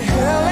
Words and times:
she 0.00 0.43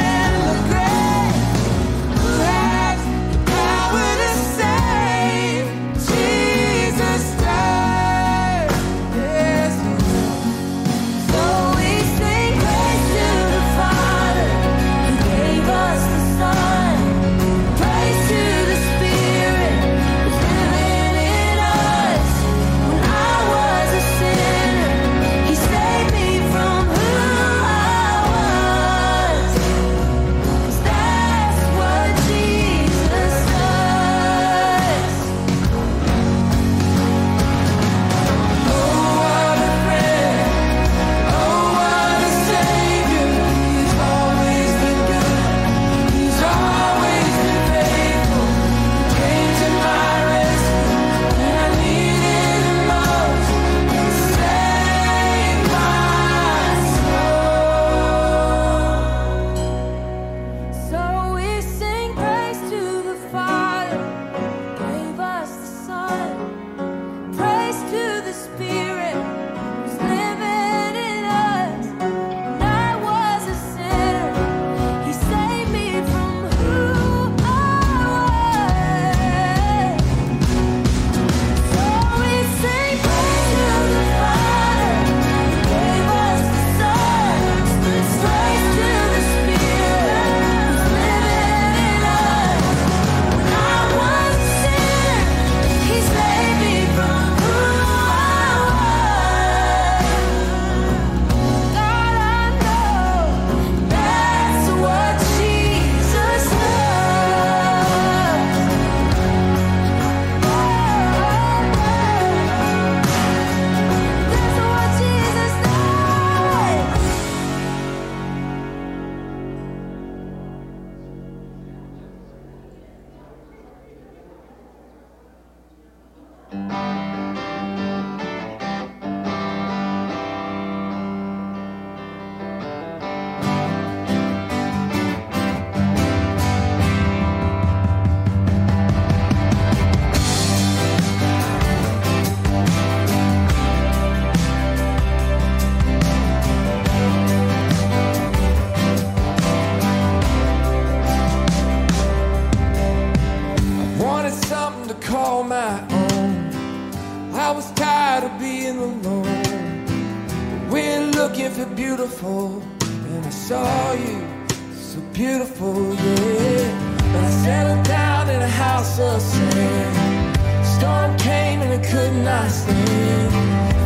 But 166.03 167.25
I 167.25 167.31
settled 167.45 167.87
down 167.87 168.29
in 168.29 168.43
a 168.43 168.49
house 168.49 168.99
of 168.99 169.23
sand. 169.23 170.37
Storm 170.67 171.17
came 171.17 171.61
and 171.63 171.73
I 171.75 171.87
could 171.91 172.15
not 172.25 172.51
stand. 172.51 173.31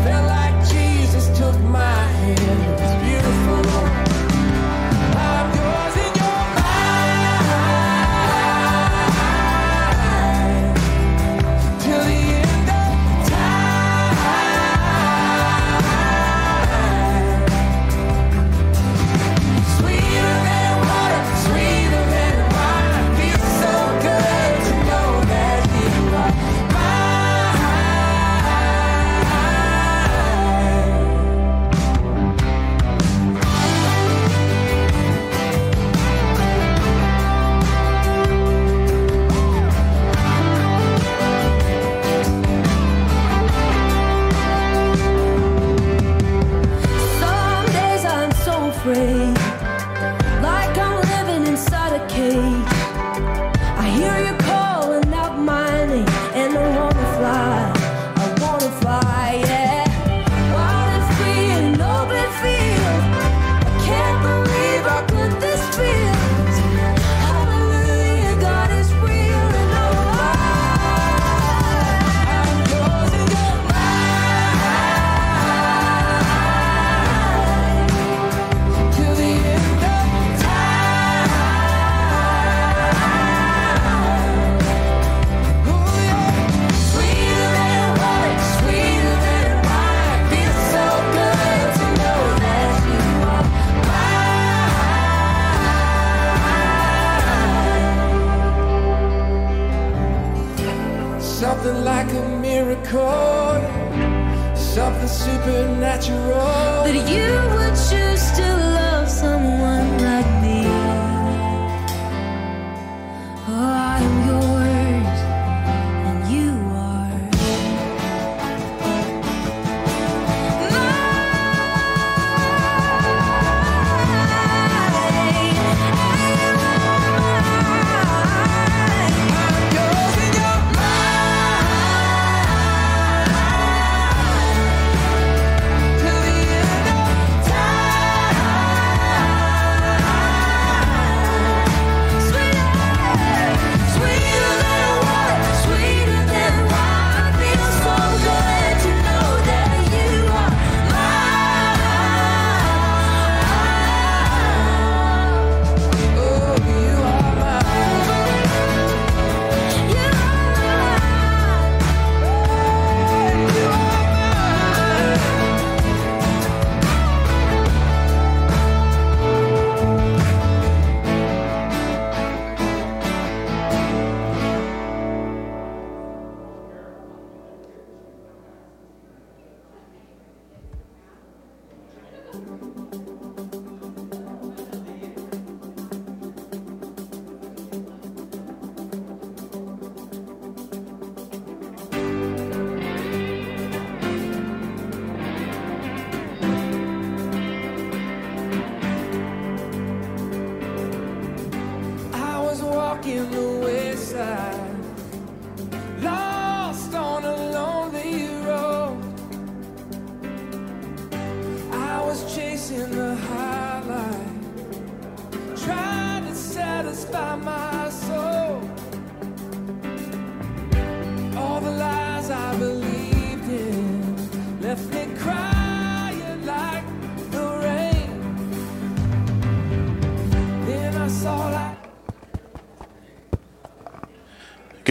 Felt 0.02 0.26
like 0.26 0.56
Jesus 0.66 1.26
took 1.38 1.60
my 1.60 2.02
hand. 2.20 2.95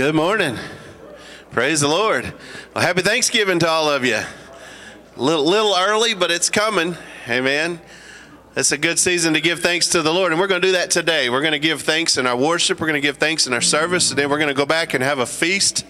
Good 0.06 0.14
morning. 0.14 0.56
Praise 1.50 1.82
the 1.82 1.88
Lord. 1.88 2.32
Well, 2.76 2.86
happy 2.86 3.02
Thanksgiving 3.02 3.58
to 3.58 3.68
all 3.68 3.90
of 3.90 4.06
you. 4.06 4.22
Little, 5.18 5.44
little 5.44 5.76
early, 5.76 6.14
but 6.14 6.30
it's 6.30 6.48
coming. 6.48 6.96
Amen. 7.28 7.82
It's 8.56 8.72
a 8.72 8.78
good 8.78 9.00
season 9.00 9.34
to 9.34 9.42
give 9.42 9.62
thanks 9.62 9.88
to 9.90 10.04
the 10.04 10.14
Lord, 10.14 10.32
and 10.32 10.40
we're 10.40 10.46
going 10.46 10.62
to 10.62 10.68
do 10.68 10.74
that 10.74 10.92
today. 10.92 11.32
We're 11.32 11.42
going 11.42 11.54
to 11.54 11.60
give 11.60 11.82
thanks 11.82 12.18
in 12.18 12.28
our 12.28 12.38
worship. 12.38 12.80
We're 12.80 12.86
going 12.86 13.02
to 13.02 13.08
give 13.08 13.18
thanks 13.18 13.48
in 13.48 13.54
our 13.54 13.62
service, 13.62 14.12
and 14.12 14.20
then 14.20 14.30
we're 14.30 14.38
going 14.38 14.50
to 14.50 14.54
go 14.54 14.68
back 14.68 14.94
and 14.94 15.04
have 15.04 15.18
a 15.18 15.26
feast 15.26 15.84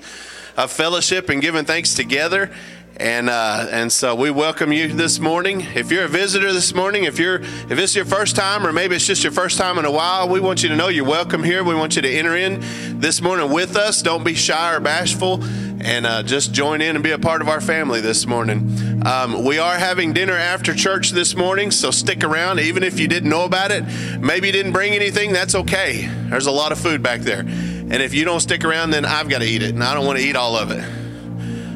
of 0.55 0.71
fellowship 0.71 1.27
and 1.27 1.41
giving 1.41 1.65
thanks 1.65 1.93
together. 1.93 2.55
And 2.97 3.29
uh, 3.29 3.67
and 3.71 3.91
so 3.91 4.15
we 4.15 4.31
welcome 4.31 4.71
you 4.71 4.87
this 4.87 5.19
morning. 5.19 5.59
If 5.75 5.91
you're 5.91 6.05
a 6.05 6.07
visitor 6.07 6.53
this 6.53 6.73
morning, 6.73 7.03
if 7.03 7.19
you're 7.19 7.41
if 7.41 7.71
is 7.71 7.93
your 7.93 8.05
first 8.05 8.37
time, 8.37 8.65
or 8.65 8.71
maybe 8.71 8.95
it's 8.95 9.05
just 9.05 9.21
your 9.21 9.33
first 9.33 9.57
time 9.57 9.77
in 9.77 9.83
a 9.83 9.91
while, 9.91 10.29
we 10.29 10.39
want 10.39 10.63
you 10.63 10.69
to 10.69 10.77
know 10.77 10.87
you're 10.87 11.03
welcome 11.03 11.43
here. 11.43 11.61
We 11.65 11.75
want 11.75 11.97
you 11.97 12.01
to 12.03 12.09
enter 12.09 12.37
in 12.37 12.61
this 13.01 13.21
morning 13.21 13.51
with 13.51 13.75
us. 13.75 14.01
Don't 14.01 14.23
be 14.23 14.33
shy 14.33 14.73
or 14.73 14.79
bashful, 14.79 15.43
and 15.81 16.05
uh, 16.05 16.23
just 16.23 16.53
join 16.53 16.81
in 16.81 16.95
and 16.95 17.03
be 17.03 17.11
a 17.11 17.19
part 17.19 17.41
of 17.41 17.49
our 17.49 17.59
family 17.59 17.99
this 17.99 18.25
morning. 18.25 19.03
Um, 19.05 19.43
we 19.43 19.59
are 19.59 19.75
having 19.75 20.13
dinner 20.13 20.33
after 20.33 20.73
church 20.73 21.09
this 21.09 21.35
morning, 21.35 21.71
so 21.71 21.91
stick 21.91 22.23
around. 22.23 22.61
Even 22.61 22.81
if 22.81 22.97
you 22.97 23.09
didn't 23.09 23.29
know 23.29 23.43
about 23.43 23.71
it, 23.71 23.83
maybe 24.21 24.47
you 24.47 24.53
didn't 24.53 24.71
bring 24.71 24.93
anything, 24.93 25.33
that's 25.33 25.53
okay. 25.53 26.07
There's 26.29 26.47
a 26.47 26.51
lot 26.51 26.71
of 26.71 26.79
food 26.79 27.03
back 27.03 27.19
there, 27.19 27.41
and 27.41 27.95
if 27.95 28.13
you 28.13 28.23
don't 28.23 28.39
stick 28.39 28.63
around, 28.63 28.91
then 28.91 29.03
I've 29.03 29.27
got 29.27 29.39
to 29.39 29.45
eat 29.45 29.63
it, 29.63 29.71
and 29.71 29.83
I 29.83 29.93
don't 29.93 30.05
want 30.05 30.17
to 30.17 30.25
eat 30.25 30.37
all 30.37 30.55
of 30.55 30.71
it. 30.71 31.04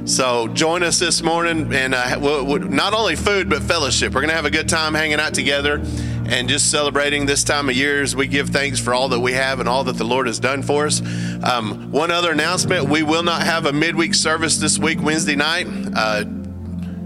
So 0.10 0.48
join 0.48 0.82
us 0.82 0.98
this 0.98 1.22
morning, 1.22 1.72
and 1.72 1.94
uh, 1.94 2.18
we'll, 2.20 2.44
we'll- 2.44 2.60
not 2.62 2.96
only 2.96 3.16
food 3.16 3.48
but 3.48 3.62
fellowship. 3.62 4.14
We're 4.16 4.26
to 4.26 4.34
have 4.34 4.46
a 4.46 4.50
good 4.50 4.68
time 4.68 4.96
hanging 4.96 5.20
out 5.20 5.36
together 5.36 5.76
and 6.26 6.50
just 6.50 6.72
celebrating 6.72 7.28
this 7.28 7.44
time 7.44 7.70
of 7.70 7.76
year 7.76 8.02
as 8.02 8.16
we 8.16 8.26
give 8.26 8.50
thanks 8.50 8.80
for 8.80 8.96
all 8.96 9.10
that 9.10 9.20
we 9.20 9.34
have 9.34 9.60
and 9.60 9.70
all 9.70 9.84
that 9.84 9.98
the 9.98 10.04
Lord 10.04 10.26
has 10.26 10.40
done 10.40 10.64
for 10.64 10.88
us. 10.88 11.00
Um, 11.44 11.92
one 11.92 12.10
other 12.10 12.32
announcement: 12.32 12.90
we 12.90 13.04
will 13.04 13.22
not 13.24 13.44
have 13.44 13.68
a 13.68 13.72
midweek 13.72 14.16
service 14.16 14.58
this 14.58 14.80
week, 14.80 15.00
Wednesday 15.00 15.36
night. 15.36 15.68
Uh, 15.96 16.24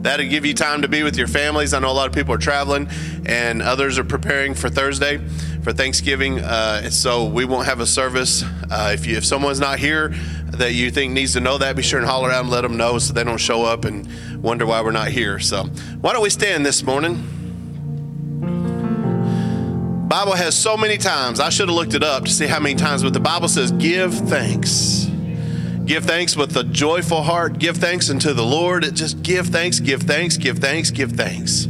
That'll 0.03 0.27
give 0.27 0.45
you 0.45 0.53
time 0.53 0.81
to 0.81 0.89
be 0.89 1.01
with 1.03 1.15
your 1.17 1.29
families. 1.29 1.73
I 1.73 1.79
know 1.79 1.89
a 1.89 1.93
lot 1.93 2.07
of 2.09 2.13
people 2.13 2.33
are 2.33 2.37
traveling, 2.37 2.89
and 3.25 3.61
others 3.61 3.97
are 3.97 4.03
preparing 4.03 4.53
for 4.53 4.67
Thursday 4.69 5.21
for 5.63 5.73
Thanksgiving. 5.73 6.39
Uh, 6.39 6.89
so 6.89 7.25
we 7.25 7.45
won't 7.45 7.65
have 7.65 7.79
a 7.79 7.85
service. 7.85 8.43
Uh, 8.69 8.91
if 8.93 9.05
you 9.07 9.17
if 9.17 9.25
someone's 9.25 9.59
not 9.59 9.79
here 9.79 10.09
that 10.51 10.73
you 10.73 10.91
think 10.91 11.13
needs 11.13 11.33
to 11.33 11.39
know 11.39 11.57
that, 11.57 11.75
be 11.75 11.81
sure 11.81 11.99
and 11.99 12.07
holler 12.07 12.29
out 12.29 12.41
and 12.41 12.49
let 12.49 12.61
them 12.61 12.77
know 12.77 12.99
so 12.99 13.13
they 13.13 13.23
don't 13.23 13.37
show 13.37 13.63
up 13.63 13.85
and 13.85 14.07
wonder 14.43 14.65
why 14.65 14.81
we're 14.81 14.91
not 14.91 15.07
here. 15.07 15.39
So 15.39 15.63
why 16.01 16.13
don't 16.13 16.21
we 16.21 16.29
stand 16.29 16.65
this 16.65 16.83
morning? 16.83 17.15
Bible 20.07 20.33
has 20.33 20.55
so 20.55 20.77
many 20.77 20.97
times. 20.97 21.39
I 21.39 21.49
should 21.49 21.69
have 21.69 21.75
looked 21.75 21.95
it 21.95 22.03
up 22.03 22.25
to 22.25 22.29
see 22.29 22.45
how 22.45 22.59
many 22.59 22.75
times, 22.75 23.01
but 23.01 23.13
the 23.13 23.19
Bible 23.19 23.47
says, 23.47 23.71
"Give 23.71 24.13
thanks." 24.13 25.07
Give 25.85 26.05
thanks 26.05 26.37
with 26.37 26.55
a 26.55 26.63
joyful 26.63 27.23
heart. 27.23 27.59
Give 27.59 27.75
thanks 27.75 28.09
unto 28.09 28.31
the 28.31 28.43
Lord. 28.43 28.95
Just 28.95 29.21
give 29.21 29.47
thanks, 29.47 29.81
give 29.81 30.03
thanks, 30.03 30.37
give 30.37 30.59
thanks, 30.59 30.91
give 30.91 31.11
thanks. 31.11 31.67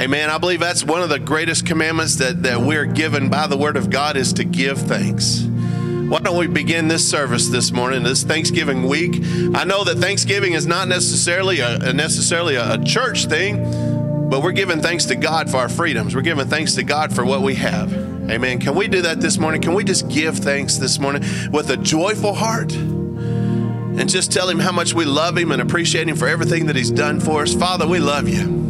Amen. 0.00 0.30
I 0.30 0.38
believe 0.38 0.60
that's 0.60 0.82
one 0.82 1.02
of 1.02 1.10
the 1.10 1.18
greatest 1.18 1.66
commandments 1.66 2.16
that, 2.16 2.44
that 2.44 2.62
we're 2.62 2.86
given 2.86 3.28
by 3.28 3.46
the 3.46 3.56
Word 3.58 3.76
of 3.76 3.90
God 3.90 4.16
is 4.16 4.32
to 4.34 4.44
give 4.44 4.78
thanks. 4.78 5.42
Why 5.42 6.20
don't 6.20 6.38
we 6.38 6.46
begin 6.46 6.88
this 6.88 7.06
service 7.06 7.48
this 7.48 7.70
morning, 7.70 8.02
this 8.02 8.22
Thanksgiving 8.22 8.88
week? 8.88 9.16
I 9.54 9.64
know 9.64 9.84
that 9.84 9.98
Thanksgiving 9.98 10.54
is 10.54 10.66
not 10.66 10.88
necessarily 10.88 11.60
a, 11.60 11.92
necessarily 11.92 12.54
a, 12.54 12.80
a 12.80 12.82
church 12.82 13.26
thing, 13.26 14.30
but 14.30 14.42
we're 14.42 14.52
giving 14.52 14.80
thanks 14.80 15.04
to 15.04 15.16
God 15.16 15.50
for 15.50 15.58
our 15.58 15.68
freedoms. 15.68 16.14
We're 16.14 16.22
giving 16.22 16.48
thanks 16.48 16.76
to 16.76 16.82
God 16.82 17.14
for 17.14 17.22
what 17.26 17.42
we 17.42 17.56
have. 17.56 17.92
Amen. 17.92 18.58
Can 18.58 18.76
we 18.76 18.88
do 18.88 19.02
that 19.02 19.20
this 19.20 19.36
morning? 19.36 19.60
Can 19.60 19.74
we 19.74 19.84
just 19.84 20.08
give 20.08 20.38
thanks 20.38 20.78
this 20.78 20.98
morning 20.98 21.24
with 21.52 21.68
a 21.68 21.76
joyful 21.76 22.32
heart? 22.32 22.74
and 22.74 24.08
just 24.08 24.32
tell 24.32 24.48
him 24.48 24.60
how 24.60 24.72
much 24.72 24.94
we 24.94 25.04
love 25.04 25.36
him 25.36 25.52
and 25.52 25.60
appreciate 25.60 26.08
him 26.08 26.16
for 26.16 26.26
everything 26.26 26.66
that 26.66 26.76
he's 26.76 26.92
done 26.92 27.20
for 27.20 27.42
us. 27.42 27.52
Father, 27.52 27.86
we 27.86 27.98
love 27.98 28.28
you. 28.28 28.69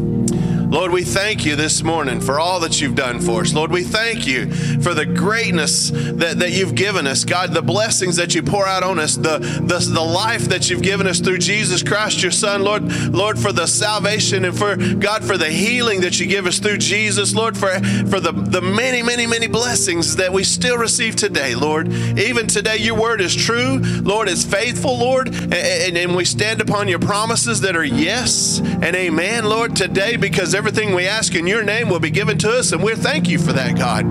Lord, 0.71 0.93
we 0.93 1.03
thank 1.03 1.45
you 1.45 1.57
this 1.57 1.83
morning 1.83 2.21
for 2.21 2.39
all 2.39 2.61
that 2.61 2.81
you've 2.81 2.95
done 2.95 3.19
for 3.19 3.41
us. 3.41 3.53
Lord, 3.53 3.73
we 3.73 3.83
thank 3.83 4.25
you 4.25 4.53
for 4.81 4.95
the 4.95 5.05
greatness 5.05 5.91
that, 5.91 6.39
that 6.39 6.53
you've 6.53 6.77
given 6.77 7.09
us. 7.09 7.25
God, 7.25 7.53
the 7.53 7.61
blessings 7.61 8.15
that 8.17 8.37
you 8.37 8.43
pour 8.45 8.69
out 8.69 8.85
on 8.85 9.01
us, 9.01 9.17
the, 9.17 9.39
the, 9.39 9.79
the 9.93 10.01
life 10.01 10.43
that 10.43 10.71
you've 10.71 10.81
given 10.81 11.09
us 11.09 11.19
through 11.19 11.39
Jesus 11.39 11.83
Christ, 11.83 12.23
your 12.23 12.31
Son. 12.31 12.63
Lord, 12.63 12.85
Lord, 13.13 13.37
for 13.37 13.51
the 13.53 13.67
salvation 13.67 14.45
and 14.45 14.57
for 14.57 14.77
God, 14.77 15.25
for 15.25 15.37
the 15.37 15.51
healing 15.51 16.03
that 16.03 16.21
you 16.21 16.27
give 16.27 16.47
us 16.47 16.61
through 16.61 16.79
Jesus. 16.79 17.35
Lord, 17.35 17.59
for, 17.59 17.71
for 18.07 18.21
the, 18.21 18.31
the 18.31 18.61
many, 18.61 19.03
many, 19.03 19.27
many 19.27 19.49
blessings 19.49 20.15
that 20.17 20.33
we 20.33 20.45
still 20.45 20.79
receive 20.79 21.17
today, 21.17 21.57
Lord. 21.57 21.93
Even 21.93 22.47
today, 22.47 22.77
your 22.77 22.95
word 22.95 23.21
is 23.21 23.35
true. 23.35 23.81
Lord, 24.03 24.29
it's 24.29 24.45
faithful, 24.45 24.97
Lord. 24.97 25.27
And, 25.35 25.53
and, 25.53 25.99
and 25.99 26.15
we 26.15 26.25
stand 26.25 26.61
upon 26.61 26.87
your 26.87 27.01
promises 27.01 27.61
that 27.63 27.75
are 27.75 27.85
yes 27.85 28.61
and 28.61 28.95
amen, 28.95 29.47
Lord, 29.47 29.75
today, 29.75 30.15
because 30.15 30.55
everything 30.61 30.95
we 30.95 31.07
ask 31.07 31.35
in 31.35 31.47
your 31.47 31.63
name 31.63 31.89
will 31.89 32.01
be 32.01 32.11
given 32.11 32.37
to 32.37 32.51
us. 32.51 32.73
And 32.73 32.83
we 32.83 32.95
thank 32.95 33.31
you 33.31 33.39
for 33.39 33.55
that, 33.55 33.79
God. 33.79 34.05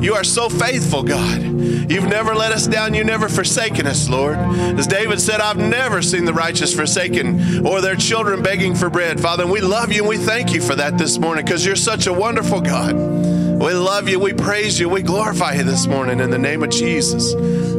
You 0.00 0.14
are 0.14 0.22
so 0.22 0.48
faithful, 0.48 1.02
God. 1.02 1.42
You've 1.42 2.06
never 2.06 2.32
let 2.32 2.52
us 2.52 2.68
down. 2.68 2.94
You've 2.94 3.08
never 3.08 3.28
forsaken 3.28 3.88
us, 3.88 4.08
Lord. 4.08 4.36
As 4.38 4.86
David 4.86 5.20
said, 5.20 5.40
I've 5.40 5.56
never 5.56 6.00
seen 6.00 6.26
the 6.26 6.32
righteous 6.32 6.72
forsaken 6.72 7.66
or 7.66 7.80
their 7.80 7.96
children 7.96 8.40
begging 8.40 8.76
for 8.76 8.88
bread. 8.88 9.18
Father, 9.18 9.48
we 9.48 9.60
love 9.60 9.90
you 9.90 10.02
and 10.02 10.08
we 10.08 10.16
thank 10.16 10.54
you 10.54 10.60
for 10.60 10.76
that 10.76 10.96
this 10.96 11.18
morning 11.18 11.44
because 11.44 11.66
you're 11.66 11.74
such 11.74 12.06
a 12.06 12.12
wonderful 12.12 12.60
God. 12.60 12.94
We 12.94 13.74
love 13.74 14.08
you. 14.08 14.20
We 14.20 14.32
praise 14.32 14.78
you. 14.78 14.88
We 14.88 15.02
glorify 15.02 15.54
you 15.54 15.64
this 15.64 15.88
morning 15.88 16.20
in 16.20 16.30
the 16.30 16.38
name 16.38 16.62
of 16.62 16.70
Jesus. 16.70 17.32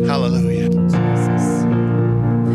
Hallelujah. 0.06 0.68
Jesus. 0.68 1.64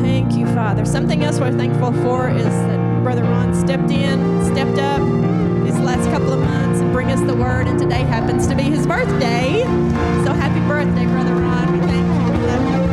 Thank 0.03 0.35
you, 0.35 0.45
Father. 0.49 0.85
Something 0.85 1.25
else 1.25 1.41
we're 1.41 1.51
thankful 1.51 1.95
for 2.03 2.29
is 2.29 2.45
that 2.45 3.03
Brother 3.03 3.23
Ron 3.23 3.55
stepped 3.55 3.91
in, 3.91 4.45
stepped 4.45 4.79
up 4.79 5.36
last 5.81 6.09
couple 6.11 6.33
of 6.33 6.41
months 6.41 6.81
and 6.81 6.93
bring 6.93 7.11
us 7.11 7.21
the 7.21 7.35
word, 7.35 7.67
and 7.69 7.79
today 7.79 8.03
happens 8.03 8.47
to 8.47 8.55
be 8.55 8.65
his 8.65 8.87
birthday. 8.87 9.63
So 10.25 10.33
happy 10.33 10.61
birthday, 10.69 11.07
Brother 11.07 11.35
Ron. 11.35 11.73
We 11.73 11.87
thank 11.87 12.81
you. 12.81 12.86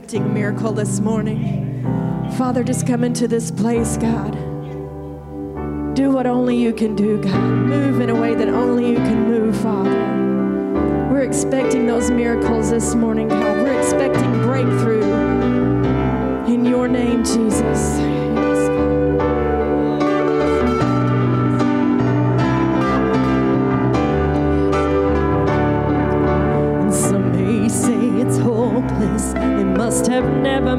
expecting 0.00 0.32
miracle 0.32 0.72
this 0.72 0.98
morning. 0.98 1.84
Father, 2.38 2.64
just 2.64 2.86
come 2.86 3.04
into 3.04 3.28
this 3.28 3.50
place, 3.50 3.98
God. 3.98 4.32
Do 5.94 6.10
what 6.10 6.26
only 6.26 6.56
you 6.56 6.72
can 6.72 6.96
do, 6.96 7.20
God. 7.20 7.34
Move 7.34 8.00
in 8.00 8.08
a 8.08 8.18
way 8.18 8.34
that 8.34 8.48
only 8.48 8.88
you 8.88 8.96
can 8.96 9.28
move, 9.28 9.54
Father. 9.60 9.90
We're 11.12 11.20
expecting 11.20 11.86
those 11.86 12.10
miracles 12.10 12.70
this 12.70 12.94
morning, 12.94 13.28
God. 13.28 13.58
We're 13.58 13.78
expecting 13.78 14.32
breakthrough. 14.40 15.04
In 16.46 16.64
your 16.64 16.88
name, 16.88 17.22
Jesus. 17.22 18.19
never 30.30 30.76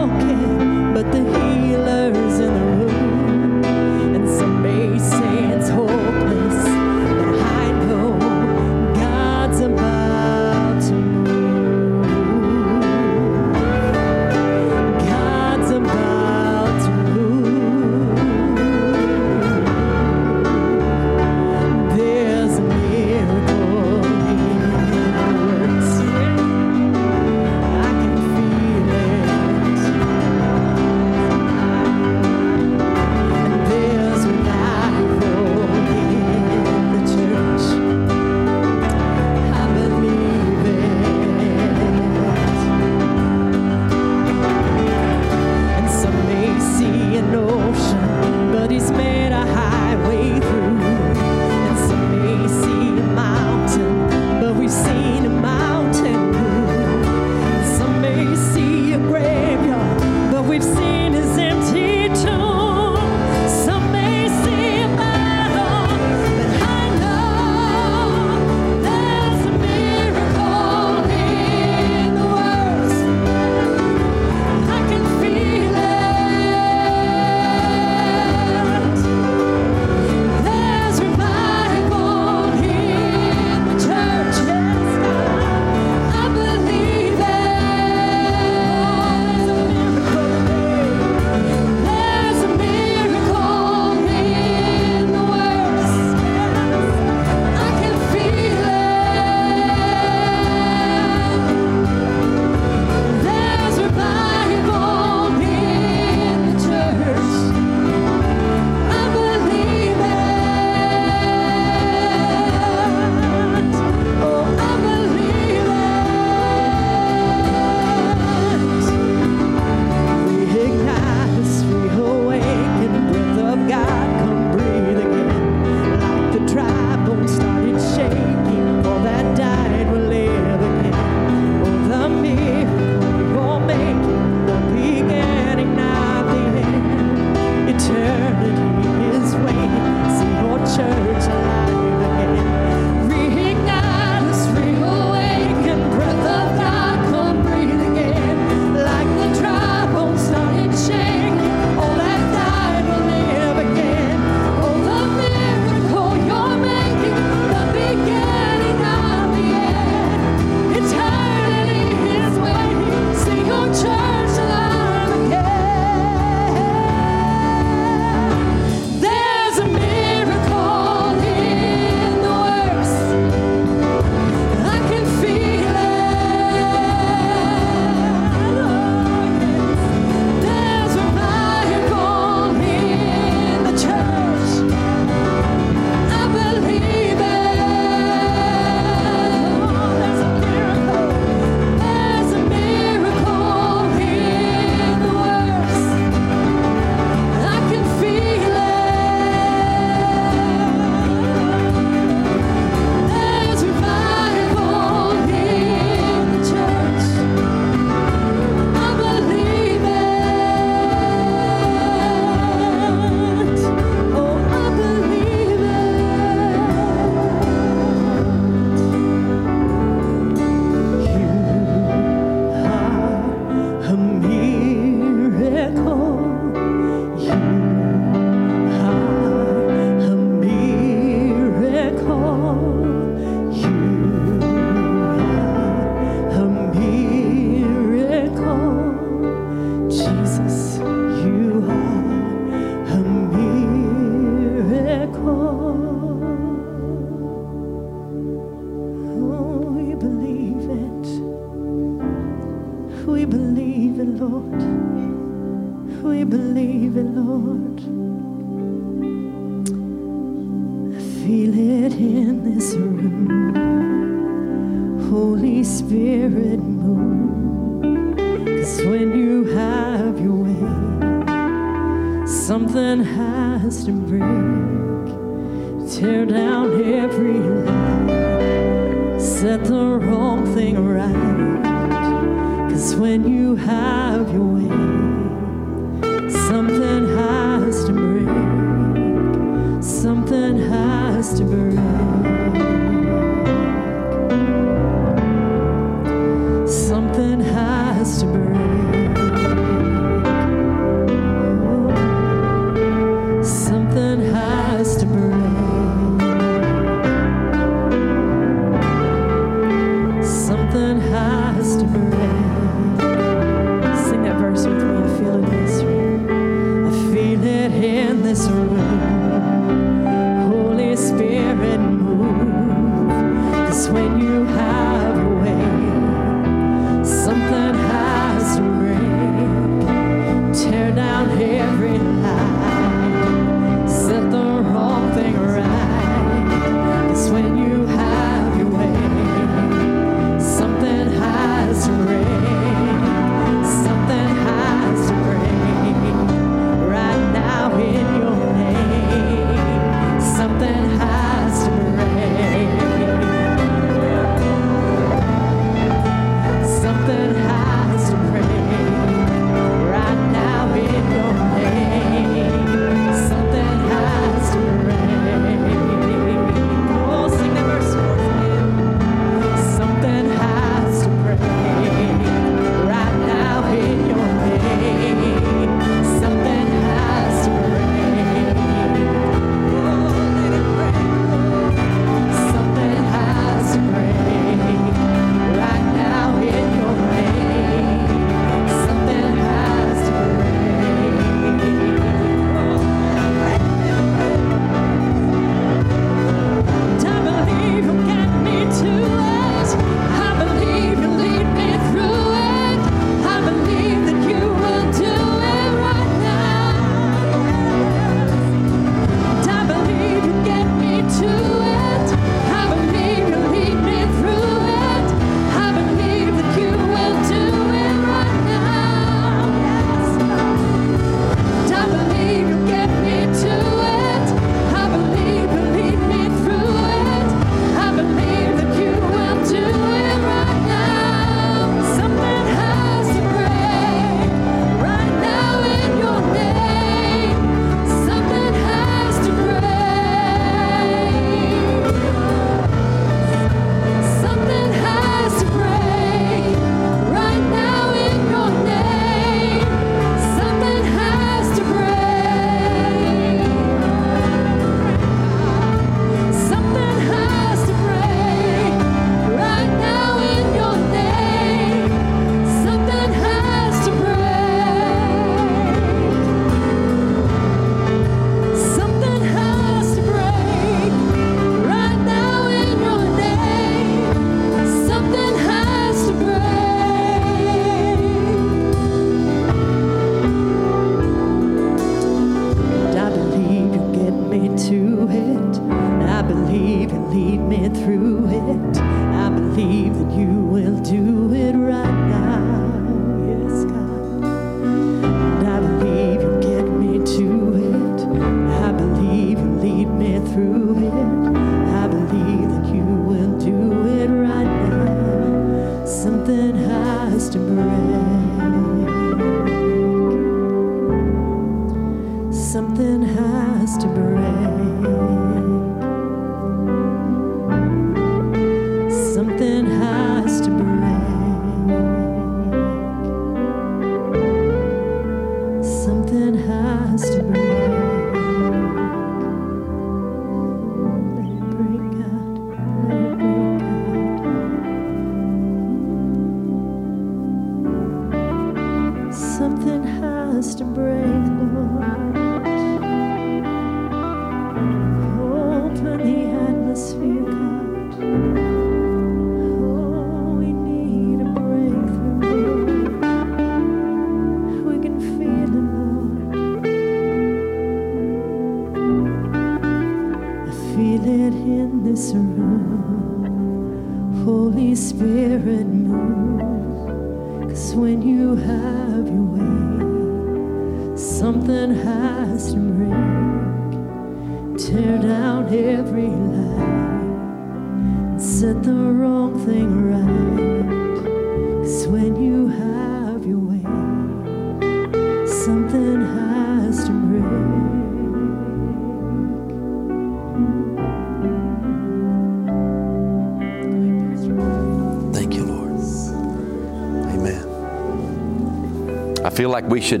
we 599.76 599.82
should 599.82 600.00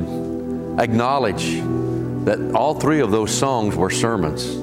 acknowledge 0.78 1.60
that 2.24 2.52
all 2.54 2.80
three 2.80 3.00
of 3.00 3.10
those 3.10 3.30
songs 3.30 3.76
were 3.76 3.90
sermons. 3.90 4.56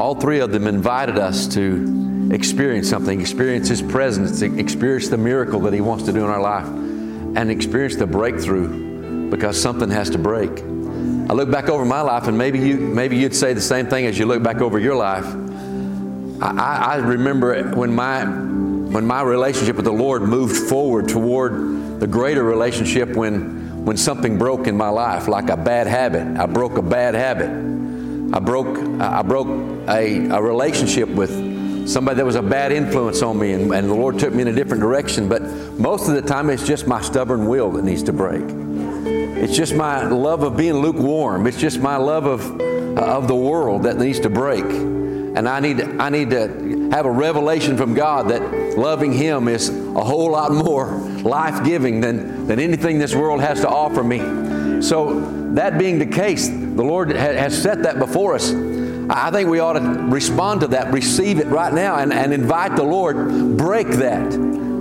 All 0.00 0.14
three 0.14 0.38
of 0.38 0.50
them 0.50 0.66
invited 0.66 1.18
us 1.18 1.46
to 1.48 2.30
experience 2.32 2.88
something, 2.88 3.20
experience 3.20 3.68
His 3.68 3.82
presence, 3.82 4.40
experience 4.40 5.08
the 5.08 5.18
miracle 5.18 5.60
that 5.60 5.74
He 5.74 5.82
wants 5.82 6.04
to 6.04 6.12
do 6.14 6.24
in 6.24 6.30
our 6.30 6.40
life, 6.40 6.64
and 6.64 7.50
experience 7.50 7.96
the 7.96 8.06
breakthrough 8.06 9.28
because 9.28 9.60
something 9.60 9.90
has 9.90 10.08
to 10.08 10.18
break. 10.18 10.52
I 10.58 11.34
look 11.34 11.50
back 11.50 11.68
over 11.68 11.84
my 11.84 12.00
life, 12.00 12.28
and 12.28 12.38
maybe 12.38 12.60
you 12.60 12.78
maybe 12.78 13.18
you'd 13.18 13.36
say 13.36 13.52
the 13.52 13.60
same 13.60 13.88
thing 13.88 14.06
as 14.06 14.18
you 14.18 14.24
look 14.24 14.42
back 14.42 14.62
over 14.62 14.78
your 14.78 14.96
life. 14.96 15.26
I, 16.40 16.92
I 16.92 16.96
remember 16.96 17.62
when 17.74 17.94
my 17.94 18.24
when 18.24 19.06
my 19.06 19.20
relationship 19.20 19.76
with 19.76 19.84
the 19.84 19.92
Lord 19.92 20.22
moved 20.22 20.56
forward 20.56 21.10
toward 21.10 22.00
the 22.00 22.06
greater 22.06 22.42
relationship 22.42 23.10
when 23.10 23.57
when 23.84 23.96
something 23.96 24.38
broke 24.38 24.66
in 24.66 24.76
my 24.76 24.88
life, 24.88 25.28
like 25.28 25.50
a 25.50 25.56
bad 25.56 25.86
habit. 25.86 26.38
I 26.38 26.46
broke 26.46 26.76
a 26.76 26.82
bad 26.82 27.14
habit. 27.14 27.50
I 28.34 28.40
broke 28.40 28.78
I 29.00 29.22
broke 29.22 29.48
a, 29.88 30.28
a 30.28 30.42
relationship 30.42 31.08
with 31.08 31.88
somebody 31.88 32.16
that 32.18 32.26
was 32.26 32.36
a 32.36 32.42
bad 32.42 32.72
influence 32.72 33.22
on 33.22 33.38
me, 33.38 33.52
and, 33.52 33.72
and 33.72 33.88
the 33.88 33.94
Lord 33.94 34.18
took 34.18 34.34
me 34.34 34.42
in 34.42 34.48
a 34.48 34.52
different 34.52 34.82
direction. 34.82 35.28
But 35.28 35.42
most 35.78 36.08
of 36.08 36.14
the 36.14 36.22
time, 36.22 36.50
it's 36.50 36.66
just 36.66 36.86
my 36.86 37.00
stubborn 37.00 37.46
will 37.46 37.70
that 37.72 37.84
needs 37.84 38.02
to 38.04 38.12
break. 38.12 38.44
It's 39.42 39.56
just 39.56 39.74
my 39.74 40.06
love 40.06 40.42
of 40.42 40.56
being 40.56 40.74
lukewarm. 40.74 41.46
It's 41.46 41.58
just 41.58 41.80
my 41.80 41.96
love 41.96 42.26
of, 42.26 42.60
of 42.98 43.28
the 43.28 43.34
world 43.34 43.84
that 43.84 43.96
needs 43.96 44.20
to 44.20 44.30
break. 44.30 44.64
And 44.64 45.48
I 45.48 45.60
need, 45.60 45.80
I 45.80 46.10
need 46.10 46.30
to 46.30 46.90
have 46.90 47.06
a 47.06 47.10
revelation 47.10 47.76
from 47.76 47.94
God 47.94 48.28
that 48.28 48.76
loving 48.76 49.12
Him 49.12 49.48
is 49.48 49.68
a 49.70 50.04
whole 50.04 50.32
lot 50.32 50.52
more 50.52 50.98
life 51.22 51.64
giving 51.64 52.00
than, 52.00 52.46
than 52.46 52.58
anything 52.58 52.98
this 52.98 53.14
world 53.14 53.40
has 53.40 53.60
to 53.60 53.68
offer 53.68 54.02
me. 54.02 54.82
So, 54.82 55.20
that 55.54 55.78
being 55.78 55.98
the 55.98 56.06
case, 56.06 56.48
the 56.48 56.84
Lord 56.84 57.10
has 57.10 57.60
set 57.60 57.82
that 57.82 57.98
before 57.98 58.34
us. 58.34 58.52
I 59.10 59.30
think 59.30 59.48
we 59.48 59.58
ought 59.58 59.72
to 59.72 59.80
respond 59.80 60.60
to 60.60 60.68
that, 60.68 60.92
receive 60.92 61.38
it 61.38 61.46
right 61.46 61.72
now, 61.72 61.96
and, 61.96 62.12
and 62.12 62.32
invite 62.32 62.76
the 62.76 62.82
Lord, 62.82 63.56
break 63.56 63.88
that. 63.88 64.30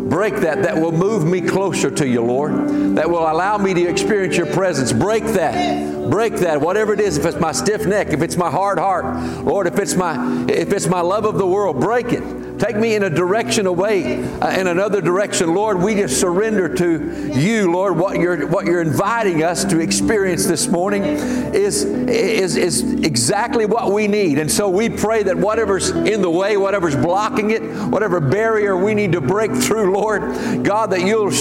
Break 0.10 0.36
that. 0.38 0.63
That 0.63 0.78
will 0.78 0.93
move 0.93 1.26
me 1.26 1.41
closer 1.41 1.91
to 1.91 2.08
you 2.08 2.21
lord. 2.23 2.95
That 2.95 3.10
will 3.10 3.30
allow 3.30 3.58
me 3.58 3.73
to 3.73 3.88
experience 3.88 4.38
your 4.38 4.45
presence. 4.45 4.93
Break 4.93 5.26
that. 5.26 6.10
Break 6.10 6.36
that. 6.36 6.62
Whatever 6.62 6.93
it 6.93 7.02
is 7.02 7.17
if 7.17 7.26
it's 7.26 7.39
my 7.39 7.52
stiff 7.52 7.86
neck 7.86 8.10
if 8.10 8.21
it's 8.21 8.38
my 8.38 8.50
hard 8.50 8.80
heart 8.80 9.06
lord 9.43 9.67
if 9.67 9.78
it's 9.78 9.95
my 9.95 10.45
if 10.47 10.71
it's 10.71 10.88
my 10.88 11.02
love 11.02 11.26
of 11.26 11.38
the 11.38 11.45
world 11.45 11.82
break 11.82 12.13
it 12.13 12.23
Take 12.60 12.76
me 12.76 12.96
in 12.96 13.04
a 13.04 13.10
direction 13.10 13.67
away, 13.67 14.24
uh, 14.39 14.50
in 14.50 14.67
another 14.67 15.00
direction. 15.00 15.54
Lord, 15.54 15.80
we 15.80 15.93
just 15.93 16.20
surrender 16.20 16.74
to 16.76 17.32
you, 17.34 17.72
Lord. 17.72 17.98
What 17.98 18.20
you're, 18.20 18.48
what 18.48 18.65
you're 18.65 18.82
inviting 18.82 19.43
us 19.43 19.63
to 19.65 19.80
experience 19.80 20.46
this 20.46 20.67
morning 20.67 21.04
is, 21.04 21.84
is, 21.84 22.56
is 22.56 22.82
exactly 23.04 23.65
what 23.65 23.91
we 23.91 24.08
need. 24.08 24.39
And 24.39 24.52
so 24.52 24.70
we 24.70 24.89
pray 24.89 25.24
that 25.24 25.38
whatever's 25.38 25.91
in 25.91 26.22
the 26.22 26.32
way, 26.32 26.58
whatever's 26.58 26.96
blocking 26.96 27.52
it, 27.52 27.62
whatever 27.62 28.20
barrier 28.20 28.76
we 28.76 28.96
need 28.96 29.12
to 29.12 29.22
break 29.22 29.54
through, 29.54 29.93
Lord, 29.93 30.63
God, 30.63 30.91
that 30.91 31.02
you'll, 31.02 31.32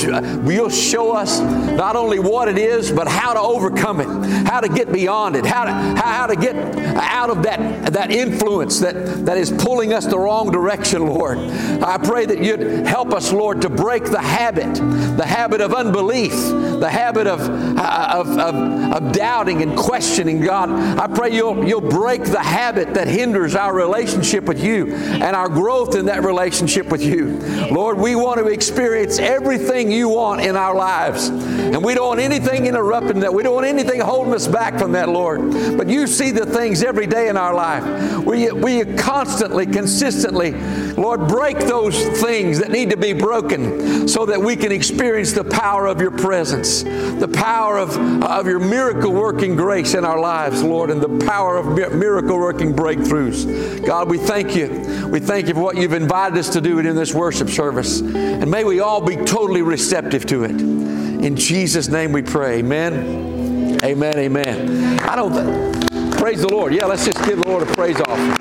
you'll 0.51 0.69
show 0.69 1.13
us 1.13 1.41
not 1.41 1.97
only 1.97 2.19
what 2.19 2.49
it 2.49 2.59
is, 2.59 2.93
but 2.93 3.09
how 3.09 3.33
to 3.33 3.41
overcome 3.41 4.01
it, 4.01 4.47
how 4.47 4.61
to 4.61 4.69
get 4.69 4.93
beyond 4.93 5.37
it, 5.37 5.47
how 5.47 5.65
to, 5.65 5.73
how 5.73 6.27
to 6.27 6.37
get 6.37 6.57
out 6.97 7.31
of 7.31 7.43
that, 7.45 7.93
that 7.93 8.11
influence 8.11 8.81
that, 8.81 9.25
that 9.25 9.39
is 9.39 9.51
pulling 9.51 9.93
us 9.93 10.07
the 10.07 10.19
wrong 10.19 10.51
direction, 10.51 11.06
Lord. 11.07 11.39
I 11.39 11.99
pray 11.99 12.27
that 12.27 12.43
you'd 12.43 12.87
help 12.87 13.13
us, 13.13 13.33
Lord, 13.33 13.63
to 13.63 13.71
break 13.71 14.05
the 14.05 14.21
habit, 14.21 14.75
the 15.17 15.27
habit 15.27 15.61
of 15.61 15.75
unbelief, 15.75 16.33
the 16.33 16.89
habit 16.91 17.27
of, 17.27 17.41
uh, 17.41 18.09
of, 18.13 18.39
of, 18.39 18.55
of 18.93 19.13
doubting 19.13 19.63
and 19.63 19.77
questioning, 19.77 20.41
God. 20.41 20.71
I 20.71 21.07
pray 21.07 21.35
you'll, 21.35 21.67
you'll 21.67 21.81
break 21.81 22.25
the 22.25 22.43
habit 22.43 22.95
that 22.95 23.09
hinders 23.09 23.55
our 23.55 23.75
relationship 23.75 24.45
with 24.45 24.63
you 24.63 24.95
and 24.95 25.37
our 25.37 25.49
growth 25.49 25.95
in 25.95 26.07
that 26.07 26.25
relationship 26.25 26.89
with 26.89 27.03
you. 27.03 27.39
Lord, 27.71 27.99
we 27.99 28.17
want 28.17 28.39
to 28.39 28.47
experience 28.47 29.19
everything 29.19 29.91
you 29.91 30.09
want 30.09 30.41
in 30.41 30.57
our 30.57 30.75
lives. 30.75 31.29
And 31.29 31.85
we 31.85 31.95
don't 31.95 32.09
want 32.09 32.21
anything 32.21 32.67
interrupting 32.67 33.21
that. 33.21 33.33
We 33.33 33.43
don't 33.43 33.55
want 33.55 33.67
anything 33.67 34.01
holding 34.01 34.35
us 34.35 34.47
back 34.47 34.79
from 34.79 34.93
that, 34.93 35.09
Lord. 35.09 35.53
But 35.77 35.89
you 35.89 36.07
see 36.07 36.31
the 36.31 36.47
things 36.47 36.83
every 36.83 37.07
day 37.07 37.29
in 37.29 37.37
our 37.37 37.55
life. 37.55 38.25
We, 38.25 38.51
we 38.53 38.85
constantly, 38.97 39.67
consistently, 39.67 40.53
Lord, 40.97 41.29
break 41.29 41.59
those 41.59 42.03
things 42.21 42.59
that 42.61 42.71
need 42.71 42.91
to 42.91 42.97
be 42.97 43.13
broken 43.13 44.09
so 44.09 44.27
that 44.27 44.41
we 44.41 44.57
can 44.57 44.73
experience 44.73 45.33
the 45.33 45.45
power 45.45 45.87
of 45.87 46.01
your 46.01 46.11
presence, 46.11 46.83
the 46.83 47.31
power 47.33 47.79
of, 47.79 47.97
of 48.23 48.47
your 48.47 48.59
miracle 48.59 49.13
working 49.13 49.57
grace 49.57 49.95
in 49.95 50.05
our 50.05 50.19
lives, 50.19 50.63
Lord, 50.63 50.91
and 50.91 51.01
the 51.01 51.27
power 51.27 51.59
of 51.59 51.67
miracle 51.95 52.39
working 52.39 52.75
breakthroughs. 52.75 53.85
God, 53.85 54.09
we 54.09 54.19
thank 54.19 54.57
you. 54.57 55.09
We 55.11 55.21
thank 55.21 55.49
you 55.49 55.55
for 55.55 55.61
what 55.61 55.77
you've 55.77 55.93
invited 55.93 56.39
us 56.39 56.49
to 56.51 56.61
do 56.61 56.79
in 56.79 56.97
this 56.97 57.13
worship 57.13 57.51
service. 57.51 58.01
And 58.01 58.51
may 58.51 58.65
we 58.65 58.81
all 58.81 59.01
be 59.01 59.17
totally 59.17 59.63
receptive 59.63 60.25
to 60.27 60.45
it. 60.45 60.53
In 60.53 61.37
Jesus' 61.37 61.89
name 61.89 62.13
we 62.13 62.23
pray. 62.23 62.59
Amen. 62.59 63.79
Amen. 63.83 64.19
Amen. 64.19 65.01
I 65.01 65.17
don't. 65.17 65.33
Th- 65.33 66.19
praise 66.19 66.41
the 66.41 66.49
Lord. 66.49 66.75
Yeah, 66.75 66.87
let's 66.87 67.05
just 67.05 67.23
give 67.25 67.39
the 67.39 67.49
Lord 67.49 67.69
a 67.69 67.73
praise 67.75 68.01
offering. 68.01 68.37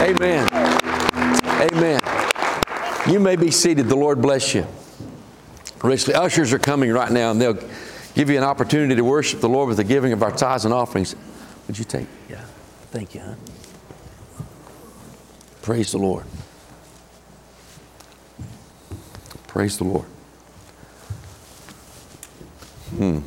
Amen. 0.00 0.73
Amen. 1.72 1.98
You 3.08 3.20
may 3.20 3.36
be 3.36 3.50
seated. 3.50 3.88
The 3.88 3.96
Lord 3.96 4.20
bless 4.20 4.54
you. 4.54 4.66
Richly. 5.82 6.14
Ushers 6.14 6.52
are 6.52 6.58
coming 6.58 6.90
right 6.92 7.10
now, 7.10 7.30
and 7.30 7.40
they'll 7.40 7.58
give 8.14 8.28
you 8.28 8.36
an 8.36 8.44
opportunity 8.44 8.94
to 8.96 9.02
worship 9.02 9.40
the 9.40 9.48
Lord 9.48 9.68
with 9.68 9.78
the 9.78 9.84
giving 9.84 10.12
of 10.12 10.22
our 10.22 10.30
tithes 10.30 10.66
and 10.66 10.74
offerings. 10.74 11.16
Would 11.66 11.78
you 11.78 11.84
take? 11.84 12.06
Yeah. 12.28 12.44
Thank 12.90 13.14
you, 13.14 13.20
huh? 13.20 13.34
Praise 15.62 15.92
the 15.92 15.98
Lord. 15.98 16.26
Praise 19.46 19.78
the 19.78 19.84
Lord. 19.84 20.06
Hmm. 22.96 23.20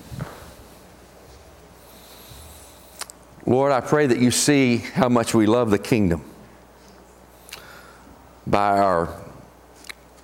Lord, 3.47 3.71
I 3.71 3.82
pray 3.82 4.06
that 4.06 4.19
you 4.19 4.30
see 4.30 4.78
how 4.78 5.10
much 5.10 5.34
we 5.34 5.47
love 5.47 5.71
the 5.71 5.80
kingdom 5.80 6.23
by 8.49 8.79
our, 8.79 9.21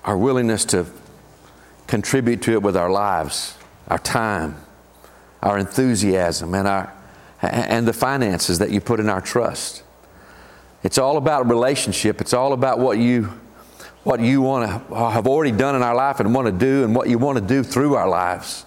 our 0.04 0.16
willingness 0.16 0.64
to 0.66 0.86
contribute 1.86 2.42
to 2.42 2.52
it 2.52 2.62
with 2.62 2.76
our 2.76 2.90
lives, 2.90 3.56
our 3.88 3.98
time, 3.98 4.56
our 5.42 5.58
enthusiasm, 5.58 6.54
and, 6.54 6.66
our, 6.66 6.92
and 7.42 7.86
the 7.86 7.92
finances 7.92 8.58
that 8.58 8.70
you 8.70 8.80
put 8.80 9.00
in 9.00 9.08
our 9.08 9.20
trust. 9.20 9.82
It's 10.82 10.98
all 10.98 11.16
about 11.16 11.48
relationship. 11.48 12.20
It's 12.20 12.32
all 12.32 12.52
about 12.52 12.78
what 12.78 12.98
you, 12.98 13.32
what 14.02 14.20
you 14.20 14.42
want 14.42 14.88
to 14.88 14.94
have 14.94 15.26
already 15.26 15.52
done 15.52 15.74
in 15.76 15.82
our 15.82 15.94
life 15.94 16.20
and 16.20 16.34
want 16.34 16.46
to 16.46 16.52
do 16.52 16.84
and 16.84 16.94
what 16.94 17.08
you 17.08 17.18
want 17.18 17.38
to 17.38 17.44
do 17.44 17.62
through 17.62 17.94
our 17.94 18.08
lives. 18.08 18.64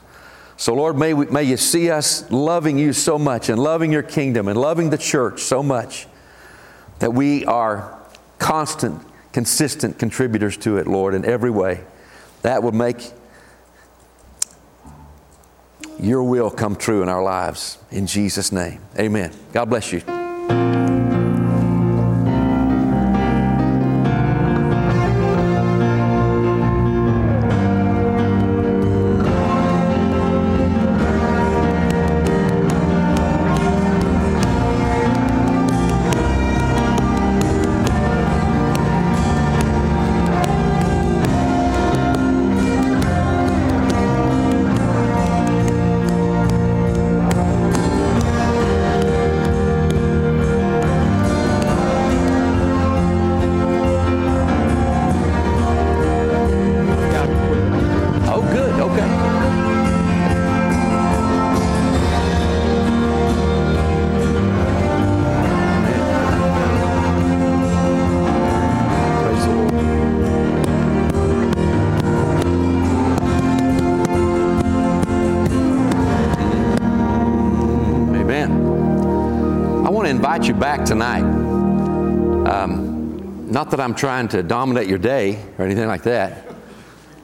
So, 0.60 0.74
Lord, 0.74 0.98
may, 0.98 1.13
we, 1.13 1.28
may 1.28 1.43
you 1.43 1.58
see 1.58 1.91
us 1.91 2.30
loving 2.32 2.80
you 2.80 2.91
so 2.91 3.20
much 3.20 3.50
and 3.50 3.62
loving 3.62 3.91
your 3.91 4.02
kingdom 4.02 4.48
and 4.48 4.60
loving 4.60 4.89
the 4.89 4.98
church 4.98 5.41
so 5.41 5.62
much 5.62 6.08
that 6.98 7.13
we 7.13 7.46
are 7.46 8.00
constant, 8.39 9.00
consistent 9.38 10.00
contributors 10.00 10.58
to 10.58 10.78
it, 10.78 10.88
Lord, 10.88 11.13
in 11.13 11.23
every 11.23 11.52
way. 11.52 11.84
That 12.41 12.63
would 12.63 12.73
make 12.73 13.12
your 16.00 16.23
will 16.23 16.50
come 16.50 16.76
true 16.76 17.04
in 17.04 17.08
our 17.08 17.21
lives. 17.21 17.78
In 17.91 18.08
Jesus' 18.08 18.52
name, 18.52 18.82
amen. 18.97 19.32
God 19.54 19.65
bless 19.65 19.93
you. 19.93 20.87
I'm 83.88 83.95
trying 83.95 84.28
to 84.30 84.43
dominate 84.43 84.89
your 84.89 84.97
day 84.97 85.41
or 85.58 85.63
anything 85.63 85.88
like 85.88 86.04
that, 86.04 86.54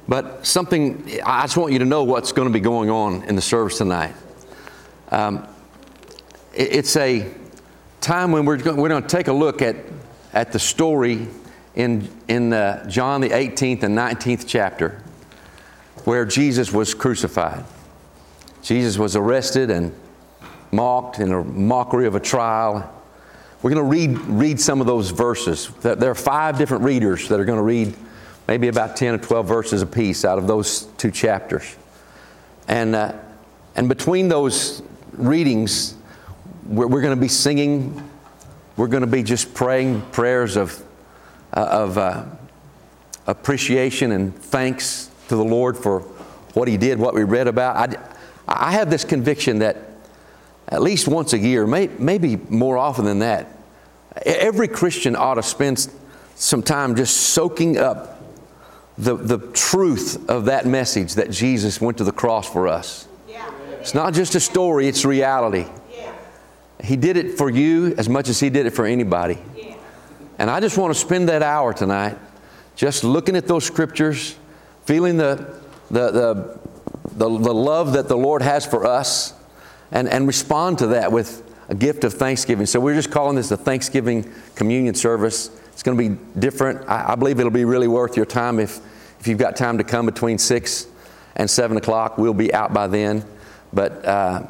but 0.08 0.47
something, 0.47 1.19
I 1.26 1.41
just 1.41 1.58
want 1.58 1.73
you 1.73 1.80
to 1.80 1.86
know 1.86 2.06
what's 2.06 2.32
going 2.32 2.47
to 2.47 2.54
be 2.54 2.62
going 2.62 2.89
on 2.89 3.21
in 3.23 3.36
the 3.36 3.41
service 3.41 3.80
tonight. 3.80 4.15
Um, 5.12 5.45
it, 6.54 6.76
it's 6.76 6.95
a 6.95 7.30
time 7.99 8.32
when 8.32 8.45
we're 8.45 8.56
going, 8.56 8.78
we're 8.78 8.88
going 8.88 9.02
to 9.02 9.10
take 9.10 9.28
a 9.28 9.34
look 9.34 9.62
at, 9.62 9.76
at 10.32 10.54
the 10.54 10.58
story 10.60 11.28
in, 11.76 12.08
in 12.30 12.54
uh, 12.54 12.88
John 12.89 13.19
the 13.19 13.32
18th 13.32 13.84
and 13.84 13.97
19th 13.97 14.45
chapter 14.47 15.04
where 16.06 16.23
Jesus 16.23 16.71
was 16.71 16.93
crucified. 16.93 17.65
Jesus 18.62 18.97
was 18.97 19.17
arrested 19.17 19.69
and 19.69 19.93
mocked 20.71 21.19
in 21.19 21.34
a 21.34 21.43
mockery 21.43 22.08
of 22.08 22.15
a 22.15 22.21
trial. 22.21 22.89
We're 23.63 23.69
going 23.69 23.86
to 23.86 23.89
read, 23.89 24.17
read 24.28 24.60
some 24.60 24.82
of 24.82 24.88
those 24.88 25.12
verses. 25.12 25.69
There 25.82 26.12
are 26.12 26.15
five 26.15 26.58
different 26.58 26.84
readers 26.84 27.30
that 27.30 27.39
are 27.39 27.45
going 27.45 27.60
to 27.60 27.63
read 27.63 27.95
maybe 28.45 28.67
about 28.67 28.97
10 28.97 29.13
or 29.13 29.17
12 29.17 29.47
verses 29.47 29.82
apiece 29.82 30.26
out 30.26 30.38
of 30.38 30.47
those 30.47 30.84
two 30.97 31.12
chapters. 31.12 31.78
And, 32.67 32.93
uh, 32.93 33.13
and 33.78 33.88
between 33.88 34.28
those 34.28 34.84
readings, 35.13 35.95
we're, 36.65 36.88
we're 36.88 37.02
going 37.02 37.15
to 37.15 37.21
be 37.21 37.30
singing, 37.30 38.04
we're 38.76 38.88
going 38.88 38.99
to 38.99 39.08
be 39.08 39.23
just 39.23 39.54
praying 39.54 40.02
prayers 40.12 40.58
of, 40.58 40.84
uh, 41.54 41.62
of 41.62 41.97
uh, 41.97 42.26
appreciation 43.28 44.12
and 44.12 44.36
thanks 44.36 45.10
to 45.30 45.38
the 45.38 45.43
Lord 45.43 45.78
for 45.78 46.02
what 46.54 46.67
He 46.67 46.76
did, 46.76 46.99
what 46.99 47.13
we 47.13 47.23
read 47.23 47.47
about. 47.47 47.78
I, 47.78 47.97
I 48.45 48.71
have 48.73 48.89
this 48.89 49.06
conviction 49.06 49.60
that 49.60 49.92
at 50.67 50.82
least 50.82 51.08
once 51.08 51.34
a 51.34 51.38
year, 51.38 51.67
may, 51.67 51.88
maybe 51.99 52.38
more 52.38 52.78
often 52.78 53.06
than 53.06 53.19
that, 53.19 53.47
every 54.26 54.67
Christian 54.67 55.15
ought 55.15 55.36
to 55.36 55.43
spend 55.43 55.89
some 56.36 56.63
time 56.63 56.95
just 56.95 57.15
soaking 57.15 57.78
up 57.78 58.21
the, 58.97 59.15
the 59.15 59.39
truth 59.54 60.30
of 60.30 60.45
that 60.45 60.65
message 60.65 61.15
that 61.15 61.32
Jesus 61.32 61.82
went 61.82 61.97
to 61.97 62.04
the 62.04 62.12
cross 62.12 62.52
for 62.52 62.67
us. 62.67 63.08
Yeah. 63.28 63.49
It's 63.80 63.93
not 63.93 64.13
just 64.13 64.36
a 64.36 64.39
story, 64.39 64.88
it's 64.88 65.04
reality. 65.04 65.65
Yeah. 65.91 66.13
He 66.84 66.95
did 66.95 67.17
it 67.17 67.38
for 67.38 67.49
you 67.49 67.95
as 67.97 68.08
much 68.08 68.30
as 68.30 68.39
He 68.39 68.49
did 68.49 68.65
it 68.65 68.71
for 68.71 68.86
anybody. 68.86 69.38
Yeah. 69.56 69.76
And 70.38 70.49
I 70.49 70.60
just 70.60 70.78
want 70.78 70.93
to 70.93 70.99
spend 70.99 71.30
that 71.30 71.41
hour 71.41 71.73
tonight 71.73 72.17
just 72.76 73.04
looking 73.04 73.36
at 73.36 73.47
those 73.47 73.65
scriptures, 73.65 74.36
feeling 74.86 75.17
the, 75.17 75.60
the, 75.89 76.12
the, 76.12 76.60
the, 77.15 77.30
the 77.30 77.54
love 77.54 77.93
that 77.93 78.08
the 78.08 78.17
Lord 78.17 78.41
has 78.41 78.65
for 78.65 78.86
us, 78.86 79.34
and, 79.93 80.10
and 80.10 80.27
respond 80.27 80.79
to 80.79 80.88
that 80.88 81.12
with 81.12 81.41
a 81.69 81.75
gift 81.75 82.03
of 82.03 82.13
thanksgiving. 82.13 82.65
So 82.65 82.79
we're 82.79 82.95
just 82.95 83.12
calling 83.12 83.38
this 83.38 83.51
a 83.51 83.58
Thanksgiving 83.58 84.29
communion 84.56 84.95
service. 84.95 85.49
It's 85.71 85.84
going 85.84 85.97
to 85.97 86.10
be 86.10 86.21
different. 86.38 86.89
I, 86.89 87.13
I 87.13 87.15
believe 87.15 87.39
it'll 87.39 87.51
be 87.51 87.63
really 87.63 87.88
worth 87.88 88.17
your 88.17 88.25
time 88.25 88.60
if, 88.60 88.79
if 89.19 89.27
you've 89.27 89.38
got 89.38 89.56
time 89.56 89.77
to 89.77 89.84
come 89.84 90.06
between 90.06 90.38
6 90.38 90.88
and 91.36 91.49
7 91.49 91.77
o'clock. 91.77 92.17
We'll 92.17 92.34
be 92.34 92.53
out 92.53 92.73
by 92.73 92.88
then. 92.88 93.23
But 93.71 94.03
uh, 94.03 94.47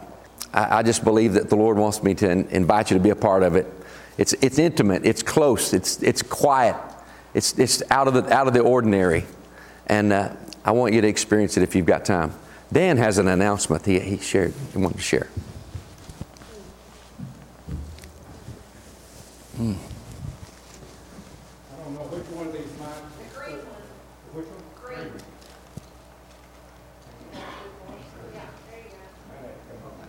I, 0.53 0.79
I, 0.79 0.83
just 0.83 1.03
believe 1.03 1.33
that 1.33 1.49
the 1.49 1.55
Lord 1.55 1.77
wants 1.77 2.01
me 2.03 2.13
to 2.15 2.29
in, 2.29 2.47
invite 2.47 2.89
you 2.89 2.97
to 2.97 3.03
be 3.03 3.11
a 3.11 3.15
part 3.15 3.43
of 3.43 3.55
it. 3.55 3.67
It's, 4.17 4.33
it's 4.41 4.59
intimate, 4.59 5.05
it's 5.05 5.23
close, 5.23 5.73
it's, 5.73 6.01
it's 6.03 6.21
quiet, 6.21 6.75
it's, 7.33 7.57
it's 7.57 7.81
out, 7.89 8.07
of 8.07 8.13
the, 8.13 8.31
out 8.31 8.47
of 8.47 8.53
the 8.53 8.59
ordinary. 8.59 9.25
And 9.87 10.13
uh, 10.13 10.33
I 10.63 10.71
want 10.71 10.93
you 10.93 11.01
to 11.01 11.07
experience 11.07 11.57
it 11.57 11.63
if 11.63 11.73
you've 11.75 11.85
got 11.85 12.05
time. 12.05 12.33
Dan 12.73 12.97
has 12.97 13.19
an 13.19 13.27
announcement 13.27 13.85
he, 13.85 13.99
he 13.99 14.17
shared, 14.17 14.51
he 14.71 14.79
wanted 14.79 14.97
to 14.97 15.03
share. 15.03 15.27
Hmm. 19.55 19.73
I 21.71 21.83
don't 21.83 21.93
know 21.93 21.99
which 22.09 22.25
one 22.33 22.47
of 22.47 22.53
these 22.53 22.65
might. 22.79 22.89
The 23.21 23.29
green 23.37 23.57
one. 23.57 23.85
Which 24.33 24.47
one? 24.47 24.63
Green. 24.81 25.13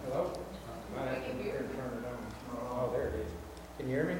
Hello? 0.06 0.32
Might 0.96 1.04
have 1.04 1.22
to 1.22 1.32
turn 1.76 2.00
it 2.00 2.08
on. 2.08 2.16
Oh, 2.56 2.88
there 2.92 3.08
it 3.08 3.14
is. 3.16 3.30
Can 3.76 3.90
you 3.90 3.94
hear 3.94 4.06
me? 4.06 4.16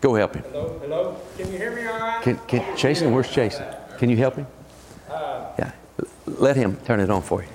Go 0.00 0.14
help 0.14 0.34
him. 0.34 0.44
Hello, 0.44 0.78
hello. 0.80 1.16
Can 1.36 1.50
you 1.52 1.58
hear 1.58 1.74
me 1.74 1.86
all 1.86 1.98
right? 1.98 2.22
Can, 2.22 2.38
can, 2.46 2.76
Jason, 2.76 3.12
where's 3.12 3.30
Jason? 3.30 3.66
Can 3.98 4.08
you 4.08 4.16
help 4.16 4.36
him? 4.36 4.46
Uh, 5.10 5.46
yeah. 5.58 5.72
Let 6.26 6.56
him 6.56 6.76
turn 6.84 7.00
it 7.00 7.10
on 7.10 7.22
for 7.22 7.42
you. 7.42 7.48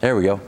There 0.00 0.16
we 0.16 0.22
go. 0.22 0.40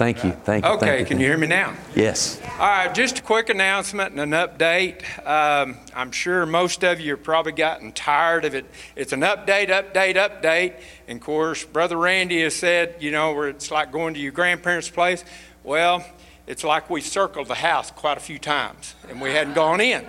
Thank 0.00 0.24
you. 0.24 0.30
Thank 0.30 0.64
you. 0.64 0.70
Okay, 0.70 0.86
thank 0.86 1.00
you, 1.00 1.04
can 1.04 1.20
you 1.20 1.26
hear 1.26 1.36
me 1.36 1.46
now? 1.46 1.74
Yes. 1.94 2.40
All 2.52 2.60
right, 2.60 2.94
just 2.94 3.18
a 3.18 3.22
quick 3.22 3.50
announcement 3.50 4.18
and 4.18 4.32
an 4.32 4.48
update. 4.48 5.02
Um, 5.26 5.76
I'm 5.94 6.10
sure 6.10 6.46
most 6.46 6.82
of 6.82 7.00
you 7.00 7.10
have 7.10 7.22
probably 7.22 7.52
gotten 7.52 7.92
tired 7.92 8.46
of 8.46 8.54
it. 8.54 8.64
It's 8.96 9.12
an 9.12 9.20
update, 9.20 9.68
update, 9.68 10.14
update. 10.14 10.80
And 11.06 11.18
of 11.18 11.22
course, 11.22 11.66
Brother 11.66 11.98
Randy 11.98 12.40
has 12.40 12.56
said, 12.56 12.96
you 13.00 13.10
know, 13.10 13.34
where 13.34 13.50
it's 13.50 13.70
like 13.70 13.92
going 13.92 14.14
to 14.14 14.20
your 14.20 14.32
grandparents' 14.32 14.88
place. 14.88 15.22
Well, 15.64 16.02
it's 16.46 16.64
like 16.64 16.88
we 16.88 17.02
circled 17.02 17.48
the 17.48 17.56
house 17.56 17.90
quite 17.90 18.16
a 18.16 18.20
few 18.20 18.38
times 18.38 18.94
and 19.10 19.20
we 19.20 19.32
hadn't 19.32 19.52
gone 19.52 19.82
in. 19.82 20.06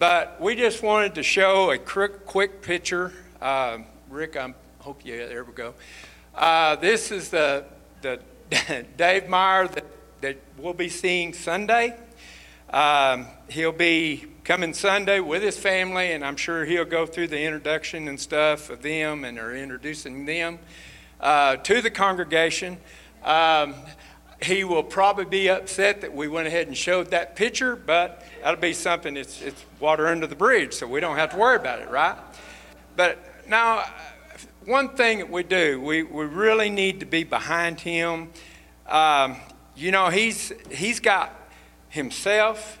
But 0.00 0.40
we 0.40 0.56
just 0.56 0.82
wanted 0.82 1.14
to 1.14 1.22
show 1.22 1.70
a 1.70 1.78
quick, 1.78 2.26
quick 2.26 2.60
picture. 2.60 3.12
Uh, 3.40 3.78
Rick, 4.10 4.36
I 4.36 4.52
hope 4.80 5.06
you, 5.06 5.16
there 5.28 5.44
we 5.44 5.52
go. 5.52 5.74
Uh, 6.34 6.74
this 6.74 7.12
is 7.12 7.28
the, 7.28 7.66
the 8.02 8.18
Dave 8.96 9.28
Meyer 9.28 9.66
that, 9.66 9.84
that 10.20 10.36
we'll 10.56 10.72
be 10.72 10.88
seeing 10.88 11.32
Sunday. 11.32 11.96
Um, 12.70 13.26
he'll 13.48 13.72
be 13.72 14.24
coming 14.44 14.72
Sunday 14.72 15.18
with 15.18 15.42
his 15.42 15.58
family, 15.58 16.12
and 16.12 16.24
I'm 16.24 16.36
sure 16.36 16.64
he'll 16.64 16.84
go 16.84 17.06
through 17.06 17.28
the 17.28 17.40
introduction 17.40 18.06
and 18.06 18.20
stuff 18.20 18.70
of 18.70 18.82
them 18.82 19.24
and 19.24 19.38
are 19.38 19.54
introducing 19.54 20.26
them 20.26 20.60
uh, 21.20 21.56
to 21.56 21.82
the 21.82 21.90
congregation. 21.90 22.78
Um, 23.24 23.74
he 24.40 24.62
will 24.62 24.84
probably 24.84 25.24
be 25.24 25.48
upset 25.48 26.02
that 26.02 26.14
we 26.14 26.28
went 26.28 26.46
ahead 26.46 26.68
and 26.68 26.76
showed 26.76 27.10
that 27.10 27.34
picture, 27.34 27.74
but 27.74 28.24
that'll 28.42 28.60
be 28.60 28.74
something, 28.74 29.16
it's, 29.16 29.42
it's 29.42 29.64
water 29.80 30.06
under 30.06 30.28
the 30.28 30.36
bridge, 30.36 30.72
so 30.72 30.86
we 30.86 31.00
don't 31.00 31.16
have 31.16 31.30
to 31.30 31.36
worry 31.36 31.56
about 31.56 31.80
it, 31.80 31.90
right? 31.90 32.16
But 32.94 33.18
now, 33.48 33.84
one 34.66 34.88
thing 34.88 35.18
that 35.18 35.30
we 35.30 35.44
do, 35.44 35.80
we, 35.80 36.02
we 36.02 36.24
really 36.24 36.70
need 36.70 36.98
to 36.98 37.06
be 37.06 37.22
behind 37.22 37.78
him. 37.78 38.30
Um, 38.88 39.36
you 39.76 39.92
know, 39.92 40.08
he's, 40.08 40.52
he's 40.72 40.98
got 40.98 41.32
himself, 41.88 42.78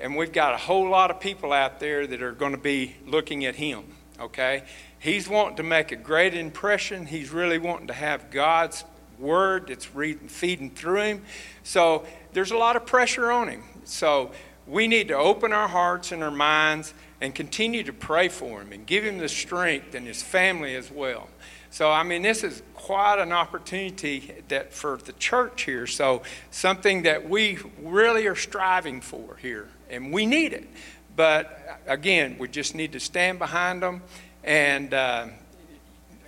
and 0.00 0.16
we've 0.16 0.32
got 0.32 0.54
a 0.54 0.56
whole 0.56 0.88
lot 0.88 1.10
of 1.10 1.20
people 1.20 1.52
out 1.52 1.78
there 1.78 2.06
that 2.06 2.22
are 2.22 2.32
going 2.32 2.52
to 2.52 2.58
be 2.58 2.96
looking 3.06 3.44
at 3.44 3.54
him, 3.54 3.84
okay? 4.18 4.62
He's 4.98 5.28
wanting 5.28 5.56
to 5.58 5.62
make 5.62 5.92
a 5.92 5.96
great 5.96 6.32
impression. 6.32 7.04
He's 7.04 7.30
really 7.30 7.58
wanting 7.58 7.88
to 7.88 7.94
have 7.94 8.30
God's 8.30 8.84
word 9.18 9.66
that's 9.68 9.94
reading, 9.94 10.28
feeding 10.28 10.70
through 10.70 11.02
him. 11.02 11.22
So 11.62 12.06
there's 12.32 12.50
a 12.50 12.56
lot 12.56 12.76
of 12.76 12.86
pressure 12.86 13.30
on 13.30 13.48
him. 13.48 13.62
So 13.84 14.32
we 14.66 14.88
need 14.88 15.08
to 15.08 15.14
open 15.14 15.52
our 15.52 15.68
hearts 15.68 16.12
and 16.12 16.24
our 16.24 16.30
minds 16.30 16.94
and 17.20 17.34
continue 17.34 17.82
to 17.82 17.92
pray 17.92 18.28
for 18.28 18.60
him 18.60 18.72
and 18.72 18.86
give 18.86 19.04
him 19.04 19.18
the 19.18 19.28
strength 19.28 19.94
and 19.94 20.06
his 20.06 20.22
family 20.22 20.74
as 20.74 20.90
well. 20.90 21.28
So, 21.70 21.90
I 21.90 22.02
mean, 22.04 22.22
this 22.22 22.44
is 22.44 22.62
quite 22.74 23.18
an 23.18 23.32
opportunity 23.32 24.34
that 24.48 24.72
for 24.72 24.96
the 24.96 25.12
church 25.12 25.64
here. 25.64 25.86
So, 25.86 26.22
something 26.50 27.02
that 27.02 27.28
we 27.28 27.58
really 27.82 28.26
are 28.26 28.34
striving 28.34 29.00
for 29.00 29.36
here, 29.36 29.68
and 29.90 30.12
we 30.12 30.26
need 30.26 30.52
it. 30.52 30.68
But 31.16 31.80
again, 31.86 32.36
we 32.38 32.48
just 32.48 32.74
need 32.74 32.92
to 32.92 33.00
stand 33.00 33.38
behind 33.38 33.82
them, 33.82 34.02
and 34.44 34.92
uh, 34.94 35.28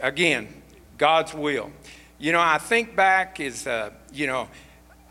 again, 0.00 0.48
God's 0.96 1.34
will. 1.34 1.70
You 2.18 2.32
know, 2.32 2.40
I 2.40 2.58
think 2.58 2.96
back 2.96 3.38
is, 3.38 3.66
uh, 3.66 3.90
you 4.12 4.26
know, 4.26 4.48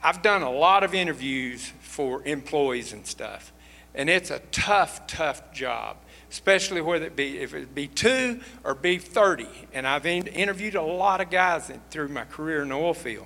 I've 0.03 0.21
done 0.21 0.41
a 0.41 0.51
lot 0.51 0.83
of 0.83 0.93
interviews 0.93 1.71
for 1.81 2.23
employees 2.25 2.93
and 2.93 3.05
stuff. 3.05 3.53
And 3.97 4.09
it's 4.09 4.31
a 4.31 4.39
tough, 4.51 5.07
tough 5.07 5.51
job, 5.51 5.97
especially 6.29 6.79
whether 6.81 7.07
it 7.07 7.15
be 7.15 7.39
if 7.39 7.53
it 7.53 7.75
be 7.75 7.87
two 7.87 8.39
or 8.63 8.75
be 8.75 8.99
30. 8.99 9.47
And 9.73 9.85
I've 9.85 10.05
in, 10.05 10.27
interviewed 10.27 10.75
a 10.75 10.81
lot 10.81 11.19
of 11.19 11.29
guys 11.29 11.69
in, 11.69 11.81
through 11.89 12.09
my 12.09 12.23
career 12.23 12.61
in 12.61 12.69
the 12.69 12.75
oil 12.75 12.93
field. 12.93 13.25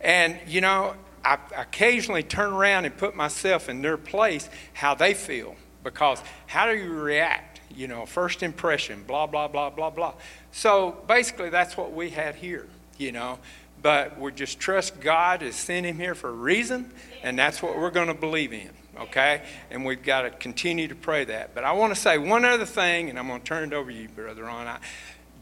And, 0.00 0.38
you 0.46 0.60
know, 0.60 0.94
I 1.24 1.38
occasionally 1.56 2.22
turn 2.22 2.52
around 2.52 2.84
and 2.84 2.96
put 2.96 3.16
myself 3.16 3.68
in 3.68 3.80
their 3.82 3.96
place, 3.96 4.50
how 4.74 4.94
they 4.94 5.14
feel. 5.14 5.56
Because 5.82 6.22
how 6.46 6.66
do 6.66 6.76
you 6.76 6.92
react? 6.92 7.60
You 7.74 7.88
know, 7.88 8.04
first 8.04 8.42
impression, 8.42 9.04
blah, 9.04 9.26
blah, 9.26 9.48
blah, 9.48 9.70
blah, 9.70 9.90
blah. 9.90 10.14
So 10.50 11.02
basically, 11.08 11.48
that's 11.48 11.76
what 11.76 11.92
we 11.92 12.10
had 12.10 12.34
here, 12.34 12.68
you 12.98 13.12
know. 13.12 13.38
but 13.82 14.18
we 14.18 14.30
just 14.32 14.60
trust 14.60 15.00
God 15.00 15.42
has 15.42 15.56
sent 15.56 15.84
him 15.84 15.96
here 15.96 16.14
for 16.14 16.30
a 16.30 16.34
reason, 16.34 16.90
and 17.22 17.38
that's 17.38 17.62
what 17.62 17.76
we're 17.76 17.90
going 17.90 18.08
to 18.08 18.14
believe 18.14 18.52
in, 18.52 18.70
okay? 18.98 19.42
And 19.70 19.84
we've 19.84 20.02
got 20.02 20.22
to 20.22 20.30
continue 20.30 20.88
to 20.88 20.94
pray 20.94 21.24
that. 21.24 21.54
But 21.54 21.64
I 21.64 21.72
want 21.72 21.94
to 21.94 22.00
say 22.00 22.18
one 22.18 22.44
other 22.44 22.66
thing, 22.66 23.10
and 23.10 23.18
I'm 23.18 23.28
going 23.28 23.40
to 23.40 23.46
turn 23.46 23.72
it 23.72 23.74
over 23.74 23.90
to 23.90 23.96
you, 23.96 24.08
Brother 24.08 24.44
Ron. 24.44 24.66
I, 24.66 24.78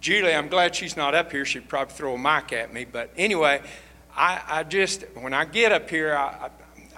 Julie, 0.01 0.33
I'm 0.33 0.49
glad 0.49 0.75
she's 0.75 0.97
not 0.97 1.15
up 1.15 1.31
here. 1.31 1.45
She'd 1.45 1.69
probably 1.69 1.95
throw 1.95 2.15
a 2.15 2.19
mic 2.19 2.53
at 2.53 2.73
me. 2.73 2.85
But 2.85 3.11
anyway, 3.17 3.61
I, 4.17 4.41
I 4.47 4.63
just, 4.65 5.05
when 5.15 5.35
I 5.35 5.45
get 5.45 5.73
up 5.73 5.91
here, 5.91 6.15
I, 6.15 6.49
I, 6.49 6.51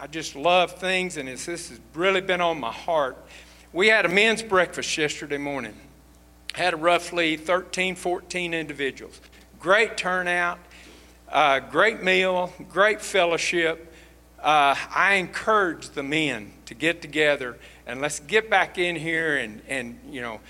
I 0.02 0.06
just 0.06 0.36
love 0.36 0.72
things, 0.72 1.16
and 1.16 1.28
this 1.28 1.46
has 1.46 1.80
really 1.94 2.20
been 2.20 2.40
on 2.40 2.60
my 2.60 2.72
heart. 2.72 3.16
We 3.72 3.88
had 3.88 4.04
a 4.04 4.08
men's 4.08 4.42
breakfast 4.42 4.96
yesterday 4.98 5.38
morning. 5.38 5.74
Had 6.54 6.82
roughly 6.82 7.36
13, 7.36 7.96
14 7.96 8.52
individuals. 8.52 9.20
Great 9.58 9.96
turnout, 9.96 10.58
uh, 11.30 11.60
great 11.60 12.02
meal, 12.02 12.52
great 12.68 13.00
fellowship. 13.00 13.91
Uh, 14.42 14.74
I 14.94 15.14
encourage 15.14 15.90
the 15.90 16.02
men 16.02 16.52
to 16.66 16.74
get 16.74 17.00
together 17.00 17.58
and 17.86 18.00
let's 18.00 18.20
get 18.20 18.50
back 18.50 18.78
in 18.78 18.96
here 18.96 19.36
and, 19.36 19.62
and 19.68 19.98
you 20.10 20.20
know, 20.20 20.40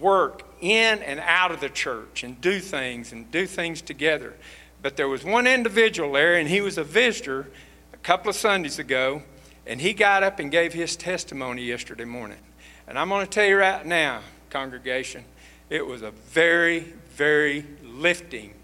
work 0.00 0.42
in 0.60 1.00
and 1.00 1.20
out 1.20 1.50
of 1.50 1.60
the 1.60 1.68
church 1.68 2.22
and 2.22 2.40
do 2.40 2.60
things 2.60 3.12
and 3.12 3.30
do 3.30 3.46
things 3.46 3.82
together. 3.82 4.34
But 4.82 4.96
there 4.96 5.08
was 5.08 5.24
one 5.24 5.46
individual 5.46 6.12
there, 6.12 6.36
and 6.36 6.48
he 6.48 6.60
was 6.60 6.78
a 6.78 6.84
visitor 6.84 7.48
a 7.92 7.96
couple 7.98 8.30
of 8.30 8.36
Sundays 8.36 8.78
ago, 8.78 9.22
and 9.66 9.80
he 9.80 9.92
got 9.92 10.22
up 10.22 10.38
and 10.38 10.50
gave 10.50 10.72
his 10.72 10.94
testimony 10.96 11.64
yesterday 11.64 12.04
morning. 12.04 12.38
And 12.86 12.98
I'm 12.98 13.08
going 13.08 13.26
to 13.26 13.30
tell 13.30 13.44
you 13.44 13.58
right 13.58 13.84
now, 13.84 14.20
congregation, 14.50 15.24
it 15.68 15.86
was 15.86 16.02
a 16.02 16.12
very, 16.12 16.80
very 17.10 17.66
lifting 17.82 18.54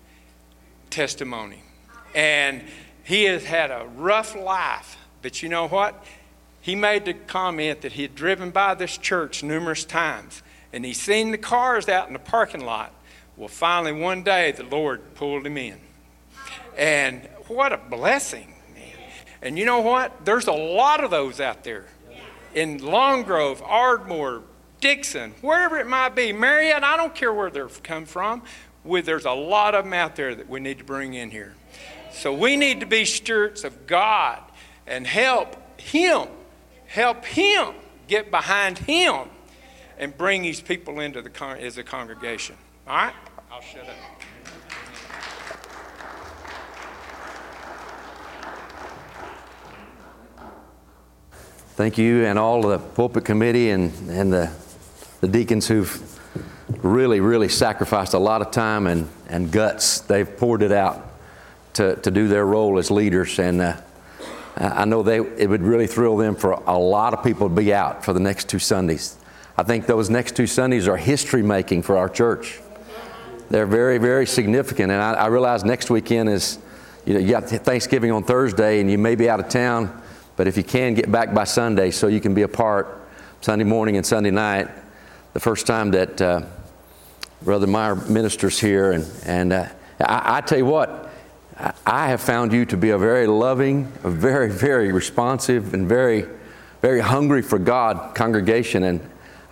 testimony. 0.88 1.62
And 2.14 2.62
he 3.04 3.24
has 3.24 3.44
had 3.44 3.70
a 3.70 3.86
rough 3.96 4.34
life, 4.34 4.96
but 5.22 5.42
you 5.42 5.48
know 5.48 5.68
what? 5.68 6.04
He 6.60 6.74
made 6.74 7.04
the 7.04 7.14
comment 7.14 7.82
that 7.82 7.92
he 7.92 8.02
had 8.02 8.14
driven 8.14 8.50
by 8.50 8.74
this 8.74 8.98
church 8.98 9.42
numerous 9.42 9.84
times 9.84 10.42
and 10.74 10.84
he's 10.84 11.00
seen 11.00 11.30
the 11.30 11.38
cars 11.38 11.88
out 11.88 12.08
in 12.08 12.14
the 12.14 12.18
parking 12.18 12.64
lot. 12.64 12.92
Well, 13.36 13.46
finally, 13.46 13.92
one 13.92 14.24
day, 14.24 14.50
the 14.50 14.64
Lord 14.64 15.14
pulled 15.14 15.46
him 15.46 15.56
in. 15.56 15.78
And 16.76 17.28
what 17.46 17.72
a 17.72 17.76
blessing, 17.76 18.52
man. 18.74 18.92
And 19.40 19.56
you 19.56 19.66
know 19.66 19.80
what? 19.80 20.24
There's 20.24 20.48
a 20.48 20.52
lot 20.52 21.04
of 21.04 21.12
those 21.12 21.38
out 21.38 21.62
there 21.62 21.86
in 22.54 22.78
Lone 22.78 23.22
Grove, 23.22 23.62
Ardmore, 23.62 24.42
Dickson, 24.80 25.34
wherever 25.42 25.78
it 25.78 25.86
might 25.86 26.16
be, 26.16 26.32
Marietta, 26.32 26.84
I 26.84 26.96
don't 26.96 27.14
care 27.14 27.32
where 27.32 27.50
they've 27.50 27.82
come 27.84 28.04
from. 28.04 28.42
there's 28.84 29.24
a 29.26 29.32
lot 29.32 29.76
of 29.76 29.84
them 29.84 29.92
out 29.92 30.16
there 30.16 30.34
that 30.34 30.48
we 30.48 30.58
need 30.58 30.78
to 30.78 30.84
bring 30.84 31.14
in 31.14 31.30
here. 31.30 31.54
So 32.14 32.32
we 32.32 32.56
need 32.56 32.80
to 32.80 32.86
be 32.86 33.04
stewards 33.04 33.64
of 33.64 33.86
God 33.86 34.40
and 34.86 35.06
help 35.06 35.80
Him, 35.80 36.28
help 36.86 37.24
Him 37.24 37.74
get 38.06 38.30
behind 38.30 38.78
Him 38.78 39.28
and 39.98 40.16
bring 40.16 40.42
these 40.42 40.60
people 40.60 41.00
into 41.00 41.20
the 41.20 41.28
con- 41.28 41.58
as 41.58 41.76
a 41.76 41.82
congregation. 41.82 42.56
All 42.86 42.96
right? 42.96 43.14
I'll 43.50 43.60
shut 43.60 43.86
up. 43.88 43.94
Thank 51.74 51.98
you 51.98 52.24
and 52.24 52.38
all 52.38 52.62
the 52.62 52.78
pulpit 52.78 53.24
committee 53.24 53.70
and, 53.70 53.92
and 54.08 54.32
the, 54.32 54.52
the 55.20 55.26
deacons 55.26 55.66
who've 55.66 56.00
really, 56.84 57.18
really 57.18 57.48
sacrificed 57.48 58.14
a 58.14 58.18
lot 58.18 58.40
of 58.40 58.52
time 58.52 58.86
and, 58.86 59.08
and 59.28 59.50
guts. 59.50 59.98
They've 60.00 60.36
poured 60.36 60.62
it 60.62 60.70
out 60.70 61.13
to, 61.74 61.96
to 61.96 62.10
do 62.10 62.28
their 62.28 62.46
role 62.46 62.78
as 62.78 62.90
leaders. 62.90 63.38
And 63.38 63.60
uh, 63.60 63.76
I 64.56 64.84
know 64.84 65.02
they, 65.02 65.18
it 65.18 65.48
would 65.48 65.62
really 65.62 65.86
thrill 65.86 66.16
them 66.16 66.36
for 66.36 66.52
a 66.52 66.78
lot 66.78 67.14
of 67.14 67.22
people 67.22 67.48
to 67.48 67.54
be 67.54 67.74
out 67.74 68.04
for 68.04 68.12
the 68.12 68.20
next 68.20 68.48
two 68.48 68.58
Sundays. 68.58 69.16
I 69.56 69.62
think 69.62 69.86
those 69.86 70.10
next 70.10 70.34
two 70.36 70.46
Sundays 70.46 70.88
are 70.88 70.96
history 70.96 71.42
making 71.42 71.82
for 71.82 71.96
our 71.96 72.08
church. 72.08 72.60
They're 73.50 73.66
very, 73.66 73.98
very 73.98 74.26
significant. 74.26 74.90
And 74.90 75.00
I, 75.00 75.12
I 75.12 75.26
realize 75.26 75.64
next 75.64 75.90
weekend 75.90 76.28
is, 76.28 76.58
you 77.04 77.14
know, 77.14 77.20
you 77.20 77.30
got 77.30 77.44
Thanksgiving 77.44 78.10
on 78.10 78.24
Thursday 78.24 78.80
and 78.80 78.90
you 78.90 78.98
may 78.98 79.14
be 79.14 79.28
out 79.28 79.38
of 79.38 79.48
town, 79.48 80.02
but 80.36 80.48
if 80.48 80.56
you 80.56 80.64
can, 80.64 80.94
get 80.94 81.12
back 81.12 81.34
by 81.34 81.44
Sunday 81.44 81.90
so 81.90 82.06
you 82.06 82.20
can 82.20 82.34
be 82.34 82.42
a 82.42 82.48
part 82.48 83.00
Sunday 83.42 83.64
morning 83.64 83.96
and 83.96 84.06
Sunday 84.06 84.30
night. 84.30 84.68
The 85.34 85.40
first 85.40 85.66
time 85.66 85.90
that 85.90 86.22
uh, 86.22 86.42
Brother 87.42 87.66
Meyer 87.66 87.94
ministers 87.94 88.58
here. 88.58 88.92
And, 88.92 89.06
and 89.26 89.52
uh, 89.52 89.66
I, 90.00 90.38
I 90.38 90.40
tell 90.40 90.58
you 90.58 90.64
what, 90.64 91.10
I 91.86 92.08
have 92.08 92.20
found 92.20 92.52
you 92.52 92.64
to 92.66 92.76
be 92.76 92.90
a 92.90 92.98
very 92.98 93.26
loving, 93.26 93.92
a 94.02 94.10
very, 94.10 94.50
very 94.50 94.90
responsive, 94.90 95.72
and 95.72 95.86
very, 95.86 96.26
very 96.82 97.00
hungry 97.00 97.42
for 97.42 97.58
God 97.58 98.14
congregation. 98.14 98.82
And 98.82 99.00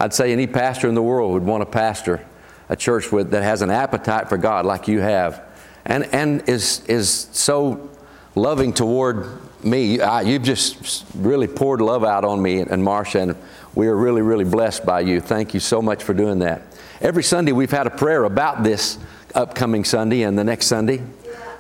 I'd 0.01 0.13
say 0.13 0.33
any 0.33 0.47
pastor 0.47 0.89
in 0.89 0.95
the 0.95 1.03
world 1.03 1.33
would 1.33 1.45
want 1.45 1.63
to 1.63 1.67
pastor 1.67 2.25
a 2.69 2.77
church 2.77 3.13
with, 3.13 3.31
that 3.31 3.43
has 3.43 3.63
an 3.63 3.71
appetite 3.71 4.29
for 4.29 4.37
God 4.37 4.67
like 4.67 4.89
you 4.89 5.01
have 5.01 5.43
and, 5.85 6.05
and 6.13 6.49
is, 6.49 6.85
is 6.87 7.29
so 7.33 7.91
loving 8.35 8.73
toward 8.73 9.27
me. 9.65 10.01
I, 10.01 10.23
you've 10.23 10.43
just 10.43 11.05
really 11.15 11.47
poured 11.47 11.81
love 11.81 12.05
out 12.05 12.25
on 12.25 12.43
me 12.43 12.61
and 12.61 12.83
Marcia, 12.83 13.21
and 13.21 13.37
we 13.75 13.87
are 13.87 13.97
really, 13.97 14.23
really 14.23 14.45
blessed 14.45 14.85
by 14.85 15.01
you. 15.01 15.21
Thank 15.21 15.55
you 15.55 15.61
so 15.61 15.81
much 15.81 16.03
for 16.03 16.15
doing 16.15 16.41
that. 16.41 16.63
Every 17.01 17.23
Sunday, 17.23 17.53
we've 17.53 17.71
had 17.71 17.87
a 17.87 17.91
prayer 17.91 18.25
about 18.25 18.63
this 18.63 18.99
upcoming 19.35 19.85
Sunday 19.85 20.23
and 20.23 20.39
the 20.39 20.45
next 20.45 20.67
Sunday, 20.67 21.03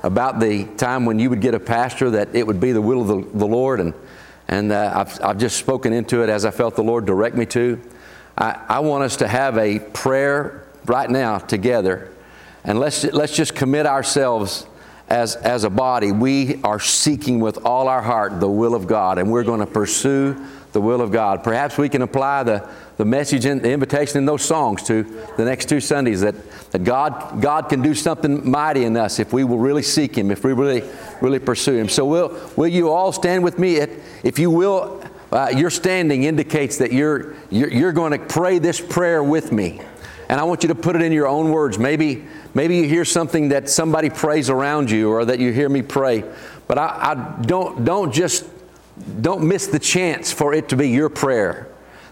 about 0.03 0.41
the 0.41 0.65
time 0.77 1.07
when 1.07 1.19
you 1.19 1.31
would 1.31 1.41
get 1.41 1.55
a 1.55 1.61
pastor, 1.61 2.11
that 2.11 2.35
it 2.35 2.47
would 2.47 2.61
be 2.61 2.73
the 2.73 2.83
will 2.83 3.03
of 3.03 3.09
the, 3.09 3.39
the 3.39 3.47
Lord. 3.47 3.81
And, 3.81 3.95
and 4.49 4.73
uh, 4.73 4.93
I've, 4.95 5.21
I've 5.23 5.39
just 5.39 5.57
spoken 5.57 5.93
into 5.93 6.23
it 6.23 6.29
as 6.29 6.45
I 6.45 6.51
felt 6.51 6.77
the 6.77 6.83
Lord 6.83 7.07
direct 7.07 7.37
me 7.37 7.47
to. 7.47 7.81
I, 8.37 8.61
I 8.69 8.81
want 8.81 9.05
us 9.05 9.17
to 9.17 9.29
have 9.29 9.59
a 9.59 9.79
prayer 9.79 10.65
right 10.87 11.09
now 11.09 11.39
together, 11.39 12.11
and 12.65 12.81
let's, 12.81 13.05
let's 13.05 13.37
just 13.37 13.55
commit 13.55 13.87
ourselves 13.87 14.67
as, 15.09 15.37
as 15.37 15.65
a 15.65 15.71
body. 15.71 16.11
We 16.11 16.61
are 16.63 16.81
seeking 16.81 17.41
with 17.41 17.65
all 17.65 17.89
our 17.89 18.03
heart 18.03 18.41
the 18.41 18.49
will 18.49 18.75
of 18.75 18.87
God, 18.87 19.19
and 19.19 19.31
we're 19.31 19.45
going 19.45 19.61
to 19.61 19.67
pursue 19.67 20.45
the 20.73 20.81
will 20.81 21.01
of 21.01 21.13
God. 21.13 21.45
Perhaps 21.45 21.79
we 21.79 21.89
can 21.89 22.03
apply 22.03 22.43
the, 22.43 22.69
the 22.97 23.05
message 23.05 23.45
and 23.45 23.63
the 23.63 23.71
invitation 23.71 24.19
in 24.19 24.25
those 24.25 24.43
songs 24.43 24.83
to 24.85 25.03
the 25.37 25.45
next 25.45 25.69
two 25.69 25.81
Sundays 25.81 26.23
that, 26.23 26.35
that 26.73 26.85
God, 26.85 27.41
God 27.41 27.69
can 27.69 27.83
do 27.83 27.95
something 27.95 28.51
mighty 28.51 28.85
in 28.85 28.97
us 28.97 29.19
if 29.19 29.33
we 29.33 29.45
will 29.45 29.59
really 29.59 29.83
seek 29.83 30.17
Him, 30.17 30.31
if 30.31 30.45
we 30.45 30.53
really, 30.53 30.83
really 31.21 31.39
pursue 31.39 31.75
Him. 31.75 31.89
So, 31.89 32.05
will, 32.07 32.41
will 32.57 32.69
you 32.69 32.91
all 32.91 33.13
stand 33.13 33.45
with 33.45 33.59
me? 33.59 33.77
If 33.77 34.39
you 34.39 34.51
will, 34.51 35.03
uh, 35.31 35.53
your 35.55 35.71
standing 35.71 36.25
indicates 36.25 36.79
that 36.79 36.93
you're, 36.93 37.35
you're, 37.51 37.71
you're 37.71 37.93
going 37.93 38.13
to 38.13 38.19
pray 38.19 38.59
this 38.59 38.81
prayer 38.81 39.23
with 39.23 39.53
me. 39.53 39.81
And 40.29 40.41
I 40.41 40.45
want 40.45 40.63
you 40.63 40.69
to 40.69 40.75
put 40.75 40.97
it 40.97 41.03
in 41.03 41.13
your 41.13 41.27
own 41.29 41.51
words. 41.51 41.79
Maybe, 41.79 42.25
maybe 42.55 42.77
you 42.77 42.89
hear 42.89 43.05
something 43.05 43.51
that 43.51 43.69
somebody 43.69 44.09
prays 44.09 44.49
around 44.49 44.91
you 44.91 45.11
or 45.11 45.27
that 45.27 45.39
you 45.39 45.53
hear 45.53 45.69
me 45.69 45.83
pray. 45.83 46.25
But 46.67 46.79
I, 46.79 46.99
I 47.13 47.43
don't, 47.43 47.85
don't 47.85 48.13
just, 48.13 48.47
don't 49.21 49.47
miss 49.47 49.67
the 49.67 49.79
chance 49.79 50.33
for 50.33 50.55
it 50.55 50.69
to 50.71 50.77
be 50.77 50.89
your 50.89 51.09
prayer. 51.09 51.69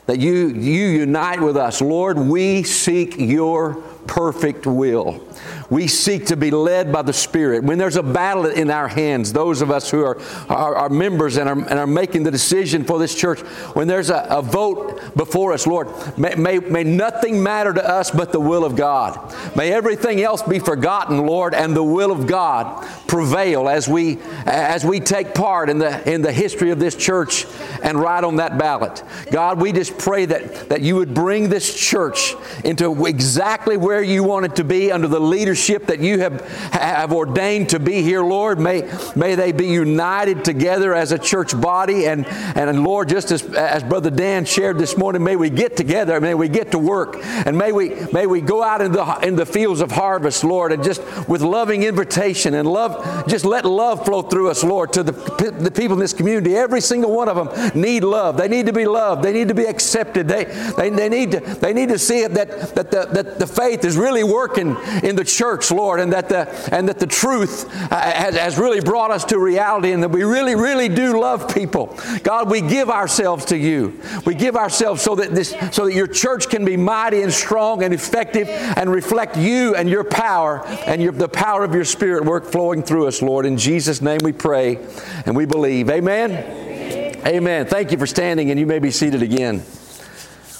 That 0.07 0.19
you, 0.19 0.49
you 0.49 0.89
unite 0.89 1.41
with 1.41 1.57
us. 1.57 1.81
Lord, 1.81 2.19
we 2.19 2.63
seek 2.63 3.17
your 3.19 3.75
perfect 4.07 4.67
will. 4.67 5.25
We 5.71 5.87
seek 5.87 6.27
to 6.27 6.37
be 6.37 6.51
led 6.51 6.93
by 6.93 7.03
the 7.03 7.13
Spirit. 7.13 7.63
When 7.63 7.79
there's 7.79 7.95
a 7.95 8.03
battle 8.03 8.47
in 8.47 8.71
our 8.71 8.89
hands, 8.89 9.33
those 9.33 9.63
of 9.63 9.71
us 9.71 9.89
who 9.89 10.05
are, 10.05 10.21
are, 10.49 10.75
are 10.75 10.89
members 10.89 11.37
and 11.37 11.49
are, 11.49 11.57
and 11.57 11.79
are 11.79 11.87
making 11.87 12.25
the 12.25 12.31
decision 12.33 12.83
for 12.83 12.99
this 12.99 13.15
church, 13.15 13.39
when 13.77 13.87
there's 13.87 14.11
a, 14.11 14.27
a 14.29 14.43
vote 14.43 15.15
before 15.17 15.53
us, 15.53 15.69
Lord, 15.69 15.89
may, 16.19 16.35
may, 16.35 16.59
may 16.59 16.83
nothing 16.83 17.41
matter 17.41 17.73
to 17.73 17.89
us 17.89 18.11
but 18.11 18.33
the 18.33 18.41
will 18.41 18.65
of 18.65 18.75
God. 18.75 19.33
May 19.55 19.73
everything 19.73 20.21
else 20.21 20.43
be 20.43 20.59
forgotten, 20.59 21.25
Lord, 21.25 21.55
and 21.55 21.77
the 21.77 21.85
will 21.85 22.11
of 22.11 22.27
God 22.27 22.85
prevail 23.07 23.69
as 23.69 23.89
we, 23.89 24.19
as 24.47 24.85
we 24.85 24.99
take 24.99 25.35
part 25.37 25.71
in 25.71 25.79
the, 25.79 26.13
in 26.13 26.21
the 26.21 26.33
history 26.33 26.71
of 26.71 26.81
this 26.81 26.97
church 26.97 27.47
and 27.85 27.97
write 27.97 28.25
on 28.25 28.37
that 28.37 28.59
ballot. 28.59 29.05
God, 29.31 29.61
we 29.61 29.71
just 29.71 29.97
pray 29.99 30.25
that, 30.25 30.69
that 30.69 30.81
you 30.81 30.97
would 30.97 31.15
bring 31.15 31.49
this 31.49 31.73
church 31.79 32.35
into 32.65 33.07
exactly 33.07 33.77
where 33.77 34.03
you 34.03 34.25
want 34.25 34.47
it 34.47 34.57
to 34.57 34.65
be 34.65 34.91
under 34.91 35.07
the 35.07 35.21
leadership 35.21 35.60
leadership 35.61 35.87
that 35.87 36.01
you 36.01 36.21
have, 36.21 36.41
have 36.73 37.13
ordained 37.13 37.71
to 37.71 37.79
be 37.79 38.03
here, 38.03 38.23
Lord. 38.23 38.59
May, 38.59 38.91
may 39.15 39.35
they 39.35 39.53
be 39.53 39.67
united 39.67 40.45
together 40.45 40.95
as 40.95 41.13
a 41.13 41.19
church 41.19 41.59
body. 41.61 42.07
And, 42.07 42.27
and 42.27 42.83
Lord, 42.83 43.09
just 43.09 43.31
as, 43.31 43.45
as 43.55 43.83
Brother 43.83 44.11
Dan 44.11 44.45
shared 44.45 44.79
this 44.79 44.97
morning, 44.97 45.23
may 45.23 45.37
we 45.37 45.51
get 45.51 45.77
together, 45.77 46.21
may 46.21 46.35
we 46.35 46.49
get 46.49 46.73
to 46.73 46.79
work, 46.79 47.17
and 47.23 47.57
may 47.57 47.73
we, 47.73 47.91
may 48.13 48.27
we 48.27 48.41
go 48.41 48.63
out 48.63 48.81
in 48.81 48.93
the, 48.93 49.19
in 49.23 49.37
the 49.37 49.47
fields 49.47 49.81
of 49.81 49.91
harvest, 49.91 50.45
Lord, 50.45 50.73
and 50.73 50.83
just 50.83 51.03
with 51.29 51.43
loving 51.43 51.83
invitation 51.83 52.55
and 52.55 52.67
love, 52.67 53.27
just 53.29 53.45
let 53.45 53.65
love 53.65 54.05
flow 54.05 54.23
through 54.23 54.51
us, 54.51 54.65
Lord, 54.65 54.93
to 54.95 55.03
the, 55.03 55.13
the 55.59 55.71
people 55.71 55.95
in 55.95 56.01
this 56.01 56.15
community. 56.15 56.57
Every 56.57 56.81
single 56.81 57.13
one 57.13 57.29
of 57.29 57.37
them 57.37 57.81
need 57.81 58.05
love. 58.05 58.37
They 58.37 58.49
need 58.49 58.67
to 58.67 58.73
be 58.73 58.87
loved. 58.87 59.23
They 59.23 59.33
need 59.33 59.49
to 59.49 59.55
be 59.55 59.65
accepted. 59.65 60.27
They, 60.29 60.45
they, 60.77 60.91
they, 60.91 61.09
need, 61.09 61.33
to, 61.33 61.41
they 61.41 61.73
need 61.73 61.91
to 61.91 61.99
see 61.99 62.27
that, 62.27 62.75
that, 62.75 62.91
the, 62.91 63.07
that 63.13 63.39
the 63.39 63.47
faith 63.47 63.85
is 63.85 63.97
really 63.97 64.25
working 64.25 64.77
in 65.03 65.17
the 65.17 65.21
the 65.21 65.25
church, 65.51 65.71
Lord, 65.73 65.99
and 65.99 66.13
that 66.13 66.29
the, 66.29 66.49
and 66.73 66.89
that 66.89 67.01
the 67.01 67.07
truth 67.07 67.69
uh, 67.91 68.01
has, 68.01 68.37
has 68.37 68.59
really 68.59 68.81
brought 68.81 69.11
us 69.11 69.25
to 69.27 69.39
reality 69.39 69.91
and 69.91 70.03
that 70.03 70.11
we 70.11 70.23
really, 70.23 70.55
really 70.55 70.89
do 70.89 71.21
love 71.21 71.53
people. 71.53 71.99
God, 72.23 72.49
we 72.49 72.61
give 72.61 72.89
ourselves 72.89 73.47
to 73.47 73.59
you. 73.59 74.01
We 74.25 74.35
give 74.35 74.55
ourselves 74.55 75.03
so 75.03 75.17
that 75.17 75.35
this, 75.35 75.55
so 75.73 75.87
that 75.87 75.95
your 75.95 76.07
church 76.07 76.49
can 76.49 76.65
be 76.65 76.77
mighty 76.77 77.23
and 77.23 77.33
strong 77.33 77.83
and 77.83 77.93
effective 77.93 78.49
and 78.49 78.91
reflect 78.91 79.37
you 79.37 79.75
and 79.75 79.89
your 79.89 80.05
power 80.05 80.65
and 80.87 81.03
your, 81.03 81.13
the 81.13 81.29
power 81.29 81.65
of 81.65 81.75
your 81.75 81.85
spirit 81.85 82.25
work 82.25 82.45
flowing 82.45 82.83
through 82.83 83.09
us, 83.09 83.21
Lord. 83.21 83.45
In 83.45 83.59
Jesus' 83.59 84.01
name 84.01 84.21
we 84.23 84.33
pray 84.33 84.79
and 85.27 85.35
we 85.35 85.47
believe. 85.47 85.91
Amen. 85.91 87.19
Amen. 87.27 87.67
Thank 87.67 87.91
you 87.91 87.99
for 87.99 88.07
standing 88.07 88.51
and 88.51 88.61
you 88.61 88.67
may 88.67 88.79
be 88.79 88.93
seated 88.93 89.23
again. 89.23 89.65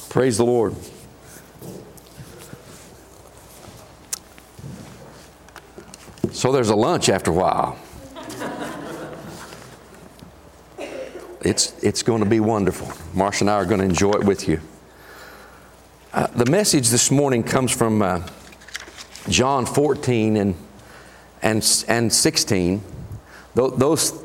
Praise 0.09 0.37
the 0.37 0.45
Lord. 0.45 0.75
So 6.33 6.53
there's 6.53 6.71
a 6.71 6.77
lunch 6.77 7.09
after 7.09 7.31
a 7.31 7.35
while. 7.35 7.79
It's, 11.43 11.83
it's 11.83 12.03
going 12.03 12.23
to 12.23 12.29
be 12.29 12.39
wonderful. 12.39 12.93
Marsh 13.15 13.41
and 13.41 13.49
I 13.49 13.55
are 13.55 13.65
going 13.65 13.81
to 13.81 13.87
enjoy 13.87 14.13
it 14.13 14.25
with 14.25 14.47
you. 14.47 14.61
Uh, 16.13 16.27
the 16.29 16.51
message 16.51 16.91
this 16.91 17.11
morning 17.11 17.43
comes 17.43 17.73
from 17.73 18.03
uh, 18.03 18.27
John 19.29 19.65
14 19.65 20.37
and, 20.37 20.55
and, 21.43 21.85
and 21.89 22.13
16. 22.13 22.83
Th- 23.57 23.73
those 23.77 24.23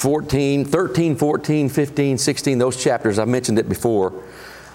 14, 0.00 0.64
13, 0.64 1.16
14, 1.16 1.68
15, 1.68 2.18
16, 2.18 2.58
those 2.58 2.82
chapters, 2.82 3.18
I 3.18 3.24
mentioned 3.24 3.58
it 3.58 3.68
before. 3.68 4.12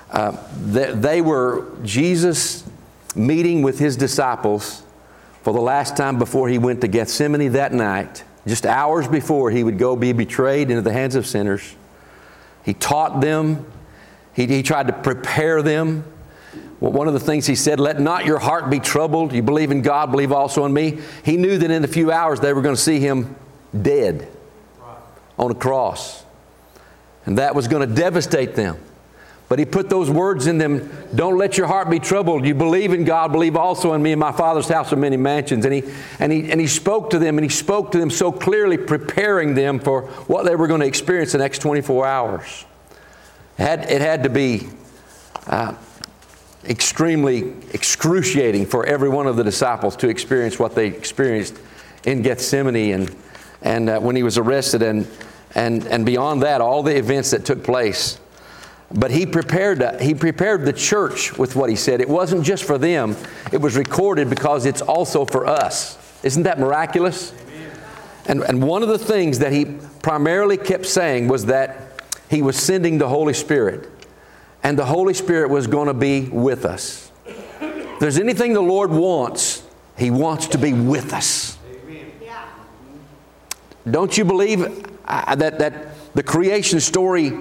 Uh, 0.10 0.38
they, 0.58 0.94
they 0.94 1.22
were 1.22 1.68
Jesus 1.84 2.64
meeting 3.16 3.62
with 3.62 3.78
his 3.78 3.98
disciples 3.98 4.85
for 5.46 5.54
the 5.54 5.62
last 5.62 5.96
time 5.96 6.18
before 6.18 6.50
he 6.50 6.58
went 6.58 6.82
to 6.82 6.88
Gethsemane 6.88 7.52
that 7.52 7.72
night, 7.72 8.24
just 8.48 8.66
hours 8.66 9.08
before 9.08 9.52
he 9.52 9.64
would 9.64 9.78
go 9.78 9.96
be 9.96 10.12
betrayed 10.12 10.72
into 10.72 10.82
the 10.82 10.92
hands 10.92 11.14
of 11.14 11.28
sinners. 11.28 11.76
He 12.64 12.74
taught 12.74 13.22
them, 13.22 13.64
he, 14.34 14.48
he 14.48 14.64
tried 14.64 14.88
to 14.88 14.94
prepare 14.94 15.62
them. 15.62 16.04
Well, 16.80 16.94
one 16.94 17.08
of 17.08 17.14
the 17.14 17.20
things 17.20 17.46
he 17.46 17.54
said, 17.54 17.80
let 17.80 18.00
not 18.00 18.26
your 18.26 18.40
heart 18.40 18.72
be 18.72 18.80
troubled. 18.80 19.34
You 19.34 19.44
believe 19.44 19.70
in 19.70 19.84
God, 19.84 20.10
believe 20.10 20.32
also 20.32 20.66
in 20.66 20.74
me. 20.74 21.02
He 21.24 21.38
knew 21.38 21.60
that 21.60 21.70
in 21.70 21.84
a 21.84 21.88
few 21.88 22.12
hours 22.12 22.40
they 22.40 22.52
were 22.52 22.64
going 22.64 22.76
to 22.76 22.82
see 22.82 23.00
him 23.00 23.36
dead 23.80 24.28
on 25.38 25.52
a 25.52 25.56
cross. 25.56 26.26
And 27.28 27.38
that 27.38 27.54
was 27.54 27.68
going 27.68 27.88
to 27.88 27.96
devastate 27.96 28.56
them. 28.56 28.80
But 29.48 29.60
he 29.60 29.66
put 29.66 29.90
those 29.90 30.10
words 30.10 30.48
in 30.48 30.58
them 30.58 30.92
don't 31.14 31.38
let 31.38 31.58
your 31.58 31.68
heart 31.68 31.90
be 31.90 32.00
troubled. 32.00 32.46
You 32.46 32.56
believe 32.56 32.94
in 32.94 33.04
God, 33.04 33.32
believe 33.32 33.56
also 33.56 33.94
in 33.94 34.02
me. 34.02 34.12
In 34.12 34.20
my 34.20 34.32
Father's 34.32 34.68
house 34.68 34.92
are 34.92 34.98
many 34.98 35.18
mansions. 35.18 35.66
And 35.66 35.74
he, 35.74 35.84
and, 36.20 36.32
he, 36.32 36.52
and 36.52 36.60
he 36.60 36.68
spoke 36.68 37.12
to 37.12 37.20
them, 37.20 37.38
and 37.38 37.46
he 37.46 37.50
spoke 37.50 37.92
to 37.92 38.00
them 38.00 38.10
so 38.10 38.32
clearly, 38.32 38.78
preparing 38.78 39.54
them 39.54 39.80
for 39.80 40.04
what 40.28 40.46
they 40.46 40.56
were 40.56 40.68
going 40.68 40.82
to 40.82 40.88
experience 40.88 41.32
the 41.34 41.38
next 41.38 41.60
24 41.60 42.08
hours. 42.08 42.66
It 43.58 43.64
had, 43.64 43.92
it 43.92 44.02
had 44.02 44.24
to 44.24 44.30
be 44.30 44.68
uh, 45.48 45.76
extremely 46.66 47.54
excruciating 47.72 48.66
for 48.66 48.86
every 48.86 49.10
one 49.10 49.28
of 49.28 49.36
the 49.36 49.44
disciples 49.44 49.96
to 49.98 50.10
experience 50.10 50.58
what 50.58 50.74
they 50.74 50.88
experienced 50.88 51.60
in 52.04 52.24
Gethsemane 52.24 52.94
and, 52.94 53.16
and 53.62 53.90
uh, 53.90 54.00
when 54.00 54.16
he 54.16 54.24
was 54.24 54.38
arrested, 54.40 54.82
and, 54.82 55.08
and, 55.54 55.86
and 55.88 56.06
beyond 56.06 56.42
that, 56.42 56.62
all 56.62 56.82
the 56.82 56.98
events 56.98 57.32
that 57.32 57.46
took 57.46 57.64
place. 57.64 58.20
But 58.92 59.12
he 59.12 59.26
prepared, 59.26 59.82
uh, 59.82 59.98
he 59.98 60.14
prepared 60.14 60.66
the 60.66 60.74
church 60.74 61.38
with 61.38 61.56
what 61.56 61.70
he 61.70 61.76
said. 61.76 62.02
It 62.02 62.10
wasn't 62.10 62.46
just 62.46 62.64
for 62.64 62.78
them, 62.78 63.16
it 63.52 63.60
was 63.60 63.76
recorded 63.76 64.30
because 64.30 64.66
it's 64.66 64.82
also 64.82 65.26
for 65.26 65.46
us. 65.46 65.98
Isn't 66.24 66.44
that 66.44 66.60
miraculous? 66.60 67.34
And, 68.28 68.42
and 68.42 68.64
one 68.64 68.82
of 68.82 68.90
the 68.90 68.98
things 68.98 69.40
that 69.40 69.52
he 69.52 69.66
primarily 70.02 70.58
kept 70.58 70.86
saying 70.86 71.28
was 71.28 71.46
that 71.46 72.02
he 72.30 72.42
was 72.42 72.58
sending 72.58 72.98
the 72.98 73.08
Holy 73.08 73.34
Spirit, 73.34 73.88
and 74.64 74.78
the 74.80 74.86
Holy 74.86 75.14
Spirit 75.14 75.50
was 75.50 75.68
going 75.68 75.88
to 75.88 75.94
be 75.94 76.22
with 76.22 76.66
us. 76.66 77.12
If 77.26 78.00
there's 78.00 78.18
anything 78.18 78.54
the 78.54 78.62
Lord 78.62 78.90
wants, 78.92 79.64
he 79.98 80.10
wants 80.10 80.48
to 80.48 80.58
be 80.58 80.74
with 80.74 81.14
us. 81.14 81.58
Don't 83.90 84.18
you 84.18 84.26
believe 84.26 84.84
uh, 85.06 85.36
that, 85.36 85.60
that 85.60 86.14
the 86.16 86.24
creation 86.24 86.80
story 86.80 87.32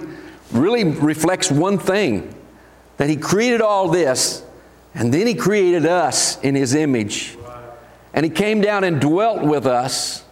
really 0.55 0.83
reflects 0.83 1.51
one 1.51 1.77
thing 1.77 2.33
that 2.97 3.09
He 3.09 3.17
created 3.17 3.61
all 3.61 3.89
this, 3.89 4.43
and 4.93 5.13
then 5.13 5.27
He 5.27 5.35
created 5.35 5.85
us 5.85 6.39
in 6.41 6.55
His 6.55 6.73
image. 6.75 7.37
And 8.13 8.23
He 8.23 8.29
came 8.29 8.61
down 8.61 8.83
and 8.83 9.01
dwelt 9.01 9.43
with 9.43 9.65
us, 9.65 10.23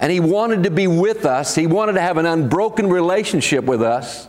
and 0.00 0.10
He 0.10 0.20
wanted 0.20 0.64
to 0.64 0.70
be 0.70 0.86
with 0.86 1.24
us. 1.24 1.54
He 1.54 1.66
wanted 1.66 1.94
to 1.94 2.00
have 2.00 2.16
an 2.16 2.26
unbroken 2.26 2.88
relationship 2.88 3.64
with 3.64 3.82
us. 3.82 4.28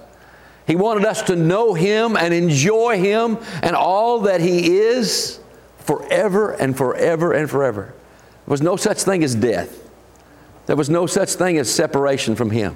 He 0.65 0.75
wanted 0.75 1.05
us 1.05 1.21
to 1.23 1.35
know 1.35 1.73
Him 1.73 2.17
and 2.17 2.33
enjoy 2.33 2.97
Him 2.97 3.37
and 3.63 3.75
all 3.75 4.21
that 4.21 4.41
He 4.41 4.77
is 4.77 5.39
forever 5.79 6.51
and 6.51 6.75
forever 6.77 7.31
and 7.31 7.49
forever. 7.49 7.93
There 8.45 8.51
was 8.51 8.61
no 8.61 8.75
such 8.75 9.03
thing 9.03 9.23
as 9.23 9.35
death. 9.35 9.89
There 10.65 10.75
was 10.75 10.89
no 10.89 11.05
such 11.05 11.29
thing 11.31 11.57
as 11.57 11.73
separation 11.73 12.35
from 12.35 12.51
Him. 12.51 12.75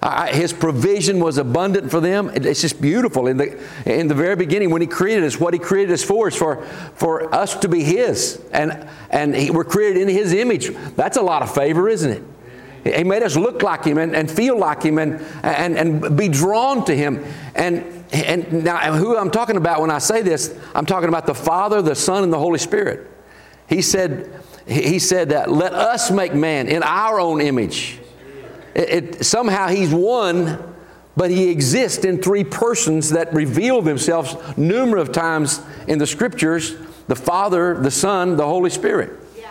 I, 0.00 0.32
his 0.32 0.52
provision 0.52 1.18
was 1.18 1.38
abundant 1.38 1.90
for 1.90 2.00
them. 2.00 2.30
It, 2.30 2.46
it's 2.46 2.60
just 2.60 2.80
beautiful. 2.80 3.26
In 3.26 3.36
the, 3.36 3.60
in 3.84 4.06
the 4.06 4.14
very 4.14 4.36
beginning, 4.36 4.70
when 4.70 4.80
He 4.80 4.86
created 4.86 5.24
us, 5.24 5.40
what 5.40 5.52
He 5.52 5.58
created 5.58 5.92
us 5.92 6.04
for 6.04 6.28
is 6.28 6.36
for, 6.36 6.64
for 6.94 7.34
us 7.34 7.56
to 7.56 7.68
be 7.68 7.82
His. 7.82 8.40
And, 8.52 8.88
and 9.10 9.34
he, 9.34 9.50
we're 9.50 9.64
created 9.64 10.02
in 10.02 10.08
His 10.08 10.32
image. 10.32 10.72
That's 10.94 11.16
a 11.16 11.22
lot 11.22 11.42
of 11.42 11.52
favor, 11.52 11.88
isn't 11.88 12.10
it? 12.12 12.96
He 12.96 13.02
made 13.02 13.24
us 13.24 13.36
look 13.36 13.62
like 13.62 13.84
Him 13.84 13.98
and, 13.98 14.14
and 14.14 14.30
feel 14.30 14.56
like 14.56 14.84
Him 14.84 14.98
and, 14.98 15.20
and, 15.42 15.76
and 15.76 16.16
be 16.16 16.28
drawn 16.28 16.84
to 16.84 16.96
Him. 16.96 17.24
And, 17.56 18.04
and 18.12 18.64
now, 18.64 18.92
who 18.94 19.16
I'm 19.16 19.32
talking 19.32 19.56
about 19.56 19.80
when 19.80 19.90
I 19.90 19.98
say 19.98 20.22
this, 20.22 20.56
I'm 20.76 20.86
talking 20.86 21.08
about 21.08 21.26
the 21.26 21.34
Father, 21.34 21.82
the 21.82 21.96
Son, 21.96 22.22
and 22.22 22.32
the 22.32 22.38
Holy 22.38 22.58
Spirit. 22.60 23.10
He 23.68 23.82
said, 23.82 24.42
he 24.64 25.00
said 25.00 25.30
that 25.30 25.50
let 25.50 25.74
us 25.74 26.10
make 26.10 26.34
man 26.34 26.68
in 26.68 26.84
our 26.84 27.18
own 27.18 27.40
image 27.40 27.98
it, 28.74 28.88
it, 28.90 29.24
somehow 29.24 29.68
he's 29.68 29.92
one, 29.92 30.58
but 31.16 31.30
he 31.30 31.50
exists 31.50 32.04
in 32.04 32.22
three 32.22 32.44
persons 32.44 33.10
that 33.10 33.32
reveal 33.34 33.82
themselves 33.82 34.36
numerous 34.56 35.08
times 35.08 35.60
in 35.86 35.98
the 35.98 36.06
scriptures 36.06 36.76
the 37.08 37.16
Father, 37.16 37.80
the 37.80 37.90
Son, 37.90 38.36
the 38.36 38.46
Holy 38.46 38.70
Spirit. 38.70 39.18
Yeah. 39.36 39.50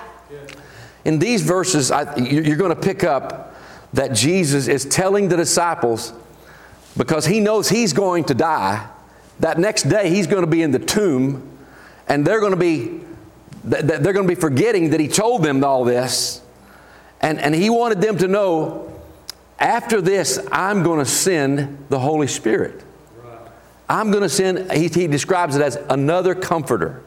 In 1.05 1.19
these 1.19 1.41
verses, 1.41 1.91
I, 1.91 2.15
you're 2.17 2.55
going 2.55 2.73
to 2.73 2.79
pick 2.79 3.03
up 3.03 3.55
that 3.93 4.13
Jesus 4.13 4.67
is 4.67 4.85
telling 4.85 5.27
the 5.27 5.37
disciples, 5.37 6.13
because 6.95 7.25
he 7.25 7.39
knows 7.39 7.67
he's 7.69 7.93
going 7.93 8.25
to 8.25 8.33
die, 8.33 8.87
that 9.39 9.57
next 9.57 9.83
day 9.83 10.09
he's 10.09 10.27
going 10.27 10.43
to 10.43 10.49
be 10.49 10.61
in 10.61 10.71
the 10.71 10.79
tomb, 10.79 11.57
and 12.07 12.25
they're 12.25 12.39
going 12.39 12.51
to 12.51 12.57
be 12.57 13.01
they're 13.63 14.13
going 14.13 14.27
to 14.27 14.33
be 14.33 14.39
forgetting 14.39 14.91
that 14.91 14.99
he 14.99 15.09
told 15.09 15.43
them 15.43 15.63
all 15.63 15.83
this. 15.83 16.41
And, 17.19 17.39
and 17.39 17.53
he 17.53 17.69
wanted 17.69 17.99
them 17.99 18.17
to 18.19 18.27
know 18.27 18.96
after 19.59 20.01
this, 20.01 20.39
I'm 20.51 20.83
going 20.83 20.99
to 20.99 21.09
send 21.09 21.85
the 21.89 21.99
Holy 21.99 22.27
Spirit. 22.27 22.83
I'm 23.89 24.11
going 24.11 24.23
to 24.23 24.29
send, 24.29 24.71
he, 24.71 24.87
he 24.87 25.07
describes 25.07 25.55
it 25.55 25.61
as 25.61 25.77
another 25.89 26.35
comforter. 26.35 27.01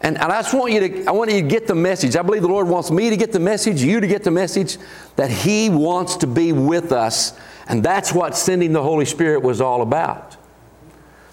And, 0.00 0.16
and, 0.16 0.32
I 0.32 0.42
just 0.42 0.54
want 0.54 0.72
you 0.72 0.80
to, 0.80 1.04
I 1.06 1.10
want 1.10 1.32
you 1.32 1.42
to 1.42 1.48
get 1.48 1.66
the 1.66 1.74
message. 1.74 2.14
I 2.14 2.22
believe 2.22 2.42
the 2.42 2.48
Lord 2.48 2.68
wants 2.68 2.90
me 2.90 3.10
to 3.10 3.16
get 3.16 3.32
the 3.32 3.40
message, 3.40 3.82
you 3.82 3.98
to 4.00 4.06
get 4.06 4.22
the 4.22 4.30
message 4.30 4.78
that 5.16 5.28
He 5.28 5.68
wants 5.68 6.16
to 6.18 6.28
be 6.28 6.52
with 6.52 6.92
us. 6.92 7.36
And 7.66 7.82
that's 7.82 8.12
what 8.12 8.36
sending 8.36 8.72
the 8.72 8.82
Holy 8.82 9.04
Spirit 9.04 9.42
was 9.42 9.60
all 9.60 9.82
about. 9.82 10.36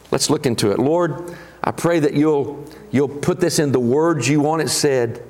Let's 0.09 0.31
look 0.31 0.47
into 0.47 0.71
it. 0.71 0.79
Lord, 0.79 1.35
I 1.63 1.71
pray 1.71 1.99
that 1.99 2.13
you'll, 2.13 2.65
you'll 2.91 3.07
put 3.07 3.39
this 3.39 3.59
in 3.59 3.71
the 3.71 3.79
words 3.79 4.27
you 4.27 4.41
want 4.41 4.63
it 4.63 4.69
said 4.69 5.23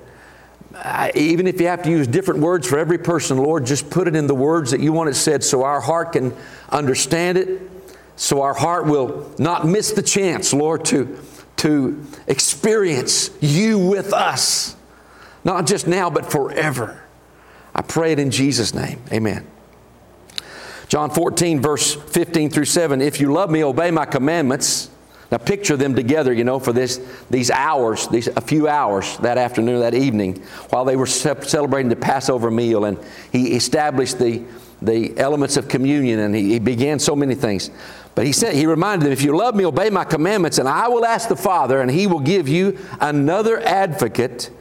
even 1.15 1.47
if 1.47 1.59
you 1.59 1.67
have 1.67 1.84
to 1.84 1.89
use 1.89 2.07
different 2.07 2.41
words 2.41 2.67
for 2.67 2.78
every 2.78 2.97
person, 2.97 3.38
Lord, 3.38 3.65
just 3.65 3.89
put 3.89 4.07
it 4.07 4.15
in 4.15 4.28
the 4.28 4.36
words 4.36 4.71
that 4.71 4.80
you 4.80 4.93
want 4.93 5.09
it 5.09 5.15
said 5.15 5.43
so 5.43 5.63
our 5.63 5.82
heart 5.82 6.13
can 6.13 6.36
understand 6.69 7.38
it, 7.38 7.61
so 8.15 8.41
our 8.41 8.53
heart 8.53 8.86
will 8.86 9.34
not 9.38 9.65
miss 9.65 9.91
the 9.91 10.01
chance, 10.01 10.53
Lord, 10.53 10.86
to, 10.86 11.19
to 11.57 12.05
experience 12.28 13.30
you 13.41 13.80
with 13.80 14.13
us, 14.13 14.76
not 15.43 15.67
just 15.67 15.88
now, 15.88 16.09
but 16.09 16.32
forever. 16.32 17.03
I 17.73 17.82
pray 17.82 18.11
it 18.11 18.19
in 18.19 18.32
Jesus' 18.32 18.73
name. 18.73 19.01
Amen. 19.11 19.45
John 20.88 21.09
14, 21.09 21.59
verse 21.61 21.93
15 21.93 22.49
through 22.49 22.65
7 22.65 23.01
If 23.01 23.19
you 23.19 23.34
love 23.34 23.49
me, 23.49 23.63
obey 23.63 23.91
my 23.91 24.05
commandments. 24.05 24.89
Now 25.32 25.38
picture 25.38 25.76
them 25.76 25.95
together, 25.95 26.32
you 26.32 26.43
know, 26.43 26.59
for 26.59 26.71
this, 26.71 27.01
these 27.30 27.49
hours, 27.49 28.07
these, 28.07 28.28
a 28.28 28.41
few 28.41 28.67
hours 28.67 29.17
that 29.17 29.38
afternoon, 29.38 29.80
that 29.80 29.95
evening, 29.95 30.43
while 30.69 30.86
they 30.86 30.95
were 30.95 31.07
celebrating 31.07 31.89
the 31.89 31.95
Passover 31.95 32.51
meal. 32.51 32.86
And 32.86 32.99
he 33.32 33.55
established 33.55 34.19
the, 34.19 34.43
the 34.82 35.17
elements 35.17 35.57
of 35.57 35.67
communion, 35.67 36.19
and 36.19 36.36
he, 36.36 36.51
he 36.51 36.59
began 36.59 36.99
so 36.99 37.15
many 37.15 37.34
things. 37.34 37.71
But 38.13 38.26
he 38.26 38.32
said, 38.32 38.53
he 38.53 38.65
reminded 38.65 39.05
them, 39.05 39.13
if 39.13 39.23
you 39.23 39.36
love 39.36 39.55
me, 39.55 39.65
obey 39.65 39.89
my 39.89 40.05
commandments, 40.05 40.57
and 40.57 40.69
I 40.69 40.88
will 40.88 41.05
ask 41.05 41.28
the 41.28 41.36
Father, 41.36 41.82
and 41.82 41.89
he 41.89 42.07
will 42.07 42.21
give 42.21 42.47
you 42.47 42.78
another 43.01 43.59
advocate 43.59 44.51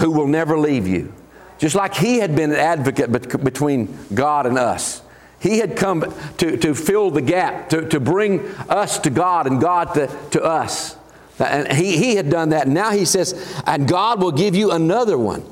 who 0.00 0.10
will 0.12 0.28
never 0.28 0.58
leave 0.58 0.86
you. 0.86 1.12
Just 1.58 1.74
like 1.74 1.94
he 1.94 2.18
had 2.18 2.34
been 2.34 2.50
an 2.50 2.58
advocate 2.58 3.12
bet- 3.12 3.44
between 3.44 3.96
God 4.14 4.46
and 4.46 4.56
us. 4.56 5.02
He 5.42 5.58
had 5.58 5.76
come 5.76 6.14
to, 6.38 6.56
to 6.56 6.72
fill 6.72 7.10
the 7.10 7.20
gap, 7.20 7.68
to, 7.70 7.88
to 7.88 7.98
bring 7.98 8.46
us 8.68 8.98
to 9.00 9.10
God 9.10 9.48
and 9.48 9.60
God 9.60 9.92
to, 9.94 10.06
to 10.30 10.42
us. 10.42 10.96
And 11.40 11.72
he, 11.72 11.96
he 11.96 12.14
had 12.14 12.30
done 12.30 12.50
that. 12.50 12.68
Now 12.68 12.92
he 12.92 13.04
says, 13.04 13.60
and 13.66 13.88
God 13.88 14.22
will 14.22 14.30
give 14.30 14.54
you 14.54 14.70
another 14.70 15.18
one 15.18 15.44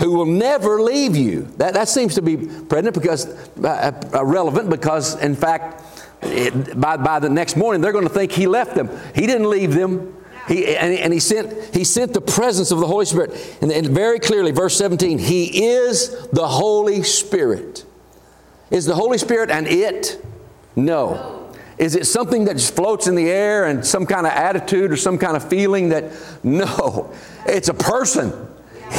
who 0.00 0.12
will 0.12 0.26
never 0.26 0.82
leave 0.82 1.14
you. 1.14 1.42
That, 1.58 1.74
that 1.74 1.88
seems 1.88 2.16
to 2.16 2.22
be 2.22 2.36
present 2.36 2.94
because, 2.94 3.26
uh, 3.62 3.92
uh, 4.12 4.24
relevant 4.24 4.70
because, 4.70 5.20
in 5.22 5.36
fact, 5.36 5.84
it, 6.22 6.80
by, 6.80 6.96
by 6.96 7.20
the 7.20 7.30
next 7.30 7.56
morning, 7.56 7.80
they're 7.80 7.92
going 7.92 8.08
to 8.08 8.12
think 8.12 8.32
he 8.32 8.48
left 8.48 8.74
them. 8.74 8.90
He 9.14 9.26
didn't 9.26 9.48
leave 9.48 9.72
them. 9.72 10.16
He, 10.48 10.74
and, 10.74 10.94
and 10.94 11.12
he, 11.12 11.20
sent, 11.20 11.74
he 11.74 11.84
sent 11.84 12.12
the 12.12 12.20
presence 12.20 12.72
of 12.72 12.80
the 12.80 12.86
Holy 12.88 13.04
Spirit. 13.04 13.58
And, 13.60 13.70
and 13.70 13.86
very 13.86 14.18
clearly, 14.18 14.50
verse 14.50 14.76
17, 14.76 15.18
He 15.18 15.66
is 15.66 16.28
the 16.30 16.48
Holy 16.48 17.04
Spirit. 17.04 17.84
Is 18.70 18.86
the 18.86 18.94
Holy 18.94 19.18
Spirit 19.18 19.50
an 19.50 19.66
it? 19.66 20.24
No. 20.76 21.50
Is 21.78 21.94
it 21.94 22.06
something 22.06 22.44
that 22.46 22.56
just 22.56 22.74
floats 22.74 23.06
in 23.06 23.14
the 23.14 23.30
air 23.30 23.66
and 23.66 23.86
some 23.86 24.04
kind 24.04 24.26
of 24.26 24.32
attitude 24.32 24.90
or 24.90 24.96
some 24.96 25.16
kind 25.16 25.36
of 25.36 25.48
feeling 25.48 25.90
that? 25.90 26.12
No. 26.42 27.12
It's 27.46 27.68
a 27.68 27.74
person. 27.74 28.32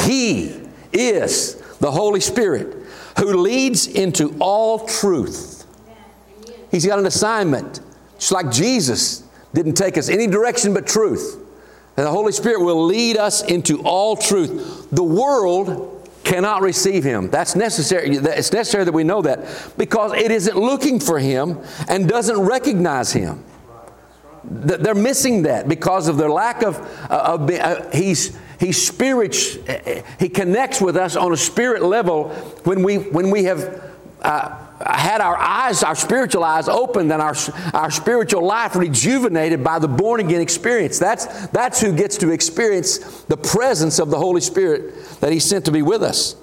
He 0.05 0.61
is 0.93 1.55
the 1.79 1.91
Holy 1.91 2.19
Spirit 2.19 2.85
who 3.17 3.33
leads 3.37 3.87
into 3.87 4.35
all 4.39 4.87
truth. 4.87 5.65
He's 6.71 6.85
got 6.85 6.99
an 6.99 7.05
assignment. 7.05 7.81
Just 8.17 8.31
like 8.31 8.51
Jesus 8.51 9.23
didn't 9.53 9.73
take 9.73 9.97
us 9.97 10.09
any 10.09 10.27
direction 10.27 10.73
but 10.73 10.87
truth. 10.87 11.37
And 11.97 12.05
the 12.05 12.11
Holy 12.11 12.31
Spirit 12.31 12.61
will 12.61 12.85
lead 12.85 13.17
us 13.17 13.43
into 13.43 13.81
all 13.81 14.15
truth. 14.15 14.87
The 14.91 15.03
world 15.03 15.98
cannot 16.29 16.61
receive 16.61 17.03
him. 17.03 17.29
That's 17.29 17.55
necessary. 17.55 18.15
It's 18.15 18.53
necessary 18.53 18.83
that 18.83 18.93
we 18.93 19.03
know 19.03 19.21
that 19.23 19.73
because 19.77 20.13
it 20.13 20.31
isn't 20.31 20.55
looking 20.55 20.99
for 20.99 21.17
him 21.17 21.59
and 21.87 22.07
doesn't 22.07 22.39
recognize 22.39 23.11
him. 23.11 23.43
They're 24.43 24.95
missing 24.95 25.43
that 25.43 25.67
because 25.67 26.07
of 26.07 26.17
their 26.17 26.29
lack 26.29 26.61
of, 26.61 26.79
uh, 27.09 27.37
of 27.39 27.49
uh, 27.49 27.89
he's, 27.91 28.37
he's 28.59 28.81
spirit, 28.81 29.35
he 30.19 30.29
connects 30.29 30.79
with 30.79 30.95
us 30.95 31.15
on 31.15 31.33
a 31.33 31.37
spirit 31.37 31.83
level 31.83 32.29
when 32.63 32.83
we, 32.83 32.97
when 32.97 33.31
we 33.31 33.43
have 33.45 33.83
uh, 34.21 34.68
had 34.85 35.21
our 35.21 35.37
eyes, 35.37 35.83
our 35.83 35.95
spiritual 35.95 36.43
eyes 36.43 36.67
opened 36.69 37.11
and 37.11 37.21
our, 37.21 37.35
our 37.73 37.91
spiritual 37.91 38.45
life 38.45 38.75
rejuvenated 38.75 39.63
by 39.63 39.79
the 39.79 39.87
born 39.87 40.19
again 40.19 40.41
experience. 40.41 40.99
That's, 40.99 41.47
that's 41.47 41.81
who 41.81 41.95
gets 41.95 42.17
to 42.17 42.31
experience 42.31 42.99
the 43.23 43.37
presence 43.37 43.99
of 43.99 44.09
the 44.09 44.17
Holy 44.17 44.41
Spirit 44.41 44.95
that 45.19 45.31
He 45.31 45.39
sent 45.39 45.65
to 45.65 45.71
be 45.71 45.81
with 45.81 46.01
us. 46.01 46.35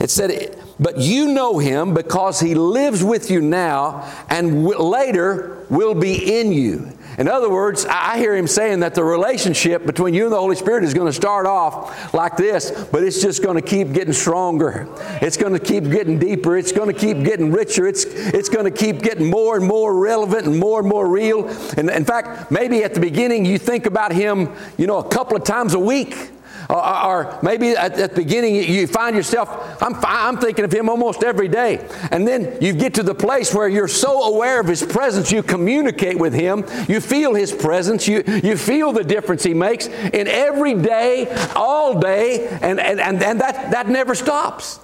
It 0.00 0.10
said, 0.10 0.62
But 0.78 0.98
you 0.98 1.32
know 1.32 1.58
Him 1.58 1.94
because 1.94 2.40
He 2.40 2.54
lives 2.54 3.02
with 3.02 3.30
you 3.30 3.40
now 3.40 4.10
and 4.28 4.64
w- 4.64 4.78
later 4.78 5.66
will 5.70 5.94
be 5.94 6.40
in 6.40 6.52
you. 6.52 6.97
In 7.18 7.26
other 7.26 7.50
words, 7.50 7.84
I 7.84 8.16
hear 8.18 8.36
him 8.36 8.46
saying 8.46 8.80
that 8.80 8.94
the 8.94 9.02
relationship 9.02 9.84
between 9.84 10.14
you 10.14 10.24
and 10.24 10.32
the 10.32 10.38
Holy 10.38 10.54
Spirit 10.54 10.84
is 10.84 10.94
going 10.94 11.08
to 11.08 11.12
start 11.12 11.46
off 11.46 12.14
like 12.14 12.36
this, 12.36 12.70
but 12.92 13.02
it's 13.02 13.20
just 13.20 13.42
going 13.42 13.56
to 13.56 13.62
keep 13.62 13.92
getting 13.92 14.12
stronger. 14.12 14.86
It's 15.20 15.36
going 15.36 15.52
to 15.52 15.58
keep 15.58 15.84
getting 15.90 16.20
deeper. 16.20 16.56
It's 16.56 16.70
going 16.70 16.94
to 16.94 16.98
keep 16.98 17.24
getting 17.24 17.50
richer. 17.50 17.88
It's, 17.88 18.04
it's 18.04 18.48
going 18.48 18.66
to 18.66 18.70
keep 18.70 19.02
getting 19.02 19.28
more 19.28 19.56
and 19.56 19.66
more 19.66 19.98
relevant 19.98 20.46
and 20.46 20.60
more 20.60 20.78
and 20.78 20.88
more 20.88 21.08
real. 21.08 21.48
And 21.76 21.90
in 21.90 22.04
fact, 22.04 22.52
maybe 22.52 22.84
at 22.84 22.94
the 22.94 23.00
beginning 23.00 23.44
you 23.44 23.58
think 23.58 23.86
about 23.86 24.12
him, 24.12 24.54
you 24.76 24.86
know, 24.86 24.98
a 24.98 25.08
couple 25.08 25.36
of 25.36 25.42
times 25.42 25.74
a 25.74 25.78
week. 25.80 26.30
Or, 26.68 27.04
or 27.04 27.38
maybe 27.42 27.70
at, 27.70 27.98
at, 27.98 28.10
the 28.10 28.16
beginning 28.16 28.54
you 28.56 28.86
find 28.86 29.16
yourself, 29.16 29.82
I'm, 29.82 29.94
I'm 30.04 30.36
thinking 30.36 30.66
of 30.66 30.72
Him 30.72 30.90
almost 30.90 31.24
every 31.24 31.48
day. 31.48 31.88
And 32.10 32.28
then 32.28 32.58
you 32.60 32.74
get 32.74 32.94
to 32.94 33.02
the 33.02 33.14
place 33.14 33.54
where 33.54 33.68
you're 33.68 33.88
so 33.88 34.34
aware 34.34 34.60
of 34.60 34.66
His 34.66 34.82
presence, 34.82 35.32
you 35.32 35.42
communicate 35.42 36.18
with 36.18 36.34
Him, 36.34 36.66
you 36.86 37.00
feel 37.00 37.34
His 37.34 37.52
presence, 37.52 38.06
you, 38.06 38.22
you 38.42 38.56
feel 38.56 38.92
the 38.92 39.02
difference 39.02 39.42
He 39.42 39.54
makes 39.54 39.86
in 39.86 40.28
every 40.28 40.74
day, 40.74 41.34
all 41.56 41.98
day, 41.98 42.46
and, 42.60 42.78
and, 42.78 43.00
and, 43.00 43.22
and 43.22 43.40
that, 43.40 43.70
that 43.70 43.88
never 43.88 44.14
stops. 44.14 44.78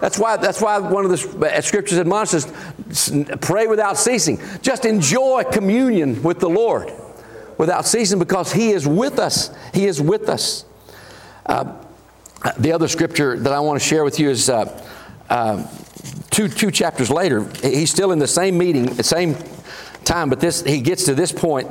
That's 0.00 0.18
why, 0.18 0.36
that's 0.36 0.60
why 0.60 0.80
one 0.80 1.06
of 1.06 1.12
the 1.12 1.46
uh, 1.46 1.60
scriptures 1.62 1.98
admonishes 1.98 2.52
pray 3.40 3.68
without 3.68 3.96
ceasing. 3.96 4.38
Just 4.60 4.84
enjoy 4.84 5.44
communion 5.44 6.22
with 6.22 6.40
the 6.40 6.50
Lord 6.50 6.92
without 7.56 7.86
ceasing 7.86 8.18
because 8.18 8.52
He 8.52 8.72
is 8.72 8.86
with 8.86 9.18
us. 9.18 9.50
He 9.72 9.86
is 9.86 10.00
with 10.02 10.28
us. 10.28 10.66
Uh, 11.46 11.72
the 12.58 12.72
other 12.72 12.88
scripture 12.88 13.38
that 13.38 13.52
I 13.52 13.60
want 13.60 13.80
to 13.80 13.86
share 13.86 14.04
with 14.04 14.18
you 14.18 14.30
is 14.30 14.48
uh, 14.48 14.84
uh, 15.30 15.66
two, 16.30 16.48
two 16.48 16.70
chapters 16.70 17.10
later. 17.10 17.48
He's 17.62 17.90
still 17.90 18.12
in 18.12 18.18
the 18.18 18.26
same 18.26 18.58
meeting, 18.58 18.86
the 18.86 19.02
same 19.02 19.36
time, 20.04 20.28
but 20.28 20.40
this, 20.40 20.62
he 20.62 20.80
gets 20.80 21.04
to 21.04 21.14
this 21.14 21.32
point. 21.32 21.68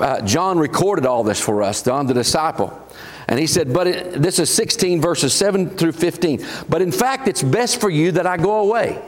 Uh, 0.00 0.22
John 0.22 0.58
recorded 0.58 1.06
all 1.06 1.22
this 1.22 1.40
for 1.40 1.62
us, 1.62 1.82
John 1.82 2.06
the 2.06 2.14
disciple. 2.14 2.82
And 3.28 3.38
he 3.38 3.46
said, 3.46 3.72
but 3.72 3.86
it, 3.86 4.22
this 4.22 4.38
is 4.38 4.50
16 4.54 5.00
verses 5.00 5.34
7 5.34 5.70
through 5.70 5.92
15. 5.92 6.46
But 6.68 6.80
in 6.80 6.92
fact, 6.92 7.28
it's 7.28 7.42
best 7.42 7.80
for 7.80 7.90
you 7.90 8.12
that 8.12 8.26
I 8.26 8.36
go 8.36 8.60
away. 8.60 9.02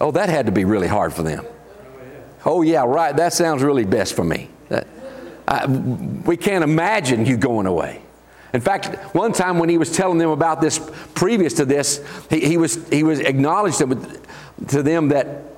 Oh, 0.00 0.10
that 0.10 0.28
had 0.28 0.46
to 0.46 0.52
be 0.52 0.64
really 0.64 0.88
hard 0.88 1.14
for 1.14 1.22
them. 1.22 1.44
Oh, 2.44 2.62
yeah, 2.62 2.84
right. 2.84 3.14
That 3.16 3.32
sounds 3.32 3.62
really 3.62 3.84
best 3.84 4.14
for 4.14 4.24
me. 4.24 4.48
That, 4.68 4.88
I, 5.46 5.66
we 5.66 6.36
can't 6.36 6.64
imagine 6.64 7.24
you 7.24 7.36
going 7.36 7.66
away. 7.66 8.02
In 8.52 8.60
fact, 8.60 9.14
one 9.14 9.32
time 9.32 9.58
when 9.58 9.68
he 9.68 9.78
was 9.78 9.90
telling 9.90 10.18
them 10.18 10.30
about 10.30 10.60
this 10.60 10.78
previous 11.14 11.54
to 11.54 11.64
this, 11.64 12.04
he, 12.28 12.40
he 12.40 12.56
was, 12.56 12.86
he 12.88 13.02
was 13.02 13.20
acknowledged 13.20 13.78
to 13.78 14.82
them 14.82 15.08
that 15.08 15.52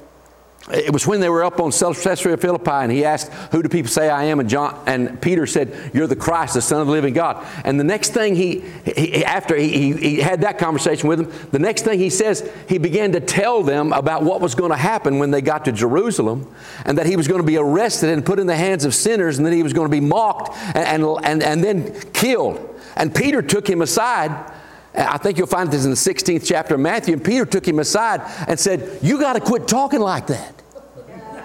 it 0.72 0.95
was 0.95 1.07
when 1.07 1.20
they 1.20 1.28
were 1.28 1.45
up 1.45 1.61
on 1.61 1.72
Caesarea 1.72 2.38
Philippi, 2.38 2.70
and 2.70 2.90
he 2.90 3.05
asked, 3.05 3.30
"Who 3.53 3.62
do 3.62 3.68
people 3.68 3.90
say 3.90 4.09
I 4.09 4.24
am?" 4.24 4.40
And 4.40 4.49
John 4.49 4.82
and 4.86 5.20
Peter 5.20 5.47
said, 5.47 5.90
"You're 5.92 6.07
the 6.07 6.16
Christ, 6.16 6.55
the 6.55 6.62
Son 6.62 6.80
of 6.80 6.86
the 6.86 6.92
Living 6.92 7.12
God." 7.12 7.45
And 7.64 7.78
the 7.78 7.84
next 7.84 8.14
thing 8.14 8.34
he, 8.34 8.64
he 8.86 9.22
after 9.26 9.57
he, 9.57 9.92
he 9.92 10.16
had 10.20 10.40
that 10.40 10.57
conversation 10.57 11.07
with 11.07 11.18
them, 11.18 11.49
the 11.51 11.59
next 11.59 11.82
thing 11.82 11.99
he 11.99 12.09
says, 12.09 12.51
he 12.66 12.78
began 12.78 13.12
to 13.12 13.20
tell 13.20 13.62
them 13.62 13.92
about 13.92 14.22
what 14.22 14.40
was 14.40 14.55
going 14.55 14.70
to 14.70 14.76
happen 14.76 15.18
when 15.18 15.30
they 15.30 15.42
got 15.42 15.66
to 15.66 15.72
Jerusalem, 15.72 16.51
and 16.86 16.97
that 16.97 17.05
he 17.05 17.16
was 17.16 17.28
going 17.28 17.42
to 17.42 17.47
be 17.47 17.59
arrested 17.59 18.09
and 18.09 18.24
put 18.24 18.38
in 18.38 18.47
the 18.47 18.57
hands 18.57 18.86
of 18.86 18.95
sinners, 18.95 19.36
and 19.36 19.47
that 19.47 19.53
he 19.53 19.62
was 19.62 19.74
going 19.74 19.90
to 19.90 19.92
be 19.92 20.01
mocked 20.01 20.57
and 20.74 21.05
and, 21.05 21.18
and, 21.24 21.42
and 21.42 21.62
then 21.62 22.01
killed. 22.12 22.74
And 22.97 23.14
Peter 23.14 23.42
took 23.42 23.68
him 23.68 23.82
aside. 23.82 24.53
I 24.95 25.18
think 25.18 25.38
you'll 25.38 25.47
find 25.47 25.70
this 25.70 25.84
in 25.84 25.90
the 25.90 25.97
16th 25.97 26.47
chapter 26.47 26.74
of 26.74 26.80
Matthew. 26.80 27.14
And 27.14 27.24
Peter 27.24 27.45
took 27.45 27.66
him 27.66 27.78
aside 27.78 28.22
and 28.49 28.59
said, 28.59 28.99
You 29.03 29.18
got 29.18 29.34
to 29.34 29.40
quit 29.40 29.66
talking 29.66 30.01
like 30.01 30.28
that. 30.28 30.62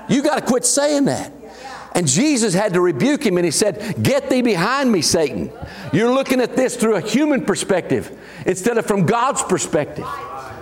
You 0.07 0.23
got 0.23 0.39
to 0.39 0.45
quit 0.45 0.65
saying 0.65 1.05
that. 1.05 1.31
And 1.95 2.07
Jesus 2.07 2.53
had 2.53 2.73
to 2.73 2.81
rebuke 2.81 3.25
him 3.25 3.37
and 3.37 3.45
he 3.45 3.51
said, 3.51 4.01
Get 4.01 4.29
thee 4.29 4.41
behind 4.41 4.91
me, 4.91 5.01
Satan. 5.01 5.51
You're 5.91 6.13
looking 6.13 6.39
at 6.39 6.55
this 6.55 6.75
through 6.75 6.95
a 6.95 7.01
human 7.01 7.43
perspective 7.45 8.15
instead 8.45 8.77
of 8.77 8.85
from 8.85 9.05
God's 9.05 9.41
perspective. 9.43 10.05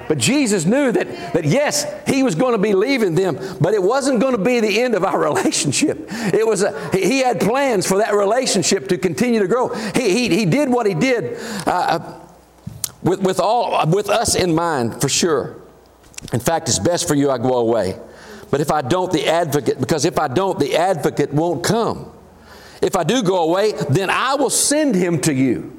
But 0.07 0.17
Jesus 0.17 0.65
knew 0.65 0.91
that, 0.91 1.33
that 1.33 1.43
yes, 1.43 1.85
he 2.07 2.23
was 2.23 2.35
going 2.35 2.53
to 2.53 2.57
be 2.57 2.73
leaving 2.73 3.15
them, 3.15 3.37
but 3.59 3.73
it 3.73 3.83
wasn't 3.83 4.21
going 4.21 4.35
to 4.35 4.41
be 4.41 4.59
the 4.59 4.81
end 4.81 4.95
of 4.95 5.03
our 5.03 5.19
relationship. 5.23 6.07
It 6.09 6.45
was 6.47 6.63
a, 6.63 6.89
he 6.95 7.19
had 7.19 7.39
plans 7.39 7.85
for 7.85 7.97
that 7.97 8.13
relationship 8.13 8.87
to 8.89 8.97
continue 8.97 9.39
to 9.39 9.47
grow. 9.47 9.69
He, 9.93 10.09
he, 10.09 10.37
he 10.37 10.45
did 10.45 10.69
what 10.69 10.85
he 10.85 10.93
did 10.93 11.37
uh, 11.65 12.19
with, 13.03 13.21
with, 13.21 13.39
all, 13.39 13.85
with 13.87 14.09
us 14.09 14.35
in 14.35 14.55
mind, 14.55 15.01
for 15.01 15.09
sure. 15.09 15.61
In 16.33 16.39
fact, 16.39 16.69
it's 16.69 16.79
best 16.79 17.07
for 17.07 17.15
you 17.15 17.29
I 17.29 17.37
go 17.37 17.57
away. 17.57 17.99
But 18.49 18.61
if 18.61 18.71
I 18.71 18.81
don't, 18.81 19.11
the 19.11 19.27
advocate, 19.27 19.79
because 19.79 20.05
if 20.05 20.17
I 20.17 20.27
don't, 20.29 20.57
the 20.57 20.75
advocate 20.75 21.33
won't 21.33 21.63
come. 21.63 22.11
If 22.81 22.95
I 22.95 23.03
do 23.03 23.23
go 23.23 23.43
away, 23.43 23.73
then 23.89 24.09
I 24.09 24.35
will 24.35 24.49
send 24.49 24.95
him 24.95 25.19
to 25.21 25.33
you. 25.33 25.73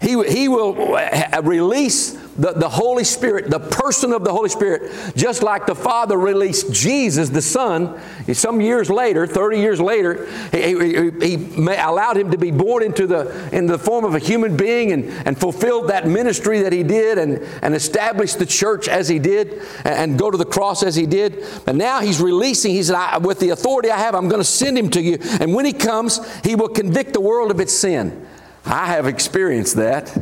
He, 0.00 0.22
he 0.24 0.48
will 0.48 0.94
uh, 0.94 1.40
release 1.42 2.16
the, 2.38 2.52
the 2.52 2.68
Holy 2.68 3.04
Spirit, 3.04 3.50
the 3.50 3.58
person 3.58 4.12
of 4.12 4.24
the 4.24 4.32
Holy 4.32 4.48
Spirit, 4.48 4.92
just 5.16 5.42
like 5.42 5.66
the 5.66 5.74
Father 5.74 6.16
released 6.18 6.72
Jesus, 6.72 7.30
the 7.30 7.42
Son, 7.42 7.98
some 8.32 8.60
years 8.60 8.90
later, 8.90 9.26
30 9.26 9.58
years 9.58 9.80
later, 9.80 10.26
he, 10.50 11.20
he, 11.20 11.36
he 11.36 11.66
allowed 11.76 12.16
him 12.16 12.30
to 12.30 12.38
be 12.38 12.50
born 12.50 12.82
into 12.82 13.06
the, 13.06 13.48
in 13.52 13.66
the 13.66 13.78
form 13.78 14.04
of 14.04 14.14
a 14.14 14.18
human 14.18 14.56
being 14.56 14.92
and, 14.92 15.04
and 15.26 15.38
fulfilled 15.38 15.88
that 15.88 16.06
ministry 16.06 16.60
that 16.60 16.72
he 16.72 16.82
did 16.82 17.18
and, 17.18 17.38
and 17.62 17.74
established 17.74 18.38
the 18.38 18.46
church 18.46 18.88
as 18.88 19.08
he 19.08 19.18
did 19.18 19.62
and, 19.84 19.94
and 19.94 20.18
go 20.18 20.30
to 20.30 20.36
the 20.36 20.44
cross 20.44 20.82
as 20.82 20.94
he 20.94 21.06
did. 21.06 21.44
And 21.66 21.78
now 21.78 22.00
he's 22.00 22.20
releasing, 22.20 22.72
he 22.72 22.82
said, 22.82 23.18
with 23.18 23.40
the 23.40 23.50
authority 23.50 23.90
I 23.90 23.98
have, 23.98 24.14
I'm 24.14 24.28
going 24.28 24.40
to 24.40 24.44
send 24.44 24.76
him 24.76 24.90
to 24.90 25.00
you. 25.00 25.18
And 25.40 25.54
when 25.54 25.64
he 25.64 25.72
comes, 25.72 26.20
he 26.42 26.54
will 26.54 26.68
convict 26.68 27.12
the 27.12 27.20
world 27.20 27.50
of 27.50 27.60
its 27.60 27.72
sin. 27.72 28.26
I 28.64 28.86
have 28.86 29.06
experienced 29.06 29.76
that. 29.76 30.16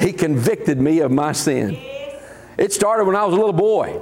He 0.00 0.12
convicted 0.12 0.80
me 0.80 1.00
of 1.00 1.10
my 1.10 1.32
sin. 1.32 1.76
It 2.58 2.72
started 2.72 3.04
when 3.04 3.16
I 3.16 3.24
was 3.24 3.34
a 3.34 3.36
little 3.36 3.52
boy. 3.52 4.00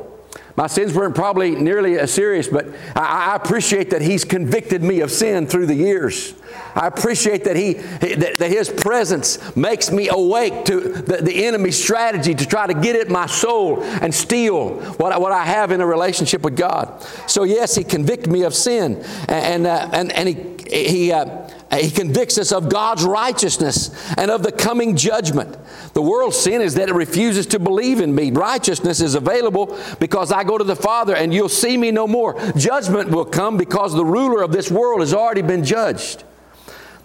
My 0.56 0.68
sins 0.68 0.94
weren't 0.94 1.14
probably 1.14 1.56
nearly 1.56 1.98
as 1.98 2.12
serious, 2.12 2.46
but 2.46 2.66
I, 2.94 3.34
appreciate 3.34 3.90
that 3.90 4.02
He's 4.02 4.24
convicted 4.24 4.82
me 4.82 5.00
of 5.00 5.10
sin 5.10 5.46
through 5.46 5.66
the 5.66 5.74
years. 5.74 6.34
I 6.74 6.86
appreciate 6.86 7.44
that 7.44 7.56
He 7.56 7.74
that, 7.74 8.38
that 8.38 8.50
His 8.50 8.68
presence 8.68 9.56
makes 9.56 9.90
me 9.90 10.08
awake 10.08 10.64
to 10.66 10.80
the, 10.80 11.18
the 11.18 11.46
enemy's 11.46 11.82
strategy 11.82 12.34
to 12.34 12.46
try 12.46 12.66
to 12.66 12.74
get 12.74 12.96
at 12.96 13.08
my 13.08 13.26
soul 13.26 13.82
and 13.82 14.14
steal 14.14 14.80
what 14.94 15.12
I, 15.12 15.18
what 15.18 15.32
I 15.32 15.44
have 15.44 15.70
in 15.70 15.80
a 15.80 15.86
relationship 15.86 16.42
with 16.42 16.56
God. 16.56 17.02
So 17.26 17.44
yes, 17.44 17.74
He 17.74 17.84
convicted 17.84 18.30
me 18.30 18.42
of 18.42 18.54
sin, 18.54 18.96
and 19.28 19.64
and, 19.64 19.66
uh, 19.66 19.90
and, 19.92 20.12
and 20.12 20.28
He 20.28 20.86
He. 20.86 21.12
Uh, 21.12 21.50
he 21.72 21.90
convicts 21.90 22.38
us 22.38 22.52
of 22.52 22.68
God's 22.68 23.04
righteousness 23.04 23.90
and 24.16 24.30
of 24.30 24.44
the 24.44 24.52
coming 24.52 24.96
judgment. 24.96 25.56
The 25.92 26.02
world's 26.02 26.38
sin 26.38 26.60
is 26.60 26.74
that 26.74 26.88
it 26.88 26.94
refuses 26.94 27.46
to 27.46 27.58
believe 27.58 28.00
in 28.00 28.14
me. 28.14 28.30
Righteousness 28.30 29.00
is 29.00 29.16
available 29.16 29.76
because 29.98 30.30
I 30.30 30.44
go 30.44 30.56
to 30.56 30.64
the 30.64 30.76
Father 30.76 31.16
and 31.16 31.34
you'll 31.34 31.48
see 31.48 31.76
me 31.76 31.90
no 31.90 32.06
more. 32.06 32.38
Judgment 32.56 33.10
will 33.10 33.24
come 33.24 33.56
because 33.56 33.92
the 33.92 34.04
ruler 34.04 34.42
of 34.42 34.52
this 34.52 34.70
world 34.70 35.00
has 35.00 35.12
already 35.12 35.42
been 35.42 35.64
judged. 35.64 36.22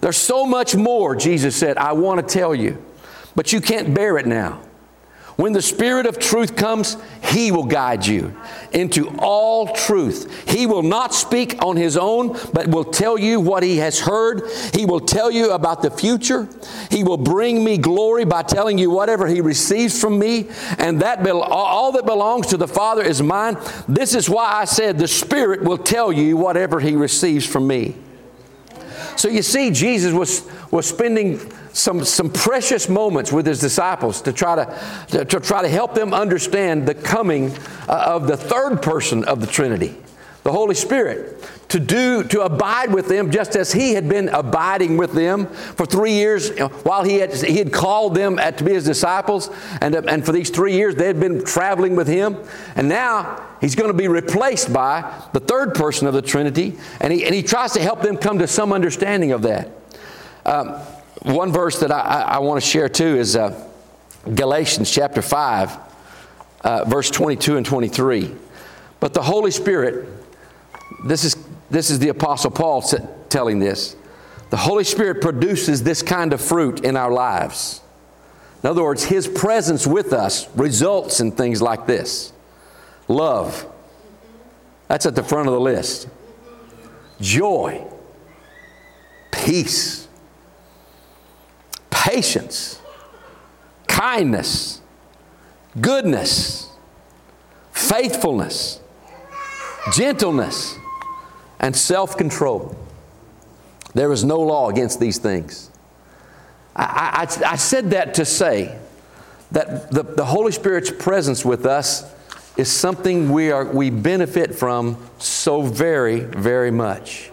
There's 0.01 0.17
so 0.17 0.45
much 0.45 0.75
more, 0.75 1.15
Jesus 1.15 1.55
said, 1.55 1.77
I 1.77 1.93
want 1.93 2.25
to 2.25 2.33
tell 2.33 2.55
you, 2.55 2.83
but 3.35 3.51
you 3.51 3.61
can't 3.61 3.93
bear 3.93 4.17
it 4.17 4.25
now. 4.25 4.61
When 5.35 5.53
the 5.53 5.61
Spirit 5.61 6.05
of 6.05 6.19
truth 6.19 6.57
comes, 6.57 6.97
He 7.23 7.49
will 7.49 7.63
guide 7.63 8.05
you 8.05 8.35
into 8.73 9.07
all 9.19 9.73
truth. 9.73 10.49
He 10.49 10.65
will 10.65 10.83
not 10.83 11.13
speak 11.13 11.63
on 11.63 11.77
His 11.77 11.95
own, 11.95 12.37
but 12.51 12.67
will 12.67 12.83
tell 12.83 13.17
you 13.17 13.39
what 13.39 13.63
He 13.63 13.77
has 13.77 14.01
heard. 14.01 14.41
He 14.73 14.85
will 14.85 14.99
tell 14.99 15.31
you 15.31 15.51
about 15.51 15.81
the 15.81 15.91
future. 15.91 16.49
He 16.91 17.05
will 17.05 17.15
bring 17.15 17.63
me 17.63 17.77
glory 17.77 18.25
by 18.25 18.43
telling 18.43 18.77
you 18.77 18.89
whatever 18.89 19.27
He 19.27 19.39
receives 19.39 19.97
from 19.97 20.19
me, 20.19 20.49
and 20.77 21.01
that 21.01 21.25
all 21.25 21.93
that 21.93 22.05
belongs 22.05 22.47
to 22.47 22.57
the 22.57 22.67
Father 22.67 23.01
is 23.01 23.21
mine. 23.21 23.57
This 23.87 24.15
is 24.15 24.29
why 24.29 24.51
I 24.51 24.65
said 24.65 24.97
the 24.97 25.07
Spirit 25.07 25.63
will 25.63 25.77
tell 25.77 26.11
you 26.11 26.35
whatever 26.35 26.81
He 26.81 26.97
receives 26.97 27.45
from 27.45 27.65
me. 27.65 27.95
So 29.19 29.27
you 29.27 29.41
see, 29.41 29.69
Jesus 29.69 30.13
was, 30.13 30.49
was 30.71 30.87
spending 30.87 31.41
some, 31.73 32.05
some 32.05 32.29
precious 32.29 32.87
moments 32.87 33.33
with 33.33 33.45
his 33.45 33.59
disciples 33.59 34.21
to 34.21 34.31
try 34.31 34.55
to, 34.55 34.79
to, 35.09 35.25
to 35.25 35.41
try 35.41 35.61
to 35.61 35.67
help 35.67 35.93
them 35.93 36.13
understand 36.13 36.87
the 36.87 36.93
coming 36.93 37.51
uh, 37.89 38.13
of 38.15 38.27
the 38.27 38.37
third 38.37 38.81
person 38.81 39.25
of 39.25 39.41
the 39.41 39.47
Trinity, 39.47 39.93
the 40.43 40.53
Holy 40.53 40.73
Spirit 40.73 41.43
to 41.69 41.79
do 41.79 42.23
to 42.23 42.41
abide 42.41 42.91
with 42.91 43.07
them 43.07 43.31
just 43.31 43.55
as 43.55 43.71
he 43.71 43.93
had 43.93 44.09
been 44.09 44.27
abiding 44.29 44.97
with 44.97 45.13
them 45.13 45.45
for 45.45 45.85
three 45.85 46.13
years 46.13 46.49
while 46.83 47.03
he 47.03 47.15
had 47.15 47.33
he 47.33 47.57
had 47.57 47.71
called 47.71 48.15
them 48.15 48.37
to 48.37 48.63
be 48.63 48.73
his 48.73 48.83
disciples. 48.83 49.49
And, 49.79 49.95
and 49.95 50.25
for 50.25 50.31
these 50.31 50.49
three 50.49 50.73
years 50.73 50.95
they 50.95 51.05
had 51.05 51.19
been 51.19 51.43
traveling 51.45 51.95
with 51.95 52.07
him. 52.07 52.37
And 52.75 52.89
now 52.89 53.47
he's 53.61 53.75
going 53.75 53.91
to 53.91 53.97
be 53.97 54.07
replaced 54.07 54.73
by 54.73 55.13
the 55.33 55.39
third 55.39 55.75
person 55.75 56.07
of 56.07 56.13
the 56.13 56.23
trinity. 56.23 56.77
And 56.99 57.13
he, 57.13 57.23
and 57.23 57.33
he 57.33 57.43
tries 57.43 57.73
to 57.73 57.81
help 57.81 58.01
them 58.01 58.17
come 58.17 58.39
to 58.39 58.47
some 58.47 58.73
understanding 58.73 59.31
of 59.31 59.43
that. 59.43 59.69
Um, 60.45 60.69
one 61.21 61.51
verse 61.51 61.79
that 61.81 61.91
I, 61.91 61.99
I, 61.99 62.21
I 62.21 62.37
want 62.39 62.61
to 62.61 62.67
share 62.67 62.89
too 62.89 63.17
is 63.17 63.35
uh, 63.35 63.67
Galatians 64.33 64.89
chapter 64.89 65.21
5, 65.21 65.77
uh, 66.61 66.85
verse 66.85 67.11
22 67.11 67.57
and 67.57 67.65
23. 67.65 68.35
But 68.99 69.13
the 69.13 69.21
Holy 69.21 69.51
Spirit, 69.51 70.09
this 71.05 71.23
is, 71.23 71.35
this 71.69 71.89
is 71.89 71.99
the 71.99 72.09
Apostle 72.09 72.51
Paul 72.51 72.81
telling 73.29 73.59
this. 73.59 73.95
The 74.49 74.57
Holy 74.57 74.83
Spirit 74.83 75.21
produces 75.21 75.83
this 75.83 76.01
kind 76.01 76.33
of 76.33 76.41
fruit 76.41 76.83
in 76.83 76.97
our 76.97 77.11
lives. 77.11 77.81
In 78.63 78.69
other 78.69 78.83
words, 78.83 79.03
His 79.03 79.27
presence 79.27 79.85
with 79.85 80.11
us 80.11 80.49
results 80.55 81.19
in 81.19 81.31
things 81.31 81.61
like 81.61 81.85
this 81.85 82.33
love. 83.07 83.65
That's 84.87 85.05
at 85.05 85.15
the 85.15 85.23
front 85.23 85.47
of 85.47 85.53
the 85.53 85.59
list. 85.59 86.07
Joy, 87.21 87.85
peace, 89.31 90.07
patience, 91.89 92.81
kindness, 93.87 94.81
goodness, 95.79 96.69
faithfulness, 97.71 98.79
gentleness, 99.93 100.75
and 101.59 101.75
self 101.75 102.17
control. 102.17 102.75
There 103.93 104.11
is 104.11 104.23
no 104.23 104.39
law 104.39 104.69
against 104.69 104.99
these 104.99 105.17
things. 105.17 105.69
I, 106.75 107.27
I, 107.43 107.51
I, 107.51 107.55
said 107.55 107.91
that 107.91 108.13
to 108.15 108.25
say 108.25 108.77
that 109.51 109.91
the, 109.91 110.03
the 110.03 110.25
Holy 110.25 110.51
Spirit's 110.51 110.91
presence 110.91 111.43
with 111.43 111.65
us 111.65 112.09
is 112.55 112.71
something 112.71 113.31
we, 113.31 113.51
are, 113.51 113.65
we 113.65 113.89
benefit 113.89 114.55
from 114.55 114.97
so 115.17 115.61
very, 115.61 116.19
very 116.19 116.71
much. 116.71 117.31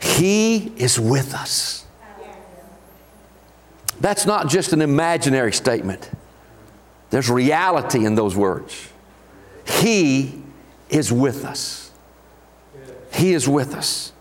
He 0.00 0.72
is 0.76 1.00
with 1.00 1.34
us. 1.34 1.86
That's 4.00 4.26
not 4.26 4.48
just 4.48 4.72
an 4.72 4.82
imaginary 4.82 5.52
statement, 5.52 6.10
there's 7.10 7.30
reality 7.30 8.04
in 8.04 8.14
those 8.14 8.36
words. 8.36 8.90
He 9.66 10.42
is 10.90 11.12
with 11.12 11.44
us. 11.44 11.87
He 13.18 13.32
is 13.32 13.48
with 13.48 13.74
us. 13.74 14.12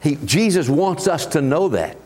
He, 0.00 0.14
Jesus 0.14 0.68
wants 0.68 1.08
us 1.08 1.26
to 1.26 1.42
know 1.42 1.68
that. 1.70 1.96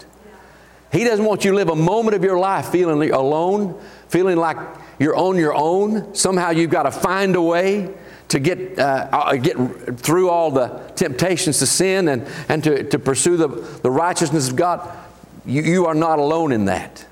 He 0.90 1.04
doesn't 1.04 1.24
want 1.24 1.44
you 1.44 1.50
to 1.50 1.56
live 1.56 1.68
a 1.68 1.76
moment 1.76 2.16
of 2.16 2.24
your 2.24 2.38
life 2.38 2.68
feeling 2.68 3.10
alone, 3.10 3.78
feeling 4.08 4.38
like 4.38 4.56
you're 4.98 5.16
on 5.16 5.36
your 5.36 5.54
own. 5.54 6.14
Somehow 6.14 6.50
you've 6.50 6.70
got 6.70 6.84
to 6.84 6.90
find 6.90 7.36
a 7.36 7.42
way 7.42 7.92
to 8.28 8.40
get, 8.40 8.78
uh, 8.78 9.08
uh 9.12 9.36
get 9.36 9.56
through 10.00 10.30
all 10.30 10.50
the 10.50 10.68
temptations 10.96 11.58
to 11.58 11.66
sin 11.66 12.08
and, 12.08 12.26
and 12.48 12.64
to, 12.64 12.84
to 12.84 12.98
pursue 12.98 13.36
the, 13.36 13.48
the 13.48 13.90
righteousness 13.90 14.48
of 14.48 14.56
God. 14.56 14.90
You, 15.44 15.62
you 15.62 15.86
are 15.86 15.94
not 15.94 16.18
alone 16.18 16.52
in 16.52 16.64
that. 16.66 17.04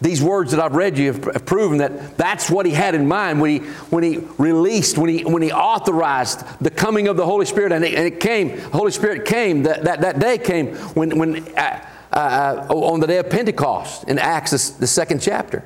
These 0.00 0.22
words 0.22 0.52
that 0.52 0.60
I've 0.60 0.74
read 0.74 0.96
you 0.96 1.12
have 1.12 1.44
proven 1.44 1.78
that 1.78 2.16
that's 2.16 2.50
what 2.50 2.64
he 2.64 2.72
had 2.72 2.94
in 2.94 3.06
mind 3.06 3.40
when 3.40 3.50
he, 3.50 3.58
when 3.90 4.02
he 4.02 4.18
released, 4.38 4.96
when 4.96 5.10
he, 5.10 5.24
when 5.24 5.42
he 5.42 5.52
authorized 5.52 6.42
the 6.60 6.70
coming 6.70 7.06
of 7.06 7.18
the 7.18 7.24
Holy 7.24 7.44
Spirit. 7.44 7.72
And 7.72 7.84
it, 7.84 7.94
and 7.94 8.06
it 8.06 8.18
came, 8.18 8.56
the 8.56 8.68
Holy 8.68 8.92
Spirit 8.92 9.26
came, 9.26 9.64
that, 9.64 9.84
that, 9.84 10.00
that 10.00 10.18
day 10.18 10.38
came 10.38 10.74
when, 10.94 11.18
when, 11.18 11.46
uh, 11.56 11.84
uh, 12.12 12.66
on 12.70 13.00
the 13.00 13.06
day 13.06 13.18
of 13.18 13.28
Pentecost 13.28 14.04
in 14.04 14.18
Acts, 14.18 14.70
the 14.70 14.86
second 14.86 15.20
chapter. 15.20 15.64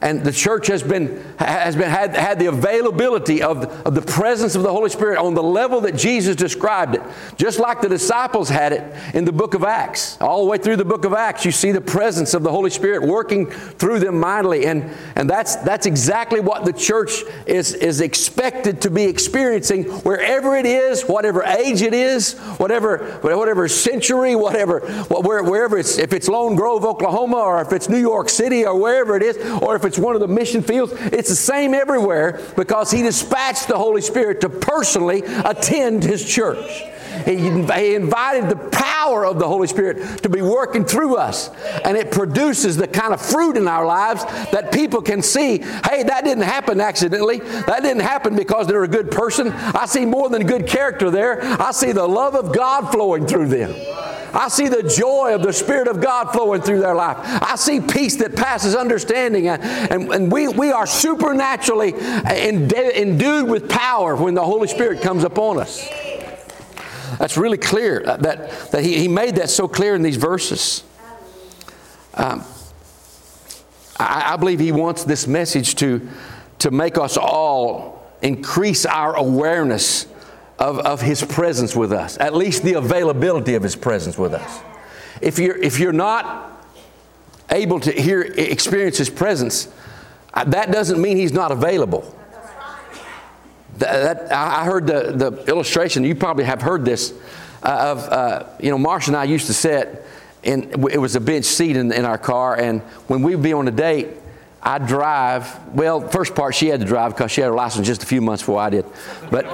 And 0.00 0.22
the 0.22 0.32
church 0.32 0.66
has 0.66 0.82
been, 0.82 1.24
has 1.38 1.76
been 1.76 1.88
had, 1.88 2.14
had 2.14 2.38
the 2.38 2.46
availability 2.46 3.42
of, 3.42 3.64
of 3.86 3.94
the 3.94 4.02
presence 4.02 4.54
of 4.54 4.62
the 4.62 4.70
Holy 4.70 4.90
Spirit 4.90 5.18
on 5.18 5.32
the 5.32 5.42
level 5.42 5.80
that 5.82 5.96
Jesus 5.96 6.36
described 6.36 6.96
it. 6.96 7.02
Just 7.36 7.58
like 7.58 7.80
the 7.80 7.88
disciples 7.88 8.50
had 8.50 8.74
it 8.74 9.14
in 9.14 9.24
the 9.24 9.32
book 9.32 9.54
of 9.54 9.64
Acts. 9.64 10.20
All 10.20 10.44
the 10.44 10.50
way 10.50 10.58
through 10.58 10.76
the 10.76 10.84
book 10.84 11.06
of 11.06 11.14
Acts, 11.14 11.46
you 11.46 11.52
see 11.52 11.72
the 11.72 11.80
presence 11.80 12.34
of 12.34 12.42
the 12.42 12.50
Holy 12.50 12.68
Spirit 12.68 13.02
working 13.02 13.46
through 13.46 14.00
them 14.00 14.20
mightily. 14.20 14.66
And, 14.66 14.90
and 15.16 15.30
that's, 15.30 15.56
that's 15.56 15.86
exactly 15.86 16.40
what 16.40 16.66
the 16.66 16.72
church 16.74 17.22
is, 17.46 17.72
is 17.72 18.02
expected 18.02 18.82
to 18.82 18.90
be 18.90 19.04
experiencing 19.04 19.84
wherever 19.84 20.54
it 20.54 20.66
is, 20.66 21.02
whatever 21.04 21.42
age 21.44 21.80
it 21.80 21.94
is, 21.94 22.34
whatever, 22.58 22.98
whatever 23.22 23.68
century, 23.68 24.36
whatever, 24.36 24.80
wherever 25.08 25.78
it's, 25.78 25.96
if 25.98 26.12
it's 26.12 26.28
Lone 26.28 26.56
Grove, 26.56 26.84
Oklahoma, 26.84 27.38
or 27.38 27.62
if 27.62 27.72
it's 27.72 27.88
New 27.88 27.96
York 27.96 28.28
City, 28.28 28.66
or 28.66 28.78
wherever 28.78 29.16
it 29.16 29.22
is, 29.22 29.38
or 29.62 29.76
if 29.76 29.83
it's 29.84 29.98
one 29.98 30.14
of 30.14 30.20
the 30.20 30.28
mission 30.28 30.62
fields. 30.62 30.92
It's 30.96 31.28
the 31.28 31.36
same 31.36 31.74
everywhere 31.74 32.40
because 32.56 32.90
He 32.90 33.02
dispatched 33.02 33.68
the 33.68 33.78
Holy 33.78 34.00
Spirit 34.00 34.40
to 34.42 34.48
personally 34.48 35.22
attend 35.24 36.04
His 36.04 36.24
church. 36.24 36.84
He, 37.24 37.36
he 37.36 37.94
invited 37.94 38.48
the 38.50 38.68
power 38.72 39.24
of 39.24 39.38
the 39.38 39.46
Holy 39.46 39.66
Spirit 39.66 40.22
to 40.22 40.28
be 40.28 40.42
working 40.42 40.84
through 40.84 41.16
us. 41.16 41.50
And 41.84 41.96
it 41.96 42.10
produces 42.10 42.76
the 42.76 42.88
kind 42.88 43.14
of 43.14 43.20
fruit 43.20 43.56
in 43.56 43.68
our 43.68 43.86
lives 43.86 44.24
that 44.50 44.72
people 44.72 45.00
can 45.00 45.22
see 45.22 45.58
hey, 45.58 46.02
that 46.02 46.24
didn't 46.24 46.44
happen 46.44 46.80
accidentally. 46.80 47.38
That 47.38 47.82
didn't 47.82 48.02
happen 48.02 48.36
because 48.36 48.66
they're 48.66 48.84
a 48.84 48.88
good 48.88 49.10
person. 49.10 49.48
I 49.48 49.86
see 49.86 50.04
more 50.04 50.28
than 50.28 50.46
good 50.46 50.66
character 50.66 51.10
there. 51.10 51.40
I 51.42 51.70
see 51.70 51.92
the 51.92 52.06
love 52.06 52.34
of 52.34 52.52
God 52.52 52.90
flowing 52.90 53.26
through 53.26 53.48
them. 53.48 53.74
I 54.34 54.48
see 54.48 54.68
the 54.68 54.82
joy 54.82 55.34
of 55.34 55.42
the 55.42 55.52
Spirit 55.52 55.88
of 55.88 56.00
God 56.00 56.32
flowing 56.32 56.60
through 56.60 56.80
their 56.80 56.94
life. 56.94 57.16
I 57.20 57.54
see 57.56 57.80
peace 57.80 58.16
that 58.16 58.34
passes 58.34 58.74
understanding. 58.74 59.48
And, 59.48 59.62
and, 59.62 60.12
and 60.12 60.32
we, 60.32 60.48
we 60.48 60.72
are 60.72 60.86
supernaturally 60.86 61.94
endued 61.94 63.48
with 63.48 63.68
power 63.68 64.16
when 64.16 64.34
the 64.34 64.44
Holy 64.44 64.68
Spirit 64.68 65.02
comes 65.02 65.24
upon 65.24 65.60
us. 65.60 65.88
That's 67.18 67.36
really 67.36 67.58
clear. 67.58 68.00
That, 68.00 68.20
that 68.72 68.82
he, 68.82 68.98
he 68.98 69.08
made 69.08 69.36
that 69.36 69.50
so 69.50 69.68
clear 69.68 69.94
in 69.94 70.02
these 70.02 70.16
verses. 70.16 70.82
Um, 72.14 72.44
I, 73.98 74.32
I 74.32 74.36
believe 74.36 74.58
he 74.58 74.72
wants 74.72 75.04
this 75.04 75.26
message 75.26 75.76
to, 75.76 76.08
to 76.58 76.70
make 76.70 76.98
us 76.98 77.16
all 77.16 78.04
increase 78.22 78.84
our 78.86 79.14
awareness 79.14 80.06
of, 80.64 80.78
of 80.78 81.00
His 81.02 81.22
presence 81.22 81.76
with 81.76 81.92
us, 81.92 82.18
at 82.18 82.34
least 82.34 82.62
the 82.62 82.74
availability 82.74 83.54
of 83.54 83.62
His 83.62 83.76
presence 83.76 84.16
with 84.16 84.32
us. 84.32 84.62
If 85.20 85.38
you're, 85.38 85.56
if 85.56 85.78
you're 85.78 85.92
not 85.92 86.50
able 87.50 87.80
to 87.80 87.92
hear, 87.92 88.22
experience 88.22 88.96
His 88.96 89.10
presence, 89.10 89.68
uh, 90.32 90.44
that 90.44 90.72
doesn't 90.72 91.00
mean 91.00 91.18
He's 91.18 91.32
not 91.32 91.52
available. 91.52 92.02
That, 93.78 94.28
that, 94.28 94.32
I 94.32 94.64
heard 94.64 94.86
the, 94.86 95.12
the 95.12 95.44
illustration, 95.46 96.04
you 96.04 96.14
probably 96.14 96.44
have 96.44 96.62
heard 96.62 96.84
this, 96.84 97.12
uh, 97.62 97.92
of, 97.92 97.98
uh, 98.08 98.46
you 98.60 98.70
know, 98.70 98.78
Marcia 98.78 99.10
and 99.10 99.16
I 99.16 99.24
used 99.24 99.46
to 99.46 99.54
sit, 99.54 100.04
and 100.44 100.72
it 100.90 100.98
was 100.98 101.16
a 101.16 101.20
bench 101.20 101.44
seat 101.44 101.76
in, 101.76 101.92
in 101.92 102.04
our 102.04 102.18
car, 102.18 102.58
and 102.58 102.80
when 103.08 103.22
we'd 103.22 103.42
be 103.42 103.52
on 103.52 103.68
a 103.68 103.72
date, 103.72 104.08
I'd 104.62 104.86
drive. 104.86 105.74
Well, 105.74 106.08
first 106.08 106.34
part 106.34 106.54
she 106.54 106.68
had 106.68 106.80
to 106.80 106.86
drive 106.86 107.14
because 107.14 107.30
she 107.30 107.42
had 107.42 107.48
her 107.48 107.54
license 107.54 107.86
just 107.86 108.02
a 108.02 108.06
few 108.06 108.22
months 108.22 108.42
before 108.42 108.60
I 108.60 108.70
did. 108.70 108.86
But 109.30 109.44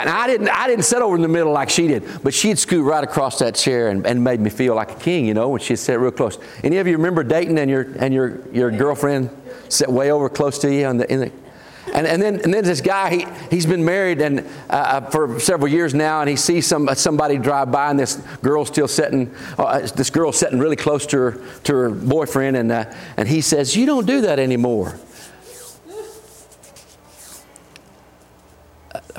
and 0.00 0.10
I 0.10 0.26
didn't, 0.26 0.48
I 0.48 0.66
didn't 0.66 0.84
sit 0.84 1.02
over 1.02 1.16
in 1.16 1.22
the 1.22 1.28
middle 1.28 1.52
like 1.52 1.70
she 1.70 1.86
did, 1.86 2.04
but 2.22 2.34
she'd 2.34 2.58
scoot 2.58 2.84
right 2.84 3.02
across 3.02 3.38
that 3.38 3.54
chair 3.54 3.88
and, 3.88 4.06
and 4.06 4.22
made 4.22 4.40
me 4.40 4.50
feel 4.50 4.74
like 4.74 4.92
a 4.92 4.96
king, 4.96 5.26
you 5.26 5.34
know, 5.34 5.48
when 5.48 5.60
she'd 5.60 5.76
sit 5.76 5.98
real 5.98 6.10
close. 6.10 6.38
Any 6.62 6.78
of 6.78 6.86
you 6.86 6.96
remember 6.96 7.24
dating 7.24 7.58
and 7.58 7.70
your, 7.70 7.82
and 7.98 8.12
your, 8.12 8.40
your 8.52 8.70
girlfriend 8.70 9.30
sit 9.68 9.88
way 9.88 10.10
over 10.10 10.28
close 10.28 10.58
to 10.60 10.72
you 10.72 10.86
on 10.86 10.98
the, 10.98 11.12
in 11.12 11.20
the 11.20 11.32
and, 11.94 12.06
and, 12.06 12.20
then, 12.20 12.40
and 12.40 12.52
then 12.52 12.64
this 12.64 12.80
guy, 12.80 13.10
he, 13.16 13.26
he's 13.50 13.64
been 13.64 13.84
married 13.84 14.20
and, 14.20 14.44
uh, 14.68 15.02
for 15.02 15.38
several 15.38 15.68
years 15.68 15.94
now, 15.94 16.20
and 16.20 16.28
he 16.28 16.36
sees 16.36 16.66
some, 16.66 16.88
somebody 16.94 17.38
drive 17.38 17.70
by, 17.70 17.90
and 17.90 17.98
this 17.98 18.16
girl 18.42 18.64
still 18.64 18.88
sitting, 18.88 19.32
uh, 19.56 19.80
this 19.80 20.10
girl 20.10 20.32
sitting 20.32 20.58
really 20.58 20.76
close 20.76 21.06
to 21.06 21.16
her, 21.16 21.40
to 21.62 21.74
her 21.74 21.90
boyfriend, 21.90 22.56
and, 22.56 22.72
uh, 22.72 22.92
and 23.16 23.28
he 23.28 23.40
says, 23.40 23.76
You 23.76 23.86
don't 23.86 24.06
do 24.06 24.22
that 24.22 24.38
anymore. 24.38 24.98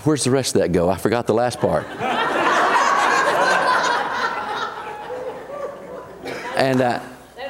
Where's 0.04 0.24
the 0.24 0.32
rest 0.32 0.56
of 0.56 0.62
that 0.62 0.72
go? 0.72 0.90
I 0.90 0.98
forgot 0.98 1.28
the 1.28 1.34
last 1.34 1.60
part. 1.60 1.86
and, 6.58 6.82
uh, 6.82 7.00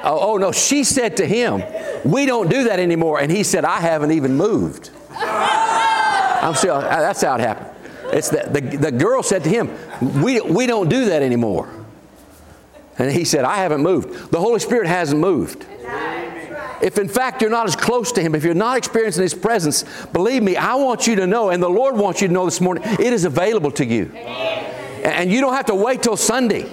oh, 0.03 0.33
oh, 0.33 0.37
no, 0.37 0.51
she 0.51 0.83
said 0.83 1.17
to 1.17 1.25
him, 1.25 1.63
We 2.03 2.25
don't 2.25 2.49
do 2.49 2.65
that 2.65 2.79
anymore. 2.79 3.19
And 3.19 3.31
he 3.31 3.43
said, 3.43 3.65
I 3.65 3.79
haven't 3.79 4.11
even 4.11 4.35
moved. 4.35 4.91
I'm 5.11 6.55
still, 6.55 6.75
uh, 6.75 6.81
that's 6.81 7.21
how 7.21 7.35
it 7.35 7.41
happened. 7.41 7.71
It's 8.13 8.29
the, 8.29 8.47
the, 8.49 8.77
the 8.77 8.91
girl 8.91 9.21
said 9.21 9.43
to 9.43 9.49
him, 9.49 9.69
we, 10.21 10.39
we 10.39 10.65
don't 10.65 10.87
do 10.87 11.05
that 11.05 11.21
anymore. 11.21 11.69
And 12.97 13.11
he 13.11 13.25
said, 13.25 13.43
I 13.43 13.57
haven't 13.57 13.81
moved. 13.81 14.31
The 14.31 14.39
Holy 14.39 14.59
Spirit 14.59 14.87
hasn't 14.87 15.19
moved. 15.19 15.65
If 16.81 16.97
in 16.97 17.07
fact 17.07 17.41
you're 17.41 17.51
not 17.51 17.67
as 17.67 17.75
close 17.75 18.11
to 18.13 18.21
Him, 18.21 18.35
if 18.35 18.43
you're 18.43 18.53
not 18.53 18.77
experiencing 18.77 19.23
His 19.23 19.33
presence, 19.33 19.83
believe 20.07 20.43
me, 20.43 20.55
I 20.55 20.75
want 20.75 21.07
you 21.07 21.15
to 21.15 21.27
know, 21.27 21.49
and 21.49 21.61
the 21.61 21.69
Lord 21.69 21.95
wants 21.95 22.21
you 22.21 22.27
to 22.27 22.33
know 22.33 22.45
this 22.45 22.61
morning, 22.61 22.83
it 22.85 23.13
is 23.13 23.25
available 23.25 23.71
to 23.71 23.85
you. 23.85 24.11
And 25.03 25.31
you 25.31 25.41
don't 25.41 25.53
have 25.53 25.67
to 25.67 25.75
wait 25.75 26.03
till 26.03 26.17
Sunday. 26.17 26.65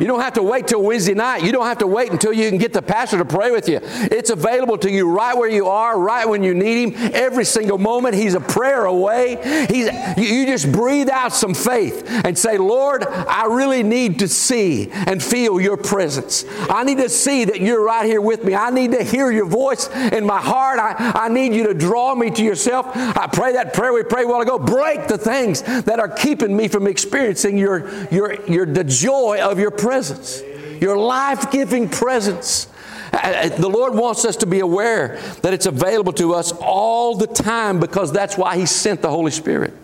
You 0.00 0.06
don't 0.06 0.20
have 0.20 0.34
to 0.34 0.42
wait 0.42 0.66
till 0.66 0.82
Wednesday 0.82 1.14
night. 1.14 1.44
You 1.44 1.52
don't 1.52 1.66
have 1.66 1.78
to 1.78 1.86
wait 1.86 2.10
until 2.10 2.32
you 2.32 2.48
can 2.48 2.58
get 2.58 2.72
the 2.72 2.82
pastor 2.82 3.18
to 3.18 3.24
pray 3.24 3.50
with 3.50 3.68
you. 3.68 3.78
It's 3.82 4.30
available 4.30 4.76
to 4.78 4.90
you 4.90 5.08
right 5.08 5.36
where 5.36 5.48
you 5.48 5.66
are, 5.68 5.98
right 5.98 6.28
when 6.28 6.42
you 6.42 6.54
need 6.54 6.94
Him, 6.94 7.10
every 7.14 7.44
single 7.44 7.78
moment. 7.78 8.14
He's 8.14 8.34
a 8.34 8.40
prayer 8.40 8.84
away. 8.86 9.36
He's, 9.68 9.88
you 10.16 10.46
just 10.46 10.72
breathe 10.72 11.08
out 11.08 11.32
some 11.32 11.54
faith 11.54 12.04
and 12.08 12.36
say, 12.36 12.58
Lord, 12.58 13.04
I 13.04 13.46
really 13.46 13.82
need 13.82 14.18
to 14.20 14.28
see 14.28 14.90
and 14.90 15.22
feel 15.22 15.60
your 15.60 15.76
presence. 15.76 16.44
I 16.68 16.82
need 16.84 16.98
to 16.98 17.08
see 17.08 17.44
that 17.44 17.60
you're 17.60 17.84
right 17.84 18.06
here 18.06 18.20
with 18.20 18.44
me. 18.44 18.54
I 18.54 18.70
need 18.70 18.92
to 18.92 19.02
hear 19.02 19.30
your 19.30 19.46
voice 19.46 19.88
in 19.90 20.26
my 20.26 20.40
heart. 20.40 20.78
I, 20.78 21.12
I 21.14 21.28
need 21.28 21.54
you 21.54 21.68
to 21.68 21.74
draw 21.74 22.14
me 22.14 22.30
to 22.30 22.42
yourself. 22.42 22.88
I 22.94 23.28
pray 23.32 23.52
that 23.52 23.74
prayer 23.74 23.92
we 23.92 24.02
prayed 24.02 24.24
a 24.24 24.28
while 24.28 24.40
ago. 24.40 24.58
Break 24.58 25.06
the 25.06 25.18
things 25.18 25.62
that 25.62 26.00
are 26.00 26.08
keeping 26.08 26.56
me 26.56 26.68
from 26.68 26.86
experiencing 26.86 27.56
your, 27.58 27.88
your, 28.10 28.44
your, 28.46 28.66
the 28.66 28.84
joy 28.84 29.40
of 29.40 29.58
your 29.58 29.70
presence 29.70 29.83
presence, 29.84 30.42
your 30.80 30.96
life 30.96 31.50
giving 31.50 31.90
presence. 31.90 32.68
Uh, 33.12 33.18
uh, 33.18 33.48
the 33.50 33.68
Lord 33.68 33.94
wants 33.94 34.24
us 34.24 34.36
to 34.36 34.46
be 34.46 34.60
aware 34.60 35.20
that 35.42 35.52
it's 35.52 35.66
available 35.66 36.14
to 36.14 36.32
us 36.32 36.52
all 36.52 37.16
the 37.16 37.26
time 37.26 37.80
because 37.80 38.10
that's 38.10 38.38
why 38.38 38.56
He 38.56 38.64
sent 38.64 39.02
the 39.02 39.10
Holy 39.10 39.30
Spirit. 39.30 39.74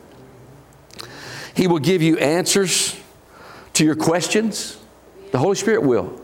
He 1.54 1.66
will 1.66 1.78
give 1.78 2.00
you 2.00 2.16
answers 2.16 2.98
to 3.74 3.84
your 3.84 3.94
questions. 3.94 4.78
The 5.32 5.38
Holy 5.38 5.56
Spirit 5.56 5.82
will. 5.82 6.18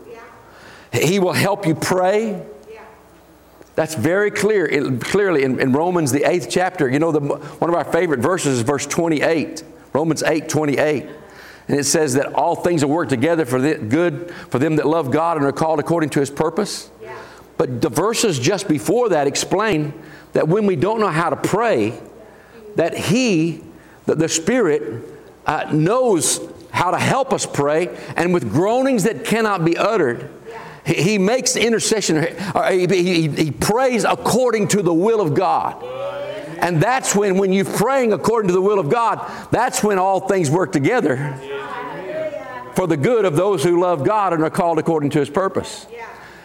He 0.91 1.19
will 1.19 1.33
help 1.33 1.67
you 1.67 1.75
pray. 1.75 2.43
That's 3.75 3.93
very 3.93 4.31
clear, 4.31 4.97
clearly 4.97 5.43
in, 5.43 5.59
in, 5.59 5.71
Romans, 5.71 6.11
the 6.11 6.23
eighth 6.23 6.47
chapter. 6.49 6.89
You 6.89 6.97
know, 6.97 7.11
the, 7.11 7.19
one 7.19 7.69
of 7.69 7.75
our 7.75 7.85
favorite 7.85 8.21
verses 8.21 8.57
is 8.57 8.61
verse 8.61 8.87
28, 8.87 9.63
Romans 9.93 10.23
8 10.23 10.49
28. 10.49 11.05
And 11.67 11.79
it 11.79 11.83
says 11.83 12.13
that 12.13 12.33
all 12.33 12.55
things 12.55 12.83
will 12.83 12.93
work 12.93 13.09
together 13.09 13.45
for 13.45 13.59
the 13.59 13.75
good 13.75 14.31
for 14.49 14.59
them 14.59 14.77
that 14.77 14.87
love 14.87 15.11
God 15.11 15.37
and 15.37 15.45
are 15.45 15.51
called 15.51 15.79
according 15.79 16.11
to 16.11 16.19
his 16.19 16.29
purpose. 16.29 16.89
Yeah. 17.01 17.17
But 17.57 17.81
the 17.81 17.89
verses 17.89 18.39
just 18.39 18.67
before 18.67 19.09
that 19.09 19.27
explain 19.27 19.93
that 20.33 20.47
when 20.47 20.65
we 20.65 20.75
don't 20.75 20.99
know 20.99 21.09
how 21.09 21.29
to 21.29 21.35
pray, 21.35 21.99
that 22.75 22.95
he, 22.95 23.63
that 24.05 24.17
the 24.17 24.29
Spirit, 24.29 25.03
uh, 25.45 25.69
knows 25.73 26.39
how 26.71 26.91
to 26.91 26.99
help 26.99 27.33
us 27.33 27.45
pray, 27.45 27.95
and 28.15 28.33
with 28.33 28.51
groanings 28.51 29.03
that 29.03 29.25
cannot 29.25 29.65
be 29.65 29.75
uttered, 29.75 30.29
he, 30.85 31.17
makes 31.17 31.57
intercession, 31.57 32.27
he, 32.69 32.87
he, 32.87 33.27
he 33.27 33.51
prays 33.51 34.05
according 34.05 34.69
to 34.69 34.81
the 34.81 34.93
will 34.93 35.19
of 35.19 35.33
God. 35.33 35.83
And 36.59 36.81
that's 36.81 37.13
when, 37.13 37.37
when 37.37 37.51
you're 37.51 37.65
praying 37.65 38.13
according 38.13 38.47
to 38.47 38.53
the 38.53 38.61
will 38.61 38.79
of 38.79 38.89
God, 38.89 39.29
that's 39.51 39.83
when 39.83 39.99
all 39.99 40.21
things 40.21 40.49
work 40.49 40.71
together 40.71 41.56
for 42.77 42.85
the 42.85 42.95
good 42.95 43.25
of 43.25 43.35
those 43.35 43.63
who 43.63 43.81
love 43.81 44.03
God 44.03 44.33
and 44.33 44.43
are 44.43 44.51
called 44.51 44.77
according 44.77 45.09
to 45.09 45.19
His 45.19 45.31
purpose. 45.31 45.87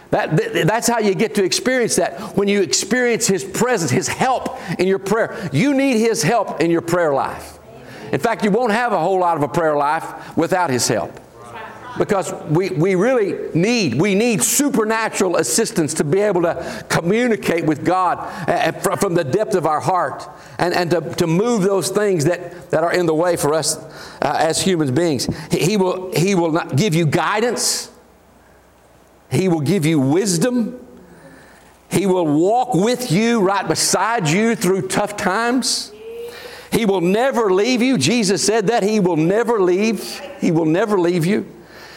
That, 0.08 0.66
that's 0.66 0.88
how 0.88 0.98
you 0.98 1.14
get 1.14 1.34
to 1.34 1.44
experience 1.44 1.96
that. 1.96 2.38
When 2.38 2.48
you 2.48 2.62
experience 2.62 3.26
His 3.26 3.44
presence, 3.44 3.90
His 3.90 4.08
help 4.08 4.58
in 4.78 4.88
your 4.88 4.98
prayer. 4.98 5.50
You 5.52 5.74
need 5.74 5.98
His 5.98 6.22
help 6.22 6.62
in 6.62 6.70
your 6.70 6.80
prayer 6.80 7.12
life. 7.12 7.58
In 8.12 8.18
fact, 8.18 8.44
you 8.44 8.50
won't 8.50 8.72
have 8.72 8.94
a 8.94 8.98
whole 8.98 9.20
lot 9.20 9.36
of 9.36 9.42
a 9.42 9.48
prayer 9.48 9.76
life 9.76 10.34
without 10.34 10.70
His 10.70 10.88
help 10.88 11.20
because 11.98 12.32
we, 12.44 12.70
we 12.70 12.94
really 12.94 13.50
need 13.54 14.00
we 14.00 14.14
need 14.14 14.42
supernatural 14.42 15.36
assistance 15.36 15.94
to 15.94 16.04
be 16.04 16.20
able 16.20 16.42
to 16.42 16.86
communicate 16.88 17.66
with 17.66 17.84
god 17.84 18.18
uh, 18.48 18.72
from 18.96 19.14
the 19.14 19.24
depth 19.24 19.54
of 19.54 19.66
our 19.66 19.80
heart 19.80 20.28
and, 20.58 20.74
and 20.74 20.90
to, 20.90 21.00
to 21.16 21.26
move 21.26 21.62
those 21.62 21.88
things 21.90 22.24
that, 22.24 22.70
that 22.70 22.84
are 22.84 22.92
in 22.92 23.06
the 23.06 23.14
way 23.14 23.36
for 23.36 23.52
us 23.52 23.76
uh, 24.22 24.36
as 24.38 24.62
human 24.62 24.94
beings. 24.94 25.28
He 25.50 25.76
will 25.76 26.12
he 26.12 26.34
will 26.34 26.52
not 26.52 26.76
give 26.76 26.94
you 26.94 27.06
guidance. 27.06 27.90
He 29.30 29.48
will 29.48 29.60
give 29.60 29.84
you 29.86 29.98
wisdom. 29.98 30.78
He 31.90 32.06
will 32.06 32.26
walk 32.26 32.74
with 32.74 33.10
you 33.10 33.40
right 33.40 33.66
beside 33.66 34.28
you 34.28 34.54
through 34.54 34.88
tough 34.88 35.16
times. 35.16 35.92
He 36.70 36.86
will 36.86 37.00
never 37.00 37.52
leave 37.52 37.82
you. 37.82 37.98
Jesus 37.98 38.44
said 38.44 38.68
that 38.68 38.82
he 38.82 39.00
will 39.00 39.16
never 39.16 39.60
leave 39.60 40.20
he 40.40 40.50
will 40.50 40.66
never 40.66 40.98
leave 40.98 41.26
you 41.26 41.46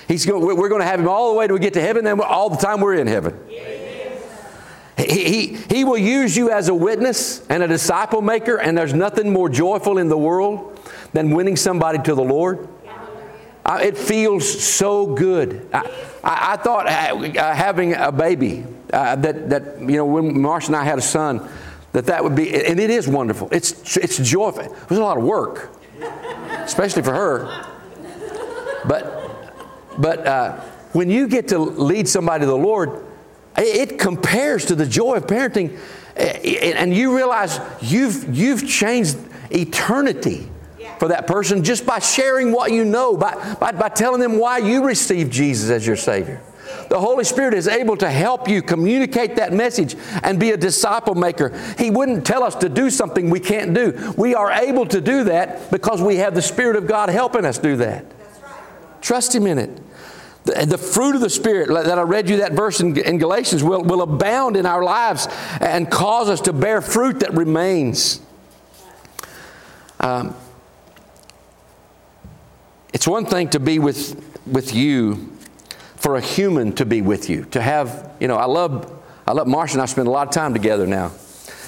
He's 0.08 0.26
going, 0.26 0.44
we're 0.44 0.70
going 0.70 0.82
to 0.82 0.88
have 0.88 1.00
him 1.00 1.08
all 1.08 1.32
the 1.32 1.38
way 1.40 1.48
till 1.48 1.56
we 1.56 1.60
get 1.60 1.74
to 1.74 1.82
heaven, 1.82 2.04
then 2.04 2.20
all 2.22 2.50
the 2.50 2.58
time 2.58 2.80
we're 2.80 2.96
in 2.96 3.08
heaven. 3.08 3.38
He, 4.98 5.04
he, 5.06 5.58
he 5.70 5.84
will 5.84 5.98
use 5.98 6.38
you 6.38 6.52
as 6.52 6.70
a 6.70 6.74
witness 6.74 7.46
and 7.48 7.62
a 7.62 7.68
disciple 7.68 8.22
maker, 8.22 8.58
and 8.58 8.78
there's 8.78 8.94
nothing 8.94 9.34
more 9.34 9.50
joyful 9.50 9.98
in 9.98 10.08
the 10.08 10.18
world 10.18 10.80
than 11.12 11.32
winning 11.32 11.56
somebody 11.56 12.00
to 12.00 12.16
the 12.16 12.24
Lord. 12.24 12.68
Uh, 13.66 13.80
it 13.82 13.98
feels 13.98 14.64
so 14.64 15.08
good. 15.08 15.68
I, 15.74 15.80
I, 16.24 16.54
I 16.54 16.58
thought 16.58 16.88
uh, 16.88 17.54
having 17.56 17.96
a 17.96 18.12
baby, 18.12 18.64
uh, 18.94 19.16
that, 19.16 19.50
that, 19.50 19.82
you 19.82 19.98
know, 19.98 20.06
when 20.06 20.40
Marcia 20.40 20.68
and 20.68 20.76
I 20.76 20.84
had 20.84 21.00
a 21.00 21.02
son, 21.02 21.50
that 21.92 22.06
that 22.06 22.24
would 22.24 22.36
be, 22.36 22.54
and 22.54 22.80
it 22.80 22.90
is 22.90 23.08
wonderful. 23.08 23.50
It's, 23.52 23.98
it's 23.98 24.18
joyful. 24.18 24.62
It 24.62 24.90
was 24.90 25.00
a 25.00 25.02
lot 25.02 25.18
of 25.18 25.24
work, 25.24 25.72
especially 26.60 27.02
for 27.02 27.14
her. 27.14 27.66
But 28.88 29.25
but 29.98 30.26
uh, 30.26 30.60
when 30.94 31.10
you 31.10 31.28
get 31.28 31.50
to 31.50 31.60
lead 31.60 32.08
somebody 32.08 32.42
to 32.42 32.48
the 32.48 32.58
Lord, 32.58 33.06
it 33.58 34.00
compares 34.00 34.66
to 34.66 34.76
the 34.76 34.86
joy 34.86 35.16
of 35.16 35.28
parenting. 35.28 35.78
And 36.16 36.94
you 36.94 37.16
realize 37.16 37.60
you've, 37.82 38.36
you've 38.36 38.68
changed 38.68 39.18
eternity 39.52 40.50
for 41.00 41.10
that 41.10 41.28
person 41.28 41.64
just 41.64 41.86
by 41.86 42.00
sharing 42.00 42.52
what 42.52 42.72
you 42.72 42.86
know, 42.86 43.18
by, 43.18 43.56
by, 43.56 43.72
by 43.72 43.90
telling 43.90 44.22
them 44.22 44.38
why 44.38 44.60
you 44.60 44.86
received 44.86 45.32
Jesus 45.32 45.70
as 45.70 45.86
your 45.86 45.98
Savior. 45.98 46.42
The 46.90 47.00
Holy 47.00 47.24
Spirit 47.24 47.54
is 47.54 47.68
able 47.68 47.98
to 47.98 48.10
help 48.10 48.48
you 48.48 48.62
communicate 48.62 49.38
that 49.38 49.52
message 49.54 49.96
and 50.24 50.40
be 50.40 50.52
a 50.52 50.58
disciple 50.58 51.16
maker. 51.16 51.58
He 51.78 51.90
wouldn't 51.90 52.26
tell 52.26 52.44
us 52.44 52.56
to 52.56 52.70
do 52.70 52.90
something 52.90 53.30
we 53.30 53.40
can't 53.40 53.74
do. 53.74 54.14
We 54.18 54.36
are 54.36 54.52
able 54.52 54.86
to 54.88 55.02
do 55.02 55.26
that 55.26 55.72
because 55.72 56.02
we 56.02 56.18
have 56.18 56.36
the 56.36 56.42
Spirit 56.42 56.76
of 56.76 56.88
God 56.88 57.10
helping 57.10 57.46
us 57.46 57.58
do 57.58 57.78
that. 57.78 58.06
Trust 59.06 59.36
Him 59.36 59.46
in 59.46 59.60
it. 59.60 59.70
The, 60.46 60.66
the, 60.66 60.80
fruit 60.80 61.14
of 61.14 61.22
the 61.22 61.30
Spirit, 61.30 61.70
that 61.70 62.00
I 62.00 62.02
read 62.02 62.28
you 62.28 62.38
that 62.38 62.54
verse 62.54 62.80
in, 62.80 62.98
in 62.98 63.20
Galatians, 63.20 63.64
will, 63.64 63.84
will 63.84 64.02
abound 64.02 64.58
in 64.58 64.66
our 64.66 64.84
lives 64.84 65.28
and 65.62 65.92
cause 65.92 66.28
us 66.28 66.42
to 66.42 66.54
bear 66.54 66.82
fruit 66.82 67.20
that 67.20 67.32
remains. 67.34 68.20
Um, 70.00 70.36
it's 72.94 73.08
one 73.08 73.28
thing 73.28 73.50
to 73.50 73.60
be 73.60 73.78
with, 73.78 74.20
with 74.48 74.74
you, 74.74 75.32
for 75.98 76.16
a 76.16 76.22
human 76.22 76.74
to 76.74 76.86
be 76.86 77.04
with 77.04 77.30
you, 77.30 77.46
to 77.46 77.62
have, 77.62 78.12
you 78.20 78.28
know, 78.28 78.38
I 78.38 78.46
love, 78.46 78.92
I 79.28 79.34
love 79.34 79.46
Marcia 79.46 79.76
and 79.76 79.84
I 79.84 79.86
spend 79.86 80.08
a 80.08 80.12
lot 80.12 80.28
of 80.28 80.34
time 80.34 80.54
together 80.54 80.88
now. 80.88 81.12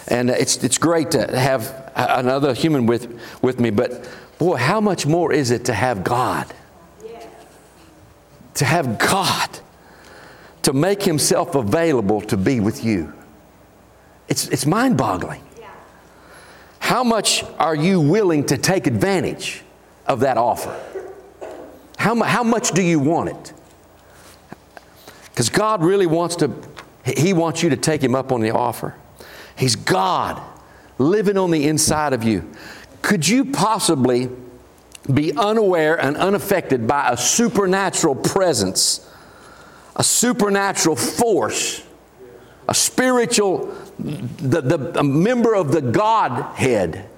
and 0.07 0.31
it's, 0.31 0.63
it's 0.63 0.79
great 0.79 1.11
to 1.11 1.38
have 1.38 1.91
another 1.95 2.55
human 2.55 2.88
with, 2.88 3.21
with 3.43 3.59
me, 3.59 3.69
but 3.69 4.09
boy, 4.39 4.55
how 4.55 4.81
much 4.81 5.05
more 5.05 5.31
is 5.31 5.51
it 5.51 5.65
to 5.65 5.73
have 5.73 6.03
God? 6.03 6.51
To 8.58 8.66
have 8.66 8.99
God 8.99 9.60
to 10.64 10.74
make 10.74 11.01
Himself 11.01 11.55
available 11.55 12.22
to 12.22 12.38
be 12.38 12.60
with 12.60 12.84
you. 12.84 13.14
It's, 14.28 14.47
it's 14.49 14.66
mind 14.66 14.97
boggling. 14.97 15.41
How 16.80 17.03
much 17.03 17.43
are 17.60 17.76
you 17.76 17.99
willing 17.99 18.45
to 18.45 18.58
take 18.58 18.88
advantage 18.88 19.62
of 20.05 20.22
that 20.22 20.38
offer? 20.38 20.74
How, 21.97 22.16
how 22.24 22.43
much 22.43 22.72
do 22.72 22.82
you 22.82 22.99
want 22.99 23.30
it? 23.30 23.53
Because 25.26 25.49
God 25.49 25.84
really 25.84 26.05
wants 26.05 26.38
to, 26.38 26.51
He 27.05 27.34
wants 27.34 27.62
you 27.62 27.70
to 27.70 27.78
take 27.78 28.01
Him 28.01 28.16
up 28.16 28.32
on 28.32 28.41
the 28.41 28.51
offer. 28.51 28.95
He's 29.58 29.76
God 29.76 30.41
living 30.97 31.38
on 31.38 31.51
the 31.51 31.68
inside 31.68 32.14
of 32.14 32.24
you. 32.24 32.49
Could 33.01 33.28
you 33.28 33.45
possibly 33.45 34.30
be 35.14 35.34
unaware 35.34 35.99
and 35.99 36.18
unaffected 36.18 36.88
by 36.88 37.10
a 37.10 37.18
supernatural 37.18 38.16
presence, 38.16 39.08
a 39.95 40.03
supernatural 40.03 40.95
force, 40.95 41.84
a 42.68 42.74
spiritual, 42.74 43.74
the, 43.99 44.62
the, 44.62 44.99
a 44.99 45.03
member 45.03 45.55
of 45.55 45.72
the 45.72 45.82
Godhead 45.82 47.10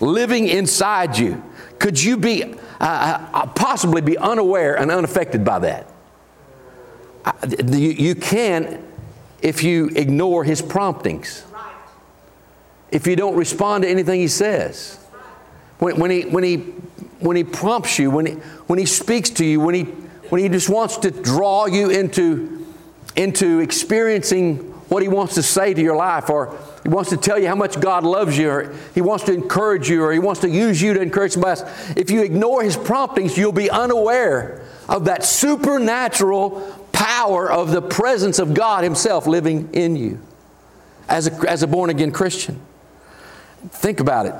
living 0.00 0.48
inside 0.48 1.18
you? 1.18 1.42
Could 1.78 2.02
you 2.02 2.16
be 2.16 2.44
uh, 2.44 2.54
uh, 2.80 3.46
possibly 3.48 4.00
be 4.00 4.16
unaware 4.16 4.78
and 4.78 4.90
unaffected 4.90 5.44
by 5.44 5.58
that? 5.60 5.92
Uh, 7.24 7.32
you, 7.68 7.90
you 7.90 8.14
can 8.14 8.82
if 9.42 9.62
you 9.62 9.88
ignore 9.88 10.44
his 10.44 10.62
promptings 10.62 11.44
if 12.94 13.08
you 13.08 13.16
don't 13.16 13.34
respond 13.34 13.82
to 13.82 13.90
anything 13.90 14.20
he 14.20 14.28
says. 14.28 14.96
When, 15.80 15.98
when, 15.98 16.10
he, 16.12 16.22
when, 16.22 16.44
he, 16.44 16.74
when 17.24 17.36
he 17.36 17.44
prompts 17.44 17.98
you, 17.98 18.10
when 18.10 18.26
he, 18.26 18.32
when 18.66 18.78
he 18.78 18.84
speaks 18.84 19.30
to 19.30 19.44
you, 19.44 19.58
when 19.58 19.74
he, 19.74 19.84
when 20.28 20.42
he 20.42 20.48
just 20.50 20.68
wants 20.68 20.98
to 20.98 21.10
draw 21.10 21.64
you 21.64 21.88
into, 21.88 22.66
into 23.16 23.60
experiencing 23.60 24.58
what 24.90 25.02
he 25.02 25.08
wants 25.08 25.34
to 25.36 25.42
say 25.42 25.72
to 25.72 25.80
your 25.80 25.96
life, 25.96 26.28
or 26.28 26.54
he 26.82 26.90
wants 26.90 27.08
to 27.10 27.16
tell 27.16 27.38
you 27.38 27.48
how 27.48 27.54
much 27.54 27.80
God 27.80 28.04
loves 28.04 28.36
you, 28.36 28.50
or 28.50 28.74
he 28.94 29.00
wants 29.00 29.24
to 29.24 29.32
encourage 29.32 29.88
you, 29.88 30.04
or 30.04 30.12
he 30.12 30.18
wants 30.18 30.42
to 30.42 30.50
use 30.50 30.82
you 30.82 30.92
to 30.92 31.00
encourage 31.00 31.32
somebody 31.32 31.62
else. 31.62 31.90
If 31.96 32.10
you 32.10 32.22
ignore 32.22 32.62
his 32.62 32.76
promptings, 32.76 33.38
you'll 33.38 33.52
be 33.52 33.70
unaware 33.70 34.62
of 34.86 35.06
that 35.06 35.24
supernatural 35.24 36.60
power 36.92 37.50
of 37.50 37.70
the 37.70 37.80
presence 37.80 38.38
of 38.38 38.52
God 38.52 38.84
himself 38.84 39.26
living 39.26 39.70
in 39.72 39.96
you 39.96 40.20
as 41.08 41.26
a, 41.26 41.50
as 41.50 41.62
a 41.62 41.66
born 41.66 41.88
again 41.88 42.12
Christian. 42.12 42.60
Think 43.70 44.00
about 44.00 44.26
it. 44.26 44.34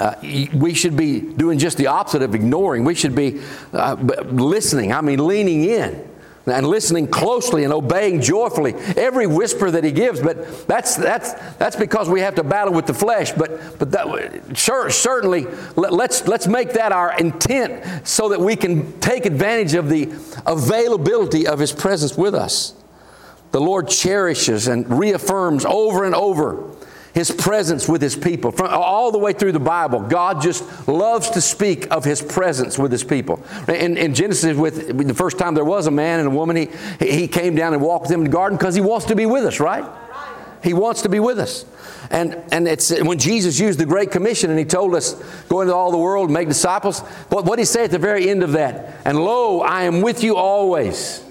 Uh, 0.00 0.14
we 0.54 0.72
should 0.72 0.96
be 0.96 1.20
doing 1.20 1.58
just 1.58 1.76
the 1.76 1.88
opposite 1.88 2.22
of 2.22 2.34
ignoring. 2.34 2.84
We 2.84 2.94
should 2.94 3.14
be 3.14 3.42
uh, 3.74 3.96
listening, 4.30 4.94
I 4.94 5.02
mean, 5.02 5.26
leaning 5.26 5.64
in 5.64 6.08
and 6.46 6.66
listening 6.66 7.06
closely 7.06 7.64
and 7.64 7.72
obeying 7.72 8.22
joyfully 8.22 8.72
every 8.96 9.26
whisper 9.26 9.70
that 9.70 9.84
he 9.84 9.92
gives. 9.92 10.18
But 10.18 10.66
that's, 10.66 10.96
that's, 10.96 11.34
that's 11.58 11.76
because 11.76 12.08
we 12.08 12.20
have 12.20 12.34
to 12.36 12.42
battle 12.42 12.72
with 12.72 12.86
the 12.86 12.94
flesh. 12.94 13.32
But, 13.32 13.78
but 13.78 13.90
that, 13.90 14.56
sure, 14.56 14.88
certainly, 14.88 15.46
let, 15.76 15.92
let's, 15.92 16.26
let's 16.26 16.46
make 16.46 16.72
that 16.72 16.92
our 16.92 17.14
intent 17.18 18.08
so 18.08 18.30
that 18.30 18.40
we 18.40 18.56
can 18.56 18.98
take 19.00 19.26
advantage 19.26 19.74
of 19.74 19.90
the 19.90 20.04
availability 20.46 21.46
of 21.46 21.58
his 21.58 21.72
presence 21.72 22.16
with 22.16 22.34
us. 22.34 22.72
The 23.50 23.60
Lord 23.60 23.88
cherishes 23.88 24.66
and 24.66 24.88
reaffirms 24.98 25.66
over 25.66 26.04
and 26.04 26.14
over 26.14 26.70
his 27.14 27.30
presence 27.30 27.88
with 27.88 28.00
his 28.00 28.16
people. 28.16 28.52
From, 28.52 28.68
all 28.70 29.10
the 29.10 29.18
way 29.18 29.32
through 29.32 29.52
the 29.52 29.60
Bible, 29.60 30.00
God 30.00 30.40
just 30.40 30.88
loves 30.88 31.30
to 31.30 31.40
speak 31.40 31.90
of 31.90 32.04
his 32.04 32.22
presence 32.22 32.78
with 32.78 32.92
his 32.92 33.04
people. 33.04 33.42
In, 33.68 33.96
in 33.96 34.14
Genesis, 34.14 34.56
with 34.56 35.06
the 35.06 35.14
first 35.14 35.38
time 35.38 35.54
there 35.54 35.64
was 35.64 35.86
a 35.86 35.90
man 35.90 36.20
and 36.20 36.28
a 36.28 36.30
woman, 36.30 36.56
he, 36.56 36.68
he 37.00 37.28
came 37.28 37.54
down 37.54 37.72
and 37.72 37.82
walked 37.82 38.02
with 38.02 38.10
them 38.10 38.20
in 38.20 38.24
the 38.24 38.32
garden 38.32 38.56
because 38.56 38.74
he 38.74 38.80
wants 38.80 39.06
to 39.06 39.16
be 39.16 39.26
with 39.26 39.44
us, 39.44 39.60
right? 39.60 39.84
He 40.62 40.74
wants 40.74 41.02
to 41.02 41.08
be 41.08 41.20
with 41.20 41.38
us. 41.38 41.64
And, 42.10 42.42
and 42.52 42.66
it's 42.68 42.90
when 43.02 43.18
Jesus 43.18 43.58
used 43.58 43.78
the 43.78 43.86
Great 43.86 44.10
Commission 44.10 44.50
and 44.50 44.58
he 44.58 44.64
told 44.64 44.94
us, 44.94 45.14
go 45.48 45.60
into 45.60 45.74
all 45.74 45.90
the 45.90 45.98
world 45.98 46.28
and 46.28 46.34
make 46.34 46.48
disciples. 46.48 47.02
But 47.30 47.44
what 47.44 47.56
did 47.56 47.62
he 47.62 47.66
say 47.66 47.84
at 47.84 47.90
the 47.90 47.98
very 47.98 48.28
end 48.28 48.42
of 48.42 48.52
that? 48.52 48.96
And 49.04 49.18
lo, 49.18 49.60
I 49.60 49.82
am 49.84 50.02
with 50.02 50.22
you 50.22 50.36
always, 50.36 51.24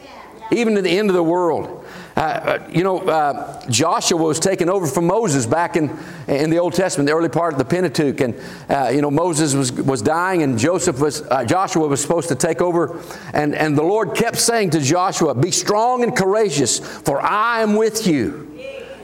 even 0.51 0.75
to 0.75 0.81
the 0.81 0.97
end 0.97 1.09
of 1.09 1.15
the 1.15 1.23
world. 1.23 1.78
Uh, 2.19 2.21
uh, 2.21 2.67
you 2.69 2.83
know, 2.83 2.99
uh, 2.99 3.65
Joshua 3.69 4.21
was 4.21 4.41
taken 4.41 4.67
over 4.67 4.85
from 4.85 5.07
Moses 5.07 5.45
back 5.45 5.77
in, 5.77 5.89
in 6.27 6.49
the 6.49 6.59
Old 6.59 6.73
Testament, 6.73 7.07
the 7.07 7.13
early 7.13 7.29
part 7.29 7.53
of 7.53 7.59
the 7.59 7.63
Pentateuch. 7.63 8.19
And, 8.19 8.35
uh, 8.67 8.89
you 8.93 9.01
know, 9.01 9.09
Moses 9.09 9.55
was, 9.55 9.71
was 9.71 10.01
dying 10.01 10.43
and 10.43 10.59
Joseph 10.59 10.99
was, 10.99 11.21
uh, 11.21 11.45
Joshua 11.45 11.87
was 11.87 12.01
supposed 12.01 12.27
to 12.27 12.35
take 12.35 12.61
over. 12.61 13.01
And, 13.31 13.55
and 13.55 13.77
the 13.77 13.83
Lord 13.83 14.15
kept 14.15 14.35
saying 14.35 14.71
to 14.71 14.81
Joshua, 14.81 15.33
Be 15.33 15.49
strong 15.49 16.03
and 16.03 16.13
courageous, 16.13 16.79
for 16.79 17.21
I 17.21 17.61
am 17.61 17.77
with 17.77 18.05
you. 18.05 18.47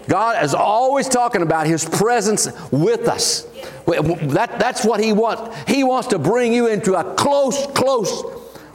God 0.09 0.43
is 0.43 0.53
always 0.53 1.07
talking 1.07 1.41
about 1.41 1.67
His 1.67 1.85
presence 1.85 2.49
with 2.69 3.07
us. 3.07 3.43
That, 3.85 4.57
that's 4.59 4.83
what 4.83 5.01
He 5.01 5.13
wants. 5.13 5.57
He 5.71 5.85
wants 5.85 6.09
to 6.09 6.19
bring 6.19 6.51
you 6.51 6.67
into 6.67 6.95
a 6.95 7.15
close, 7.15 7.65
close 7.67 8.23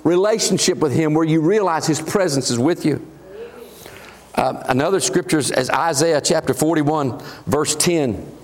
relationship 0.03 0.79
with 0.79 0.95
Him 0.95 1.13
where 1.13 1.27
you 1.27 1.43
realize 1.43 1.87
His 1.87 2.01
presence 2.01 2.51
is 2.51 2.59
with 2.59 2.87
you. 2.87 3.07
Uh, 4.35 4.63
another 4.69 5.01
scripture 5.01 5.39
is 5.39 5.71
Isaiah 5.71 6.21
chapter 6.21 6.55
41, 6.55 7.21
verse 7.47 7.75
10. 7.77 8.37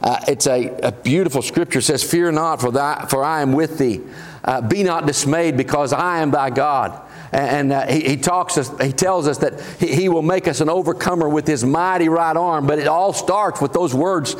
Uh, 0.00 0.20
it's 0.28 0.46
a, 0.46 0.68
a, 0.82 0.92
beautiful 0.92 1.42
scripture. 1.42 1.80
It 1.80 1.82
says, 1.82 2.08
Fear 2.08 2.32
not, 2.32 2.60
for, 2.60 2.70
thy, 2.70 3.06
for 3.08 3.24
I 3.24 3.42
am 3.42 3.52
with 3.52 3.78
thee. 3.78 4.00
Uh, 4.44 4.60
be 4.60 4.82
not 4.84 5.06
dismayed, 5.06 5.56
because 5.56 5.92
I 5.92 6.20
am 6.20 6.30
thy 6.30 6.50
God. 6.50 7.02
And, 7.32 7.72
uh, 7.72 7.86
he, 7.86 8.00
he, 8.00 8.16
talks 8.16 8.56
us, 8.56 8.70
he 8.80 8.92
tells 8.92 9.28
us 9.28 9.38
that 9.38 9.60
he, 9.78 9.94
he, 9.94 10.08
will 10.08 10.22
make 10.22 10.48
us 10.48 10.60
an 10.60 10.70
overcomer 10.70 11.28
with 11.28 11.46
his 11.46 11.64
mighty 11.64 12.08
right 12.08 12.36
arm. 12.36 12.66
But 12.66 12.78
it 12.78 12.86
all 12.86 13.12
starts 13.12 13.60
with 13.60 13.72
those 13.72 13.92
words 13.94 14.34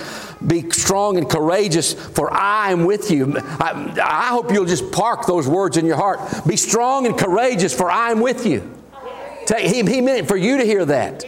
Be 0.46 0.70
strong 0.70 1.18
and 1.18 1.28
courageous, 1.28 1.92
for 1.92 2.32
I 2.32 2.70
am 2.70 2.84
with 2.84 3.11
you. 3.11 3.36
I, 3.36 3.94
I 4.02 4.28
hope 4.28 4.52
you'll 4.52 4.64
just 4.64 4.90
park 4.90 5.26
those 5.26 5.46
words 5.46 5.76
in 5.76 5.84
your 5.84 5.96
heart. 5.96 6.20
Be 6.46 6.56
strong 6.56 7.04
and 7.04 7.18
courageous, 7.18 7.74
for 7.74 7.90
I 7.90 8.11
am 8.11 8.20
with 8.20 8.46
you. 8.46 8.78
He, 9.57 9.82
he 9.82 10.01
meant 10.01 10.28
for 10.28 10.36
you 10.36 10.59
to 10.59 10.64
hear 10.64 10.84
that. 10.84 11.24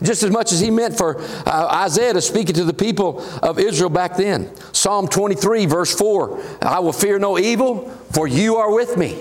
Just 0.00 0.22
as 0.22 0.30
much 0.30 0.52
as 0.52 0.60
he 0.60 0.70
meant 0.70 0.96
for 0.96 1.20
uh, 1.20 1.68
Isaiah 1.84 2.12
to 2.12 2.20
speak 2.20 2.50
it 2.50 2.54
to 2.54 2.64
the 2.64 2.72
people 2.72 3.20
of 3.42 3.58
Israel 3.58 3.90
back 3.90 4.16
then. 4.16 4.54
Psalm 4.72 5.08
23, 5.08 5.66
verse 5.66 5.94
4 5.94 6.40
I 6.62 6.78
will 6.78 6.92
fear 6.92 7.18
no 7.18 7.38
evil, 7.38 7.90
for 8.12 8.28
you 8.28 8.56
are 8.56 8.72
with 8.72 8.96
me. 8.96 9.18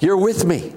You're 0.00 0.16
with 0.16 0.44
me. 0.44 0.74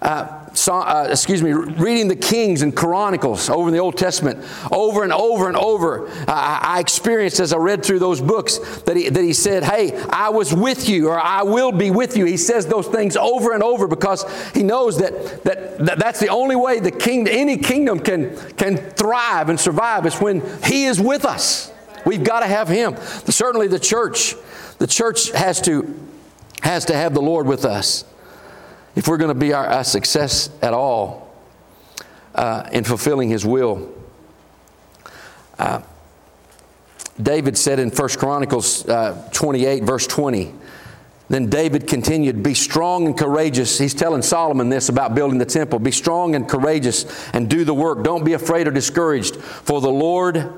Uh, 0.00 0.41
saw, 0.54 0.80
uh, 0.80 1.08
excuse 1.10 1.42
me, 1.42 1.52
reading 1.52 2.08
the 2.08 2.16
Kings 2.16 2.62
and 2.62 2.74
Chronicles 2.76 3.48
over 3.48 3.68
in 3.68 3.74
the 3.74 3.80
Old 3.80 3.96
Testament, 3.96 4.44
over 4.70 5.02
and 5.02 5.12
over 5.12 5.48
and 5.48 5.56
over, 5.56 6.08
uh, 6.08 6.24
I 6.28 6.78
experienced 6.80 7.40
as 7.40 7.52
I 7.52 7.56
read 7.56 7.84
through 7.84 7.98
those 7.98 8.20
books 8.20 8.58
that 8.82 8.96
he, 8.96 9.08
that 9.08 9.22
he 9.22 9.32
said, 9.32 9.64
Hey, 9.64 9.96
I 10.10 10.28
was 10.30 10.54
with 10.54 10.88
you, 10.88 11.08
or 11.08 11.18
I 11.18 11.42
will 11.42 11.72
be 11.72 11.90
with 11.90 12.16
you. 12.16 12.24
He 12.24 12.36
says 12.36 12.66
those 12.66 12.86
things 12.86 13.16
over 13.16 13.52
and 13.52 13.62
over 13.62 13.86
because 13.86 14.24
he 14.52 14.62
knows 14.62 14.98
that, 14.98 15.44
that, 15.44 15.78
that 15.78 15.98
that's 15.98 16.20
the 16.20 16.28
only 16.28 16.56
way 16.56 16.80
the 16.80 16.90
king, 16.90 17.26
any 17.28 17.56
kingdom 17.56 17.98
can, 17.98 18.36
can 18.56 18.76
thrive 18.76 19.48
and 19.48 19.58
survive 19.58 20.06
is 20.06 20.20
when 20.20 20.42
he 20.64 20.84
is 20.84 21.00
with 21.00 21.24
us. 21.24 21.72
We've 22.04 22.24
got 22.24 22.40
to 22.40 22.46
have 22.46 22.68
him. 22.68 22.96
Certainly 22.96 23.68
the 23.68 23.78
church, 23.78 24.34
the 24.78 24.86
church 24.86 25.30
has 25.30 25.60
to, 25.62 25.94
has 26.62 26.84
to 26.86 26.94
have 26.94 27.14
the 27.14 27.22
Lord 27.22 27.46
with 27.46 27.64
us 27.64 28.04
if 28.94 29.08
we're 29.08 29.16
going 29.16 29.32
to 29.32 29.38
be 29.38 29.52
our, 29.52 29.80
a 29.80 29.84
success 29.84 30.50
at 30.60 30.74
all 30.74 31.34
uh, 32.34 32.68
in 32.72 32.84
fulfilling 32.84 33.28
His 33.28 33.44
will. 33.44 33.92
Uh, 35.58 35.82
David 37.20 37.58
said 37.58 37.78
in 37.78 37.90
1 37.90 38.08
Chronicles 38.10 38.88
uh, 38.88 39.28
28, 39.32 39.84
verse 39.84 40.06
20, 40.06 40.54
then 41.28 41.48
David 41.48 41.86
continued, 41.86 42.42
Be 42.42 42.54
strong 42.54 43.06
and 43.06 43.16
courageous. 43.16 43.78
He's 43.78 43.94
telling 43.94 44.22
Solomon 44.22 44.68
this 44.68 44.88
about 44.88 45.14
building 45.14 45.38
the 45.38 45.46
temple. 45.46 45.78
Be 45.78 45.90
strong 45.90 46.34
and 46.34 46.48
courageous 46.48 47.30
and 47.32 47.48
do 47.48 47.64
the 47.64 47.74
work. 47.74 48.04
Don't 48.04 48.24
be 48.24 48.34
afraid 48.34 48.66
or 48.66 48.70
discouraged, 48.70 49.36
for 49.36 49.80
the 49.80 49.90
Lord 49.90 50.52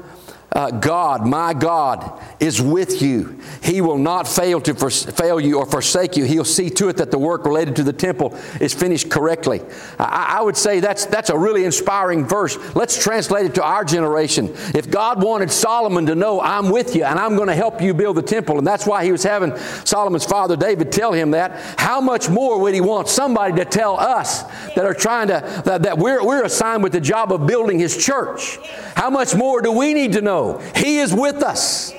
uh, 0.52 0.70
God, 0.70 1.26
my 1.26 1.52
God, 1.52 2.22
is 2.38 2.62
with 2.62 3.02
you. 3.02 3.40
He 3.62 3.80
will 3.80 3.98
not 3.98 4.28
fail 4.28 4.60
to 4.60 4.74
fail 4.74 5.40
you 5.40 5.58
or 5.58 5.66
forsake 5.66 6.16
you. 6.16 6.24
He'll 6.24 6.44
see 6.44 6.70
to 6.70 6.88
it 6.88 6.98
that 6.98 7.10
the 7.10 7.18
work 7.18 7.44
related 7.44 7.74
to 7.76 7.82
the 7.82 7.92
temple 7.92 8.36
is 8.60 8.72
finished 8.72 9.10
correctly. 9.10 9.62
I, 9.98 10.36
I 10.38 10.42
would 10.42 10.56
say 10.56 10.78
that's 10.78 11.06
that's 11.06 11.30
a 11.30 11.36
really 11.36 11.64
inspiring 11.64 12.24
verse. 12.24 12.56
Let's 12.76 13.02
translate 13.02 13.46
it 13.46 13.54
to 13.56 13.64
our 13.64 13.84
generation. 13.84 14.50
If 14.74 14.90
God 14.90 15.22
wanted 15.22 15.50
Solomon 15.50 16.06
to 16.06 16.14
know, 16.14 16.40
"I'm 16.40 16.70
with 16.70 16.94
you 16.94 17.04
and 17.04 17.18
I'm 17.18 17.34
going 17.34 17.48
to 17.48 17.56
help 17.56 17.82
you 17.82 17.92
build 17.92 18.16
the 18.16 18.22
temple," 18.22 18.58
and 18.58 18.66
that's 18.66 18.86
why 18.86 19.04
he 19.04 19.10
was 19.10 19.24
having 19.24 19.56
Solomon's 19.84 20.24
father 20.24 20.56
David 20.56 20.92
tell 20.92 21.12
him 21.12 21.32
that, 21.32 21.80
how 21.80 22.00
much 22.00 22.28
more 22.28 22.60
would 22.60 22.74
he 22.74 22.80
want 22.80 23.08
somebody 23.08 23.54
to 23.54 23.64
tell 23.64 23.98
us 23.98 24.42
that 24.74 24.84
are 24.84 24.94
trying 24.94 25.28
to 25.28 25.62
that, 25.64 25.82
that 25.82 25.98
we're 25.98 26.24
we're 26.24 26.44
assigned 26.44 26.84
with 26.84 26.92
the 26.92 27.00
job 27.00 27.32
of 27.32 27.46
building 27.46 27.80
his 27.80 27.96
church? 27.96 28.58
How 28.94 29.10
much 29.10 29.34
more 29.34 29.60
do 29.60 29.72
we 29.72 29.94
need 29.94 30.12
to 30.12 30.20
know? 30.20 30.33
He 30.74 30.98
is 30.98 31.12
with 31.12 31.42
us. 31.42 31.92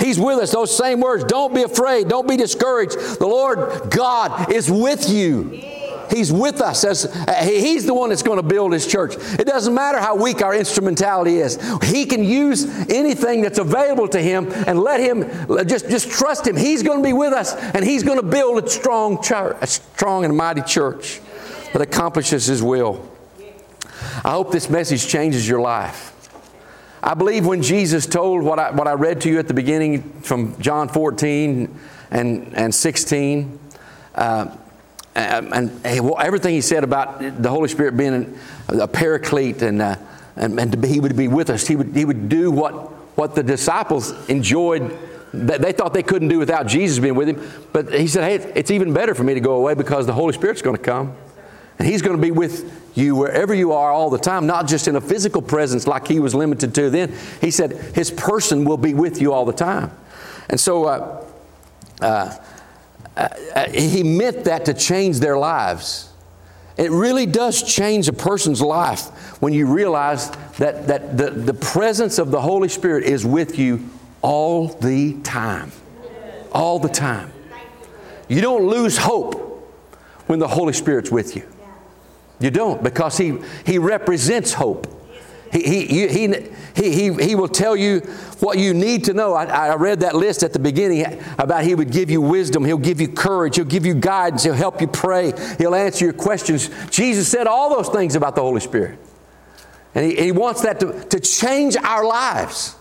He's 0.00 0.18
with 0.18 0.38
us. 0.38 0.52
Those 0.52 0.76
same 0.76 1.00
words. 1.00 1.24
Don't 1.24 1.54
be 1.54 1.62
afraid. 1.62 2.08
Don't 2.08 2.28
be 2.28 2.36
discouraged. 2.36 2.98
The 3.18 3.26
Lord 3.26 3.90
God 3.90 4.52
is 4.52 4.70
with 4.70 5.08
you. 5.08 5.62
He's 6.10 6.32
with 6.32 6.60
us. 6.60 6.84
As, 6.84 7.06
uh, 7.06 7.34
he's 7.42 7.86
the 7.86 7.94
one 7.94 8.10
that's 8.10 8.22
going 8.22 8.36
to 8.36 8.46
build 8.46 8.72
His 8.72 8.86
church. 8.86 9.16
It 9.16 9.46
doesn't 9.46 9.74
matter 9.74 9.98
how 9.98 10.16
weak 10.16 10.42
our 10.42 10.54
instrumentality 10.54 11.36
is. 11.36 11.58
He 11.82 12.06
can 12.06 12.24
use 12.24 12.64
anything 12.90 13.40
that's 13.40 13.58
available 13.58 14.08
to 14.08 14.20
Him 14.20 14.50
and 14.66 14.78
let 14.78 15.00
Him, 15.00 15.24
just, 15.66 15.88
just 15.88 16.10
trust 16.10 16.46
Him. 16.46 16.56
He's 16.56 16.82
going 16.82 16.98
to 16.98 17.04
be 17.04 17.12
with 17.12 17.32
us 17.32 17.54
and 17.54 17.84
He's 17.84 18.02
going 18.02 18.20
to 18.20 18.26
build 18.26 18.62
a 18.62 18.68
strong, 18.68 19.22
church, 19.22 19.56
a 19.60 19.66
strong 19.66 20.24
and 20.24 20.36
mighty 20.36 20.62
church 20.62 21.20
that 21.72 21.82
accomplishes 21.82 22.46
His 22.46 22.62
will. 22.62 23.08
I 24.24 24.32
hope 24.32 24.52
this 24.52 24.70
message 24.70 25.08
changes 25.08 25.48
your 25.48 25.60
life. 25.60 26.13
I 27.06 27.12
believe 27.12 27.44
when 27.44 27.60
Jesus 27.60 28.06
told 28.06 28.42
what 28.42 28.58
I, 28.58 28.70
what 28.70 28.88
I 28.88 28.94
read 28.94 29.20
to 29.22 29.28
you 29.28 29.38
at 29.38 29.46
the 29.46 29.52
beginning 29.52 30.00
from 30.22 30.58
John 30.58 30.88
14 30.88 31.78
and, 32.10 32.54
and 32.56 32.74
16, 32.74 33.58
uh, 34.14 34.56
and, 35.14 35.52
and, 35.52 35.86
everything 35.86 36.54
he 36.54 36.62
said 36.62 36.82
about 36.82 37.20
the 37.42 37.50
Holy 37.50 37.68
Spirit 37.68 37.98
being 37.98 38.38
a 38.68 38.88
paraclete 38.88 39.60
and, 39.60 39.82
uh, 39.82 39.96
and, 40.36 40.58
and 40.58 40.80
be, 40.80 40.88
he 40.88 40.98
would 40.98 41.14
be 41.14 41.28
with 41.28 41.50
us, 41.50 41.66
he 41.66 41.76
would, 41.76 41.94
he 41.94 42.06
would 42.06 42.30
do 42.30 42.50
what, 42.50 42.72
what 43.18 43.34
the 43.34 43.42
disciples 43.42 44.12
enjoyed. 44.30 44.96
That 45.34 45.60
they 45.60 45.72
thought 45.72 45.92
they 45.92 46.02
couldn't 46.02 46.28
do 46.28 46.38
without 46.38 46.66
Jesus 46.66 47.00
being 47.00 47.16
with 47.16 47.28
him. 47.28 47.66
But 47.72 47.92
he 47.92 48.06
said, 48.06 48.24
hey, 48.24 48.52
it's 48.54 48.70
even 48.70 48.94
better 48.94 49.14
for 49.14 49.24
me 49.24 49.34
to 49.34 49.40
go 49.40 49.56
away 49.56 49.74
because 49.74 50.06
the 50.06 50.14
Holy 50.14 50.32
Spirit's 50.32 50.62
going 50.62 50.76
to 50.76 50.82
come. 50.82 51.14
And 51.78 51.88
he's 51.88 52.02
going 52.02 52.16
to 52.16 52.22
be 52.22 52.30
with 52.30 52.82
you 52.96 53.16
wherever 53.16 53.52
you 53.52 53.72
are 53.72 53.90
all 53.90 54.10
the 54.10 54.18
time, 54.18 54.46
not 54.46 54.68
just 54.68 54.86
in 54.86 54.96
a 54.96 55.00
physical 55.00 55.42
presence 55.42 55.86
like 55.86 56.06
he 56.06 56.20
was 56.20 56.34
limited 56.34 56.74
to 56.76 56.90
then. 56.90 57.12
He 57.40 57.50
said 57.50 57.72
his 57.94 58.10
person 58.10 58.64
will 58.64 58.76
be 58.76 58.94
with 58.94 59.20
you 59.20 59.32
all 59.32 59.44
the 59.44 59.52
time. 59.52 59.90
And 60.48 60.60
so 60.60 60.84
uh, 60.84 61.26
uh, 62.00 62.36
uh, 63.16 63.70
he 63.70 64.02
meant 64.02 64.44
that 64.44 64.66
to 64.66 64.74
change 64.74 65.18
their 65.18 65.36
lives. 65.36 66.10
It 66.76 66.90
really 66.90 67.26
does 67.26 67.62
change 67.62 68.08
a 68.08 68.12
person's 68.12 68.60
life 68.60 69.40
when 69.40 69.52
you 69.52 69.66
realize 69.66 70.30
that, 70.58 70.88
that 70.88 71.16
the, 71.16 71.30
the 71.30 71.54
presence 71.54 72.18
of 72.18 72.30
the 72.30 72.40
Holy 72.40 72.68
Spirit 72.68 73.04
is 73.04 73.24
with 73.24 73.58
you 73.58 73.88
all 74.22 74.68
the 74.68 75.14
time. 75.22 75.70
All 76.52 76.78
the 76.78 76.88
time. 76.88 77.32
You 78.28 78.40
don't 78.40 78.66
lose 78.66 78.96
hope 78.96 79.34
when 80.26 80.38
the 80.38 80.48
Holy 80.48 80.72
Spirit's 80.72 81.10
with 81.10 81.36
you. 81.36 81.46
You 82.40 82.50
don't, 82.50 82.82
because 82.82 83.16
He, 83.16 83.38
he 83.64 83.78
represents 83.78 84.52
hope. 84.52 84.86
He, 85.54 85.62
he, 85.62 86.08
he, 86.08 86.34
he, 86.74 86.90
he, 86.90 87.12
he 87.12 87.34
will 87.36 87.48
tell 87.48 87.76
you 87.76 88.00
what 88.40 88.58
you 88.58 88.74
need 88.74 89.04
to 89.04 89.12
know. 89.12 89.34
I, 89.34 89.44
I 89.44 89.74
read 89.76 90.00
that 90.00 90.16
list 90.16 90.42
at 90.42 90.52
the 90.52 90.58
beginning 90.58 91.22
about 91.38 91.62
He 91.62 91.76
would 91.76 91.92
give 91.92 92.10
you 92.10 92.20
wisdom, 92.20 92.64
He'll 92.64 92.76
give 92.76 93.00
you 93.00 93.06
courage, 93.06 93.54
He'll 93.54 93.64
give 93.64 93.86
you 93.86 93.94
guidance, 93.94 94.42
He'll 94.42 94.54
help 94.54 94.80
you 94.80 94.88
pray, 94.88 95.32
He'll 95.58 95.76
answer 95.76 96.04
your 96.04 96.14
questions. 96.14 96.70
Jesus 96.90 97.28
said 97.28 97.46
all 97.46 97.70
those 97.70 97.88
things 97.88 98.16
about 98.16 98.34
the 98.34 98.42
Holy 98.42 98.60
Spirit. 98.60 98.98
And 99.94 100.10
He, 100.10 100.16
he 100.16 100.32
wants 100.32 100.62
that 100.62 100.80
to, 100.80 101.04
to 101.04 101.20
change 101.20 101.76
our 101.76 102.04
lives. 102.04 102.74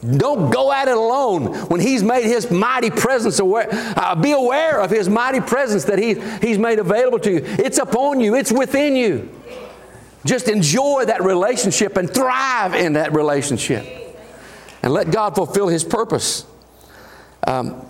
Don't 0.00 0.50
go 0.50 0.72
at 0.72 0.86
it 0.86 0.96
alone 0.96 1.54
when 1.68 1.80
He's 1.80 2.02
made 2.02 2.24
His 2.24 2.50
mighty 2.50 2.90
presence 2.90 3.40
aware. 3.40 3.68
Uh, 3.70 4.14
be 4.14 4.32
aware 4.32 4.80
of 4.80 4.90
His 4.90 5.08
mighty 5.08 5.40
presence 5.40 5.84
that 5.84 5.98
he, 5.98 6.20
He's 6.40 6.58
made 6.58 6.78
available 6.78 7.18
to 7.20 7.32
you. 7.32 7.40
It's 7.44 7.78
upon 7.78 8.20
you, 8.20 8.34
it's 8.34 8.52
within 8.52 8.94
you. 8.94 9.28
Just 10.24 10.48
enjoy 10.48 11.04
that 11.06 11.22
relationship 11.22 11.96
and 11.96 12.12
thrive 12.12 12.74
in 12.74 12.92
that 12.92 13.12
relationship. 13.12 13.86
And 14.82 14.92
let 14.92 15.10
God 15.10 15.34
fulfill 15.34 15.68
His 15.68 15.82
purpose. 15.82 16.46
Um, 17.46 17.84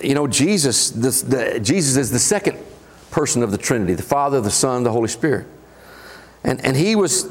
you 0.00 0.14
know, 0.14 0.26
Jesus, 0.26 0.90
this, 0.90 1.22
the, 1.22 1.60
Jesus 1.60 1.96
is 1.96 2.10
the 2.10 2.18
second 2.18 2.58
person 3.12 3.42
of 3.42 3.52
the 3.52 3.58
Trinity 3.58 3.94
the 3.94 4.02
Father, 4.02 4.40
the 4.40 4.50
Son, 4.50 4.82
the 4.82 4.92
Holy 4.92 5.08
Spirit. 5.08 5.46
And, 6.42 6.64
and 6.64 6.76
He 6.76 6.96
was 6.96 7.30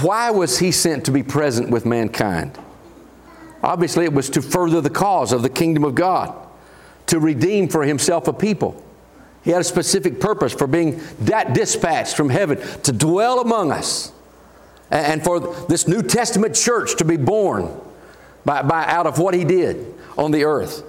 why 0.00 0.30
was 0.30 0.58
he 0.58 0.72
sent 0.72 1.04
to 1.04 1.10
be 1.10 1.22
present 1.22 1.70
with 1.70 1.84
mankind? 1.84 2.58
Obviously, 3.62 4.04
it 4.04 4.12
was 4.12 4.30
to 4.30 4.42
further 4.42 4.80
the 4.80 4.90
cause 4.90 5.32
of 5.32 5.42
the 5.42 5.48
kingdom 5.48 5.84
of 5.84 5.94
God, 5.94 6.34
to 7.06 7.20
redeem 7.20 7.68
for 7.68 7.84
himself 7.84 8.28
a 8.28 8.32
people. 8.32 8.82
He 9.44 9.50
had 9.50 9.60
a 9.60 9.64
specific 9.64 10.20
purpose 10.20 10.52
for 10.52 10.66
being 10.66 11.00
that 11.20 11.54
dispatched 11.54 12.16
from 12.16 12.30
heaven 12.30 12.58
to 12.82 12.92
dwell 12.92 13.40
among 13.40 13.70
us 13.70 14.12
and 14.90 15.22
for 15.22 15.40
this 15.66 15.86
New 15.86 16.02
Testament 16.02 16.54
church 16.54 16.96
to 16.96 17.04
be 17.04 17.16
born 17.16 17.70
by, 18.44 18.62
by 18.62 18.84
out 18.86 19.06
of 19.06 19.18
what 19.18 19.34
he 19.34 19.44
did 19.44 19.94
on 20.16 20.30
the 20.30 20.44
earth. 20.44 20.82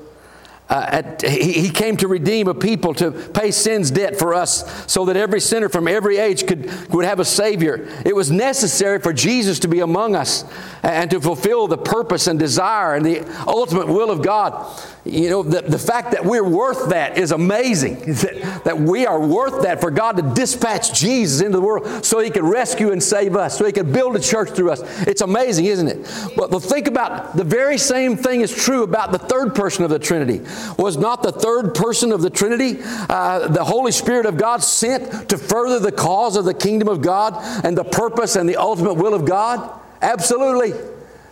Uh, 0.69 0.85
at, 0.91 1.21
he, 1.21 1.53
he, 1.53 1.69
came 1.69 1.95
to 1.95 2.09
redeem 2.09 2.49
a 2.49 2.53
people 2.53 2.93
to 2.93 3.09
pay 3.11 3.51
sin's 3.51 3.89
debt 3.89 4.19
for 4.19 4.33
us 4.33 4.91
so 4.91 5.05
that 5.05 5.15
every 5.15 5.39
sinner 5.39 5.69
from 5.69 5.87
every 5.87 6.17
age 6.17 6.45
could, 6.45 6.69
would 6.89 7.05
have 7.05 7.21
a 7.21 7.25
Savior. 7.25 7.87
It 8.05 8.13
was 8.13 8.31
necessary 8.31 8.99
for 8.99 9.13
Jesus 9.13 9.59
to 9.59 9.69
be 9.69 9.79
among 9.79 10.13
us 10.13 10.43
and 10.83 11.09
to 11.11 11.21
fulfill 11.21 11.67
the 11.67 11.77
purpose 11.77 12.27
and 12.27 12.37
desire 12.37 12.95
and 12.95 13.05
the 13.05 13.25
ultimate 13.47 13.87
will 13.87 14.11
of 14.11 14.21
God. 14.21 14.77
You 15.05 15.29
know, 15.29 15.43
the, 15.43 15.61
the 15.61 15.79
fact 15.79 16.11
that 16.11 16.25
we're 16.25 16.47
worth 16.47 16.89
that 16.89 17.17
is 17.17 17.31
amazing. 17.31 18.15
That, 18.27 18.63
that 18.65 18.79
we 18.79 19.05
are 19.05 19.19
worth 19.19 19.61
that 19.61 19.79
for 19.79 19.91
God 19.91 20.17
to 20.17 20.23
dispatch 20.33 20.99
Jesus 20.99 21.39
into 21.39 21.59
the 21.59 21.61
world 21.61 22.03
so 22.03 22.19
He 22.19 22.31
could 22.31 22.43
rescue 22.43 22.91
and 22.91 23.01
save 23.01 23.35
us, 23.35 23.57
so 23.57 23.65
He 23.65 23.71
could 23.71 23.93
build 23.93 24.15
a 24.15 24.19
church 24.19 24.49
through 24.49 24.71
us. 24.71 24.81
It's 25.07 25.21
amazing, 25.21 25.65
isn't 25.65 25.87
it? 25.87 26.31
But, 26.35 26.49
but 26.49 26.59
think 26.59 26.87
about 26.87 27.37
the 27.37 27.43
very 27.43 27.77
same 27.77 28.17
thing 28.17 28.41
is 28.41 28.51
true 28.53 28.83
about 28.83 29.11
the 29.11 29.19
third 29.19 29.53
person 29.53 29.83
of 29.83 29.91
the 29.91 29.99
Trinity. 29.99 30.41
Was 30.77 30.97
not 30.97 31.23
the 31.23 31.31
third 31.31 31.73
person 31.75 32.11
of 32.11 32.21
the 32.21 32.29
Trinity 32.29 32.79
uh, 33.09 33.47
the 33.47 33.63
Holy 33.63 33.91
Spirit 33.91 34.25
of 34.25 34.37
God 34.37 34.63
sent 34.63 35.29
to 35.29 35.37
further 35.37 35.79
the 35.79 35.91
cause 35.91 36.35
of 36.35 36.45
the 36.45 36.53
kingdom 36.53 36.87
of 36.87 37.01
God 37.01 37.33
and 37.65 37.77
the 37.77 37.83
purpose 37.83 38.35
and 38.35 38.47
the 38.47 38.57
ultimate 38.57 38.95
will 38.95 39.13
of 39.13 39.25
God? 39.25 39.79
Absolutely. 40.01 40.73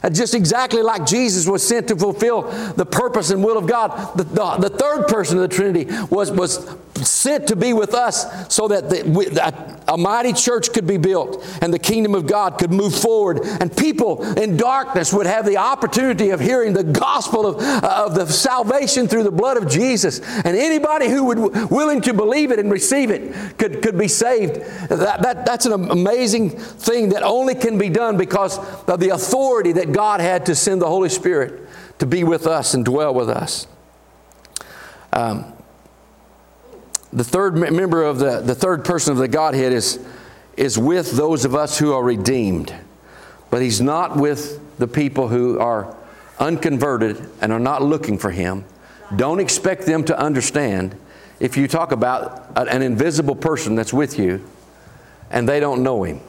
Uh, 0.03 0.09
just 0.09 0.35
exactly 0.35 0.81
like 0.81 1.05
Jesus 1.05 1.47
was 1.47 1.67
sent 1.67 1.87
to 1.87 1.95
fulfill 1.95 2.43
the 2.73 2.85
purpose 2.85 3.31
and 3.31 3.43
will 3.43 3.57
of 3.57 3.65
God. 3.65 4.15
The, 4.17 4.23
the, 4.23 4.57
the 4.57 4.69
third 4.69 5.07
person 5.07 5.37
of 5.37 5.49
the 5.49 5.55
Trinity 5.55 5.85
was, 6.09 6.31
was 6.31 6.75
sent 7.03 7.47
to 7.47 7.55
be 7.55 7.73
with 7.73 7.93
us 7.93 8.53
so 8.53 8.67
that 8.69 8.89
the, 8.89 9.81
a, 9.87 9.93
a, 9.93 9.97
mighty 9.97 10.31
church 10.31 10.71
could 10.71 10.87
be 10.87 10.97
built 10.97 11.45
and 11.61 11.73
the 11.73 11.79
kingdom 11.79 12.15
of 12.15 12.25
God 12.25 12.57
could 12.57 12.71
move 12.71 12.95
forward 12.95 13.41
and 13.43 13.75
people 13.75 14.23
in 14.37 14.55
darkness 14.55 15.11
would 15.11 15.25
have 15.25 15.45
the 15.45 15.57
opportunity 15.57 16.29
of 16.29 16.39
hearing 16.39 16.73
the 16.73 16.83
gospel 16.83 17.45
of, 17.45 17.61
of 17.83 18.15
the 18.15 18.25
salvation 18.25 19.07
through 19.07 19.23
the 19.23 19.31
blood 19.31 19.57
of 19.57 19.69
Jesus 19.69 20.19
and 20.19 20.55
anybody 20.55 21.09
who 21.09 21.25
would 21.25 21.69
willing 21.69 22.01
to 22.01 22.13
believe 22.13 22.51
it 22.51 22.59
and 22.59 22.71
receive 22.71 23.11
it 23.11 23.57
could, 23.57 23.81
could 23.81 23.97
be 23.97 24.07
saved. 24.07 24.55
That, 24.89 25.21
that, 25.21 25.45
that's 25.45 25.65
an 25.65 25.73
amazing 25.73 26.51
thing 26.51 27.09
that 27.09 27.23
only 27.23 27.55
can 27.55 27.77
be 27.77 27.89
done 27.89 28.17
because 28.17 28.57
of 28.87 28.99
the 28.99 29.09
authority 29.09 29.73
that 29.73 29.91
God 29.91 30.21
had 30.21 30.45
to 30.45 30.55
send 30.55 30.81
the 30.81 30.87
Holy 30.87 31.09
Spirit 31.09 31.67
to 31.99 32.05
be 32.05 32.23
with 32.23 32.47
us 32.47 32.73
and 32.73 32.85
dwell 32.85 33.13
with 33.13 33.29
us. 33.29 33.67
Um, 35.11 35.54
the 37.15 37.23
third 37.23 37.55
member 37.55 38.03
of 38.03 38.19
the, 38.19 38.41
the 38.41 38.53
third 38.53 38.83
person 38.83 39.13
of 39.13 39.17
the 39.17 39.29
Godhead 39.29 39.71
is, 39.71 40.05
is 40.57 40.77
with 40.77 41.13
those 41.13 41.45
of 41.45 41.55
us 41.55 41.79
who 41.79 41.93
are 41.93 42.03
redeemed. 42.03 42.75
But 43.49 43.61
he's 43.61 43.79
not 43.79 44.17
with 44.17 44.59
the 44.77 44.87
people 44.87 45.29
who 45.29 45.57
are 45.57 45.95
unconverted 46.39 47.25
and 47.41 47.53
are 47.53 47.59
not 47.59 47.81
looking 47.81 48.17
for 48.17 48.31
him. 48.31 48.65
Don't 49.15 49.39
expect 49.39 49.85
them 49.85 50.03
to 50.05 50.19
understand 50.19 50.97
if 51.39 51.55
you 51.55 51.69
talk 51.69 51.93
about 51.93 52.51
an 52.57 52.81
invisible 52.81 53.35
person 53.35 53.75
that's 53.75 53.93
with 53.93 54.19
you 54.19 54.45
and 55.31 55.47
they 55.47 55.61
don't 55.61 55.83
know 55.83 56.03
him. 56.03 56.19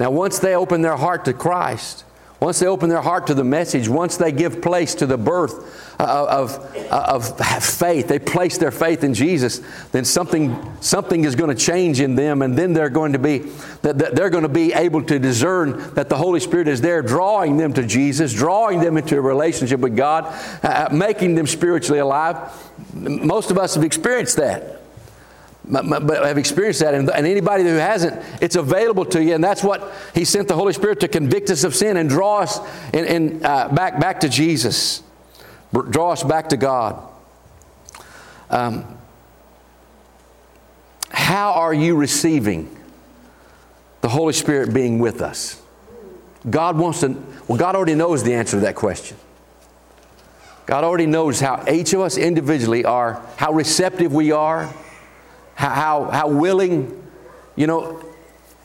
Now, 0.00 0.10
once 0.10 0.38
they 0.38 0.54
open 0.54 0.80
their 0.80 0.96
heart 0.96 1.26
to 1.26 1.34
Christ, 1.34 2.04
once 2.44 2.58
they 2.58 2.66
open 2.66 2.90
their 2.90 3.00
heart 3.00 3.26
to 3.28 3.32
the 3.32 3.42
message, 3.42 3.88
once 3.88 4.18
they 4.18 4.30
give 4.30 4.60
place 4.60 4.94
to 4.96 5.06
the 5.06 5.16
birth 5.16 5.98
uh, 5.98 6.26
of, 6.28 6.76
uh, 6.92 7.06
of, 7.08 7.40
of 7.40 7.64
faith, 7.64 8.06
they 8.06 8.18
place 8.18 8.58
their 8.58 8.70
faith 8.70 9.02
in 9.02 9.14
Jesus, 9.14 9.62
then 9.92 10.04
something, 10.04 10.54
something 10.82 11.24
is 11.24 11.36
going 11.36 11.48
to 11.48 11.56
change 11.56 12.00
in 12.00 12.16
them, 12.16 12.42
and 12.42 12.54
then 12.54 12.74
they're 12.74 12.90
going 12.90 13.14
to 13.14 13.18
be 13.18 13.38
they're 13.80 14.28
going 14.28 14.42
to 14.42 14.48
be 14.50 14.74
able 14.74 15.02
to 15.04 15.18
discern 15.18 15.94
that 15.94 16.10
the 16.10 16.16
Holy 16.16 16.38
Spirit 16.38 16.68
is 16.68 16.82
there, 16.82 17.00
drawing 17.00 17.56
them 17.56 17.72
to 17.72 17.86
Jesus, 17.86 18.34
drawing 18.34 18.80
them 18.80 18.98
into 18.98 19.16
a 19.16 19.20
relationship 19.22 19.80
with 19.80 19.96
God, 19.96 20.26
uh, 20.62 20.90
making 20.92 21.36
them 21.36 21.46
spiritually 21.46 22.00
alive. 22.00 22.36
Most 22.92 23.50
of 23.50 23.56
us 23.56 23.74
have 23.74 23.84
experienced 23.84 24.36
that 24.36 24.83
but 25.66 26.26
have 26.26 26.38
experienced 26.38 26.80
that. 26.80 26.94
And, 26.94 27.10
anybody 27.10 27.64
who 27.64 27.70
hasn't, 27.70 28.22
it's 28.42 28.56
available 28.56 29.04
to 29.06 29.22
you. 29.22 29.34
And 29.34 29.42
that's 29.42 29.62
what 29.62 29.92
He 30.14 30.24
sent 30.24 30.48
the 30.48 30.54
Holy 30.54 30.72
Spirit 30.72 31.00
to 31.00 31.08
convict 31.08 31.50
us 31.50 31.64
of 31.64 31.74
sin 31.74 31.96
and 31.96 32.08
draw 32.08 32.40
us 32.40 32.60
in, 32.92 33.04
in 33.04 33.44
uh, 33.44 33.68
back, 33.68 33.98
back 33.98 34.20
to 34.20 34.28
Jesus, 34.28 35.02
draw 35.72 36.12
us 36.12 36.22
back 36.22 36.50
to 36.50 36.56
God. 36.56 37.02
Um, 38.50 38.98
how 41.10 41.52
are 41.52 41.72
you 41.72 41.96
receiving 41.96 42.74
the 44.02 44.08
Holy 44.08 44.32
Spirit 44.32 44.74
being 44.74 44.98
with 44.98 45.22
us? 45.22 45.60
God 46.48 46.76
wants 46.76 47.00
to, 47.00 47.16
well, 47.48 47.56
God 47.56 47.74
already 47.74 47.94
knows 47.94 48.22
the 48.22 48.34
answer 48.34 48.58
to 48.58 48.60
that 48.60 48.74
question. 48.74 49.16
God 50.66 50.84
already 50.84 51.06
knows 51.06 51.40
how 51.40 51.64
each 51.70 51.92
of 51.92 52.00
us 52.00 52.16
individually 52.16 52.84
are, 52.84 53.22
how 53.36 53.52
receptive 53.52 54.12
we 54.12 54.32
are, 54.32 54.72
how, 55.54 56.10
how, 56.10 56.28
willing, 56.28 57.02
you 57.56 57.66
know, 57.66 58.02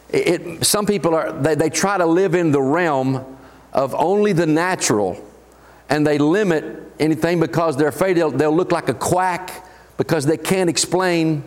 it, 0.09 0.65
some 0.65 0.85
people 0.85 1.13
are, 1.13 1.31
they, 1.31 1.55
they 1.55 1.69
try 1.69 1.97
to 1.97 2.05
live 2.05 2.35
in 2.35 2.51
the 2.51 2.61
realm 2.61 3.37
of 3.73 3.93
only 3.95 4.33
the 4.33 4.45
natural 4.45 5.23
and 5.89 6.05
they 6.05 6.17
limit 6.17 6.91
anything 6.99 7.39
because 7.39 7.77
they're 7.77 7.87
afraid 7.87 8.17
they'll, 8.17 8.31
they'll 8.31 8.55
look 8.55 8.71
like 8.71 8.89
a 8.89 8.93
quack 8.93 9.65
because 9.97 10.25
they 10.25 10.37
can't 10.37 10.69
explain. 10.69 11.43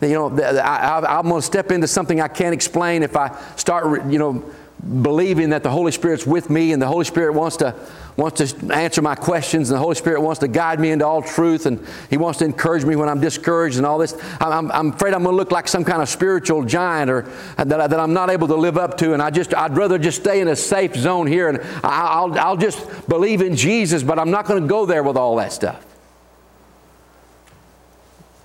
You 0.00 0.08
know, 0.10 0.38
I, 0.40 1.18
am 1.18 1.28
going 1.28 1.40
to 1.40 1.46
step 1.46 1.72
into 1.72 1.88
something 1.88 2.20
I 2.20 2.28
can't 2.28 2.54
explain 2.54 3.02
if 3.02 3.16
I 3.16 3.36
start, 3.56 4.06
you 4.06 4.18
know, 4.18 4.44
believing 4.80 5.50
that 5.50 5.62
the 5.62 5.70
Holy 5.70 5.90
Spirit's 5.90 6.26
with 6.26 6.50
me 6.50 6.72
and 6.72 6.80
the 6.80 6.86
Holy 6.86 7.04
Spirit 7.04 7.32
wants 7.34 7.56
to 7.58 7.74
wants 8.16 8.42
to 8.42 8.74
answer 8.74 9.00
my 9.00 9.14
questions 9.14 9.70
and 9.70 9.76
the 9.76 9.80
Holy 9.80 9.94
Spirit 9.94 10.20
wants 10.20 10.40
to 10.40 10.48
guide 10.48 10.80
me 10.80 10.90
into 10.90 11.06
all 11.06 11.22
truth 11.22 11.66
and 11.66 11.84
He 12.10 12.16
wants 12.16 12.38
to 12.40 12.44
encourage 12.44 12.84
me 12.84 12.96
when 12.96 13.08
I'm 13.08 13.20
discouraged 13.20 13.76
and 13.76 13.86
all 13.86 13.98
this. 13.98 14.16
I'm, 14.40 14.70
I'm 14.72 14.88
afraid 14.92 15.14
I'm 15.14 15.22
going 15.22 15.34
to 15.34 15.36
look 15.36 15.52
like 15.52 15.68
some 15.68 15.84
kind 15.84 16.02
of 16.02 16.08
spiritual 16.08 16.64
giant 16.64 17.10
or 17.10 17.22
that, 17.56 17.68
that 17.68 18.00
I'm 18.00 18.12
not 18.12 18.30
able 18.30 18.48
to 18.48 18.56
live 18.56 18.76
up 18.76 18.98
to 18.98 19.14
and 19.14 19.22
I 19.22 19.30
just 19.30 19.54
I'd 19.54 19.76
rather 19.76 19.98
just 19.98 20.20
stay 20.20 20.40
in 20.40 20.48
a 20.48 20.56
safe 20.56 20.94
zone 20.96 21.26
here 21.26 21.48
and 21.48 21.60
I'll, 21.84 22.36
I'll 22.38 22.56
just 22.56 23.08
believe 23.08 23.40
in 23.40 23.56
Jesus 23.56 24.02
but 24.02 24.18
I'm 24.18 24.30
not 24.30 24.46
going 24.46 24.62
to 24.62 24.68
go 24.68 24.86
there 24.86 25.02
with 25.02 25.16
all 25.16 25.36
that 25.36 25.52
stuff. 25.52 25.84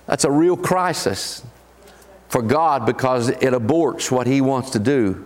That's 0.06 0.24
a 0.24 0.30
real 0.30 0.56
crisis 0.56 1.44
for 2.28 2.42
God 2.42 2.86
because 2.86 3.28
it 3.28 3.40
aborts 3.40 4.10
what 4.10 4.26
He 4.26 4.40
wants 4.40 4.70
to 4.70 4.78
do 4.78 5.24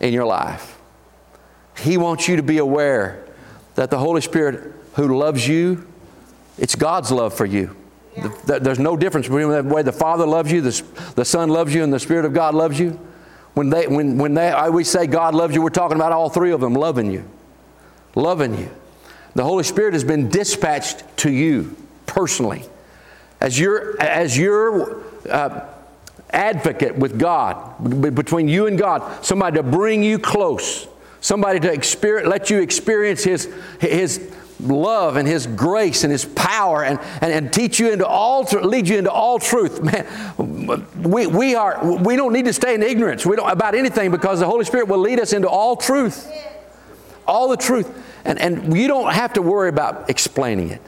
in 0.00 0.12
your 0.12 0.24
life. 0.24 0.78
He 1.78 1.96
wants 1.96 2.28
you 2.28 2.36
to 2.36 2.42
be 2.42 2.58
aware 2.58 3.24
that 3.74 3.90
the 3.90 3.98
Holy 3.98 4.20
Spirit 4.20 4.72
who 4.94 5.16
loves 5.16 5.46
you, 5.46 5.86
it's 6.58 6.74
God's 6.74 7.10
love 7.10 7.32
for 7.32 7.46
you. 7.46 7.76
Yeah. 8.16 8.58
There's 8.58 8.78
no 8.78 8.96
difference 8.96 9.28
between 9.28 9.50
the 9.50 9.62
way 9.62 9.82
the 9.82 9.92
Father 9.92 10.26
loves 10.26 10.50
you, 10.50 10.60
the, 10.60 10.82
the 11.14 11.24
Son 11.24 11.48
loves 11.48 11.74
you, 11.74 11.84
and 11.84 11.92
the 11.92 12.00
Spirit 12.00 12.24
of 12.24 12.32
God 12.32 12.54
loves 12.54 12.78
you. 12.78 12.98
When, 13.54 13.70
they, 13.70 13.86
when, 13.86 14.18
when 14.18 14.34
they, 14.34 14.54
we 14.70 14.84
say 14.84 15.06
God 15.06 15.34
loves 15.34 15.54
you, 15.54 15.62
we're 15.62 15.70
talking 15.70 15.96
about 15.96 16.12
all 16.12 16.28
three 16.28 16.52
of 16.52 16.60
them 16.60 16.74
loving 16.74 17.10
you. 17.10 17.28
Loving 18.14 18.58
you. 18.58 18.70
The 19.34 19.44
Holy 19.44 19.64
Spirit 19.64 19.94
has 19.94 20.04
been 20.04 20.28
dispatched 20.28 21.04
to 21.18 21.30
you 21.30 21.76
personally 22.06 22.64
as 23.40 23.58
your, 23.58 24.00
as 24.00 24.36
your 24.36 25.02
uh, 25.28 25.69
advocate 26.32 26.96
with 26.96 27.18
God, 27.18 28.14
between 28.14 28.48
you 28.48 28.66
and 28.66 28.78
God, 28.78 29.24
somebody 29.24 29.56
to 29.56 29.62
bring 29.62 30.02
you 30.02 30.18
close 30.18 30.86
somebody 31.20 31.60
to 31.60 31.72
experience, 31.72 32.28
let 32.28 32.50
you 32.50 32.60
experience 32.60 33.22
His, 33.22 33.52
His 33.78 34.32
love 34.58 35.16
and 35.16 35.28
His 35.28 35.46
grace 35.46 36.04
and 36.04 36.12
His 36.12 36.24
power 36.24 36.84
and, 36.84 36.98
and, 37.20 37.32
and 37.32 37.52
teach 37.52 37.78
you 37.78 37.92
into 37.92 38.06
all, 38.06 38.42
lead 38.62 38.88
you 38.88 38.98
into 38.98 39.10
all 39.10 39.38
truth. 39.38 39.82
Man, 40.38 40.86
we, 41.02 41.26
we, 41.26 41.54
are, 41.54 41.78
we 41.84 42.16
don't 42.16 42.32
need 42.32 42.46
to 42.46 42.52
stay 42.52 42.74
in 42.74 42.82
ignorance 42.82 43.24
we 43.24 43.36
don't, 43.36 43.50
about 43.50 43.74
anything 43.74 44.10
because 44.10 44.40
the 44.40 44.46
Holy 44.46 44.64
Spirit 44.64 44.88
will 44.88 44.98
lead 44.98 45.20
us 45.20 45.32
into 45.32 45.48
all 45.48 45.76
truth. 45.76 46.30
All 47.26 47.48
the 47.48 47.56
truth. 47.56 47.88
And, 48.24 48.38
and 48.38 48.76
you 48.76 48.88
don't 48.88 49.12
have 49.12 49.34
to 49.34 49.42
worry 49.42 49.68
about 49.68 50.10
explaining 50.10 50.70
it. 50.70 50.82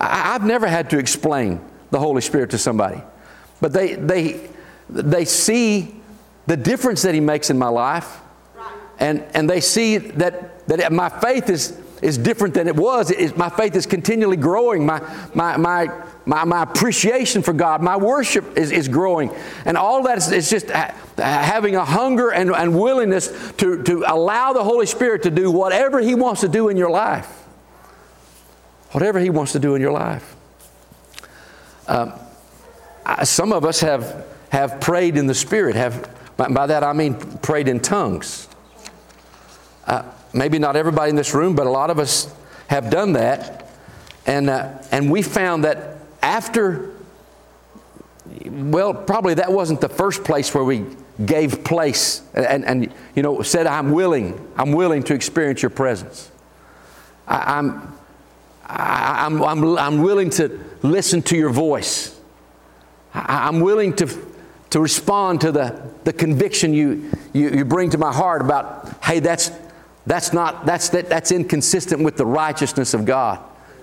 I, 0.00 0.34
I've 0.34 0.44
never 0.44 0.66
had 0.66 0.90
to 0.90 0.98
explain 0.98 1.60
the 1.90 1.98
Holy 1.98 2.20
Spirit 2.20 2.50
to 2.50 2.58
somebody. 2.58 3.00
But 3.60 3.72
they, 3.72 3.94
they, 3.94 4.50
they 4.88 5.24
see 5.24 5.94
the 6.46 6.56
difference 6.56 7.02
that 7.02 7.14
He 7.14 7.20
makes 7.20 7.50
in 7.50 7.58
my 7.58 7.68
life 7.68 8.20
and, 8.98 9.24
and 9.34 9.48
they 9.48 9.60
see 9.60 9.98
that, 9.98 10.66
that 10.68 10.92
my 10.92 11.08
faith 11.08 11.50
is, 11.50 11.78
is 12.00 12.16
different 12.16 12.54
than 12.54 12.66
it 12.66 12.76
was. 12.76 13.12
My 13.36 13.50
faith 13.50 13.74
is 13.76 13.84
continually 13.86 14.36
growing. 14.36 14.86
My, 14.86 15.00
my, 15.34 15.56
my, 15.56 16.04
my, 16.24 16.44
my 16.44 16.62
appreciation 16.62 17.42
for 17.42 17.52
God, 17.52 17.82
my 17.82 17.96
worship 17.96 18.56
is, 18.56 18.72
is 18.72 18.88
growing. 18.88 19.30
And 19.64 19.76
all 19.76 20.02
that 20.04 20.18
is, 20.18 20.32
is 20.32 20.50
just 20.50 20.70
ha- 20.70 20.94
having 21.18 21.76
a 21.76 21.84
hunger 21.84 22.30
and, 22.30 22.50
and 22.50 22.78
willingness 22.78 23.52
to, 23.58 23.82
to 23.82 24.04
allow 24.06 24.52
the 24.54 24.64
Holy 24.64 24.86
Spirit 24.86 25.24
to 25.24 25.30
do 25.30 25.50
whatever 25.50 26.00
He 26.00 26.14
wants 26.14 26.40
to 26.40 26.48
do 26.48 26.68
in 26.68 26.76
your 26.76 26.90
life. 26.90 27.44
Whatever 28.92 29.20
He 29.20 29.30
wants 29.30 29.52
to 29.52 29.58
do 29.58 29.74
in 29.74 29.82
your 29.82 29.92
life. 29.92 30.36
Um, 31.86 32.14
I, 33.04 33.24
some 33.24 33.52
of 33.52 33.64
us 33.64 33.80
have, 33.80 34.26
have 34.50 34.80
prayed 34.80 35.16
in 35.16 35.26
the 35.26 35.34
Spirit. 35.34 35.76
Have, 35.76 36.08
by, 36.36 36.66
that 36.66 36.84
I 36.84 36.92
mean 36.92 37.14
prayed 37.38 37.68
in 37.68 37.80
tongues. 37.80 38.48
Uh, 39.86 40.02
maybe 40.32 40.58
not 40.58 40.76
everybody 40.76 41.10
in 41.10 41.16
this 41.16 41.34
room, 41.34 41.54
but 41.54 41.66
a 41.66 41.70
lot 41.70 41.90
of 41.90 41.98
us 41.98 42.32
have 42.68 42.90
done 42.90 43.12
that. 43.14 43.68
And, 44.26 44.50
uh, 44.50 44.78
and 44.90 45.10
we 45.10 45.22
found 45.22 45.64
that 45.64 45.98
after, 46.22 46.94
well, 48.44 48.92
probably 48.92 49.34
that 49.34 49.52
wasn't 49.52 49.80
the 49.80 49.88
first 49.88 50.24
place 50.24 50.52
where 50.52 50.64
we 50.64 50.84
gave 51.24 51.64
place 51.64 52.22
and, 52.34 52.64
and 52.64 52.92
you 53.14 53.22
know, 53.22 53.42
said, 53.42 53.66
I'm 53.66 53.92
willing, 53.92 54.52
I'm 54.56 54.72
willing 54.72 55.02
to 55.04 55.14
experience 55.14 55.62
your 55.62 55.70
presence. 55.70 56.30
I, 57.26 57.58
I'm, 57.58 57.92
I, 58.66 59.26
am 59.26 59.42
i 59.42 59.46
I'm, 59.46 59.78
I'm 59.78 60.02
willing 60.02 60.30
to 60.30 60.60
listen 60.82 61.22
to 61.22 61.36
your 61.36 61.50
voice. 61.50 62.18
I, 63.14 63.46
I'm 63.48 63.60
willing 63.60 63.94
to, 63.96 64.35
to 64.70 64.80
respond 64.80 65.40
to 65.42 65.52
the, 65.52 65.80
the 66.04 66.12
conviction 66.12 66.74
you, 66.74 67.10
you, 67.32 67.50
you 67.50 67.64
bring 67.64 67.90
to 67.90 67.98
my 67.98 68.12
heart 68.12 68.42
about, 68.42 69.02
hey, 69.04 69.20
that's, 69.20 69.50
that's 70.06 70.32
not, 70.32 70.66
that's, 70.66 70.88
that, 70.90 71.08
that's 71.08 71.30
inconsistent 71.32 72.02
with 72.02 72.16
the 72.16 72.26
righteousness 72.26 72.94
of 72.94 73.04
God. 73.04 73.40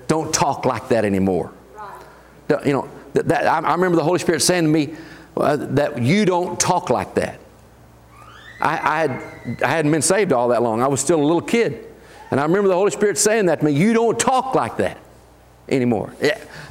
Don't 0.08 0.34
talk 0.34 0.66
like 0.66 0.90
that 0.90 1.06
anymore. 1.06 1.52
Right. 1.76 2.66
You 2.66 2.74
know, 2.74 2.90
that, 3.14 3.28
that, 3.30 3.48
I, 3.48 3.72
remember 3.72 3.96
the 3.96 4.04
Holy 4.04 4.20
Spirit 4.20 4.42
saying 4.42 4.64
to 4.64 4.70
me 4.70 4.96
uh, 5.38 5.56
that 5.56 6.02
you 6.02 6.26
don't 6.26 6.60
talk 6.60 6.90
like 6.90 7.16
that. 7.16 7.40
I, 8.60 8.72
I, 8.72 9.00
had, 9.00 9.62
I 9.64 9.68
hadn't 9.68 9.92
been 9.92 10.02
saved 10.02 10.34
all 10.34 10.50
that 10.50 10.62
long. 10.62 10.82
I 10.82 10.88
was 10.88 11.02
still 11.02 11.22
a 11.22 11.26
little 11.26 11.42
kid. 11.42 11.86
And 12.32 12.40
I 12.40 12.44
remember 12.44 12.68
the 12.68 12.76
Holy 12.76 12.92
Spirit 12.92 13.18
saying 13.18 13.46
that 13.46 13.60
to 13.60 13.66
me, 13.66 13.72
you 13.72 13.94
don't 13.94 14.20
talk 14.20 14.56
like 14.56 14.78
that 14.78 14.98
anymore. 15.70 16.14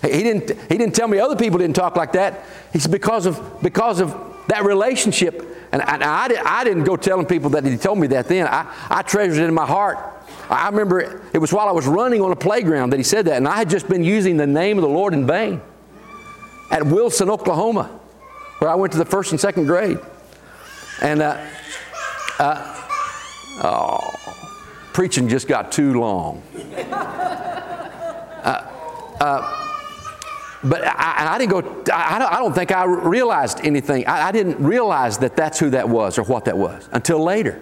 He 0.02 0.22
didn't, 0.22 0.50
he 0.68 0.78
didn't 0.78 0.94
tell 0.94 1.08
me 1.08 1.18
other 1.18 1.36
people 1.36 1.58
didn't 1.58 1.76
talk 1.76 1.96
like 1.96 2.12
that. 2.12 2.44
He 2.72 2.78
said, 2.78 2.90
because 2.90 3.26
of, 3.26 3.62
because 3.62 4.00
of 4.00 4.14
that 4.48 4.64
relationship, 4.64 5.40
and, 5.72 5.80
and 5.82 6.02
I, 6.02 6.28
I, 6.44 6.64
didn't 6.64 6.84
go 6.84 6.96
telling 6.96 7.26
people 7.26 7.50
that 7.50 7.64
he 7.64 7.76
told 7.76 7.98
me 7.98 8.08
that 8.08 8.28
then. 8.28 8.46
I, 8.46 8.70
I 8.90 9.02
treasured 9.02 9.42
it 9.42 9.46
in 9.46 9.54
my 9.54 9.66
heart. 9.66 9.98
I 10.50 10.68
remember 10.68 11.00
it, 11.00 11.22
it 11.32 11.38
was 11.38 11.52
while 11.52 11.68
I 11.68 11.72
was 11.72 11.86
running 11.86 12.20
on 12.20 12.32
a 12.32 12.36
playground 12.36 12.90
that 12.90 12.98
he 12.98 13.04
said 13.04 13.26
that, 13.26 13.36
and 13.36 13.48
I 13.48 13.56
had 13.56 13.70
just 13.70 13.88
been 13.88 14.04
using 14.04 14.36
the 14.36 14.46
name 14.46 14.76
of 14.76 14.82
the 14.82 14.88
Lord 14.88 15.14
in 15.14 15.26
vain 15.26 15.62
at 16.70 16.84
Wilson, 16.84 17.30
Oklahoma, 17.30 17.84
where 18.58 18.70
I 18.70 18.74
went 18.74 18.92
to 18.92 18.98
the 18.98 19.04
first 19.04 19.30
and 19.30 19.40
second 19.40 19.66
grade. 19.66 19.98
And, 21.00 21.22
uh, 21.22 21.42
uh, 22.38 22.88
oh, 23.62 24.10
preaching 24.92 25.28
just 25.28 25.48
got 25.48 25.72
too 25.72 25.98
long. 25.98 26.42
Uh, 28.42 28.71
uh 29.22 29.62
but 30.64 30.84
I, 30.84 31.34
I 31.34 31.38
didn't 31.38 31.50
go, 31.50 31.92
I, 31.92 32.24
I, 32.30 32.38
don't 32.38 32.54
think 32.54 32.70
I 32.70 32.84
realized 32.84 33.60
anything. 33.64 34.06
I, 34.06 34.28
I 34.28 34.32
didn't 34.32 34.62
realize 34.62 35.18
that 35.18 35.34
that's 35.34 35.58
who 35.58 35.70
that 35.70 35.88
was 35.88 36.18
or 36.18 36.22
what 36.22 36.44
that 36.44 36.56
was 36.56 36.88
until 36.92 37.18
later. 37.22 37.60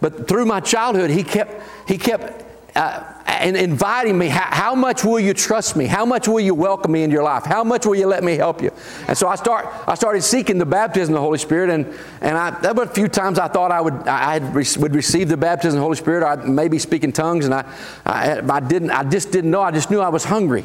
But 0.00 0.26
through 0.26 0.46
my 0.46 0.60
childhood, 0.60 1.10
he 1.10 1.22
kept, 1.22 1.62
he 1.86 1.98
kept 1.98 2.44
uh, 2.80 3.04
and 3.26 3.58
inviting 3.58 4.16
me, 4.16 4.28
how, 4.28 4.70
how, 4.70 4.74
much 4.74 5.04
will 5.04 5.20
you 5.20 5.34
trust 5.34 5.76
me? 5.76 5.84
How 5.84 6.06
much 6.06 6.26
will 6.26 6.40
you 6.40 6.54
welcome 6.54 6.92
me 6.92 7.02
in 7.02 7.10
your 7.10 7.22
life? 7.22 7.44
How 7.44 7.62
much 7.62 7.84
will 7.84 7.94
you 7.94 8.06
let 8.06 8.24
me 8.24 8.36
help 8.36 8.62
you? 8.62 8.70
And 9.06 9.18
so 9.18 9.28
I 9.28 9.34
start, 9.34 9.66
I 9.86 9.94
started 9.94 10.22
seeking 10.22 10.56
the 10.56 10.64
baptism 10.64 11.12
of 11.12 11.18
the 11.18 11.20
Holy 11.20 11.36
Spirit, 11.36 11.68
and 11.68 11.94
and 12.22 12.38
I 12.38 12.58
there 12.60 12.72
were 12.72 12.84
a 12.84 12.88
few 12.88 13.06
times 13.06 13.38
I 13.38 13.48
thought 13.48 13.70
I 13.70 13.82
would 13.82 14.08
I 14.08 14.38
would 14.38 14.94
receive 14.94 15.28
the 15.28 15.36
baptism 15.36 15.76
of 15.76 15.80
the 15.80 15.84
Holy 15.84 15.96
Spirit. 15.96 16.24
I 16.24 16.36
maybe 16.36 16.78
speak 16.78 17.04
in 17.04 17.12
tongues, 17.12 17.44
and 17.44 17.52
I, 17.52 17.70
I 18.06 18.40
I 18.40 18.60
didn't 18.60 18.90
I 18.90 19.04
just 19.04 19.30
didn't 19.30 19.50
know. 19.50 19.60
I 19.60 19.72
just 19.72 19.90
knew 19.90 20.00
I 20.00 20.08
was 20.08 20.24
hungry. 20.24 20.64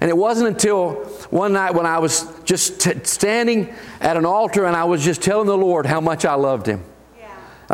And 0.00 0.10
it 0.10 0.16
wasn't 0.16 0.48
until 0.48 0.94
one 1.30 1.52
night 1.52 1.72
when 1.74 1.86
I 1.86 2.00
was 2.00 2.26
just 2.42 2.80
t- 2.80 3.04
standing 3.04 3.72
at 4.00 4.16
an 4.16 4.26
altar 4.26 4.66
and 4.66 4.76
I 4.76 4.84
was 4.84 5.04
just 5.04 5.22
telling 5.22 5.46
the 5.46 5.56
Lord 5.56 5.86
how 5.86 6.00
much 6.00 6.24
I 6.24 6.34
loved 6.34 6.66
Him. 6.66 6.82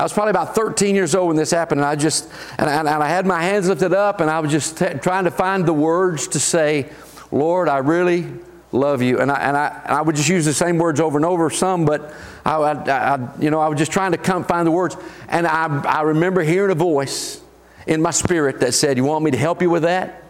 I 0.00 0.02
was 0.02 0.14
probably 0.14 0.30
about 0.30 0.54
13 0.54 0.94
years 0.94 1.14
old 1.14 1.28
when 1.28 1.36
this 1.36 1.50
happened, 1.50 1.82
and 1.82 1.86
I 1.86 1.94
just 1.94 2.26
and 2.56 2.70
I, 2.70 2.78
and 2.78 2.88
I 2.88 3.06
had 3.06 3.26
my 3.26 3.42
hands 3.42 3.68
lifted 3.68 3.92
up, 3.92 4.22
and 4.22 4.30
I 4.30 4.40
was 4.40 4.50
just 4.50 4.78
t- 4.78 4.94
trying 4.94 5.24
to 5.24 5.30
find 5.30 5.66
the 5.66 5.74
words 5.74 6.28
to 6.28 6.40
say, 6.40 6.88
"Lord, 7.30 7.68
I 7.68 7.78
really 7.78 8.26
love 8.72 9.02
you." 9.02 9.20
And 9.20 9.30
I 9.30 9.40
and 9.40 9.58
I, 9.58 9.82
and 9.84 9.92
I 9.92 10.00
would 10.00 10.16
just 10.16 10.30
use 10.30 10.46
the 10.46 10.54
same 10.54 10.78
words 10.78 11.00
over 11.00 11.18
and 11.18 11.26
over, 11.26 11.50
some, 11.50 11.84
but 11.84 12.14
I, 12.46 12.56
I, 12.56 13.14
I 13.14 13.28
you 13.40 13.50
know 13.50 13.60
I 13.60 13.68
was 13.68 13.78
just 13.78 13.92
trying 13.92 14.12
to 14.12 14.18
come 14.18 14.42
find 14.42 14.66
the 14.66 14.70
words, 14.70 14.96
and 15.28 15.46
I 15.46 15.66
I 15.82 16.00
remember 16.00 16.42
hearing 16.42 16.70
a 16.70 16.74
voice 16.74 17.38
in 17.86 18.00
my 18.00 18.10
spirit 18.10 18.60
that 18.60 18.72
said, 18.72 18.96
"You 18.96 19.04
want 19.04 19.22
me 19.22 19.32
to 19.32 19.38
help 19.38 19.60
you 19.60 19.68
with 19.68 19.82
that?" 19.82 20.22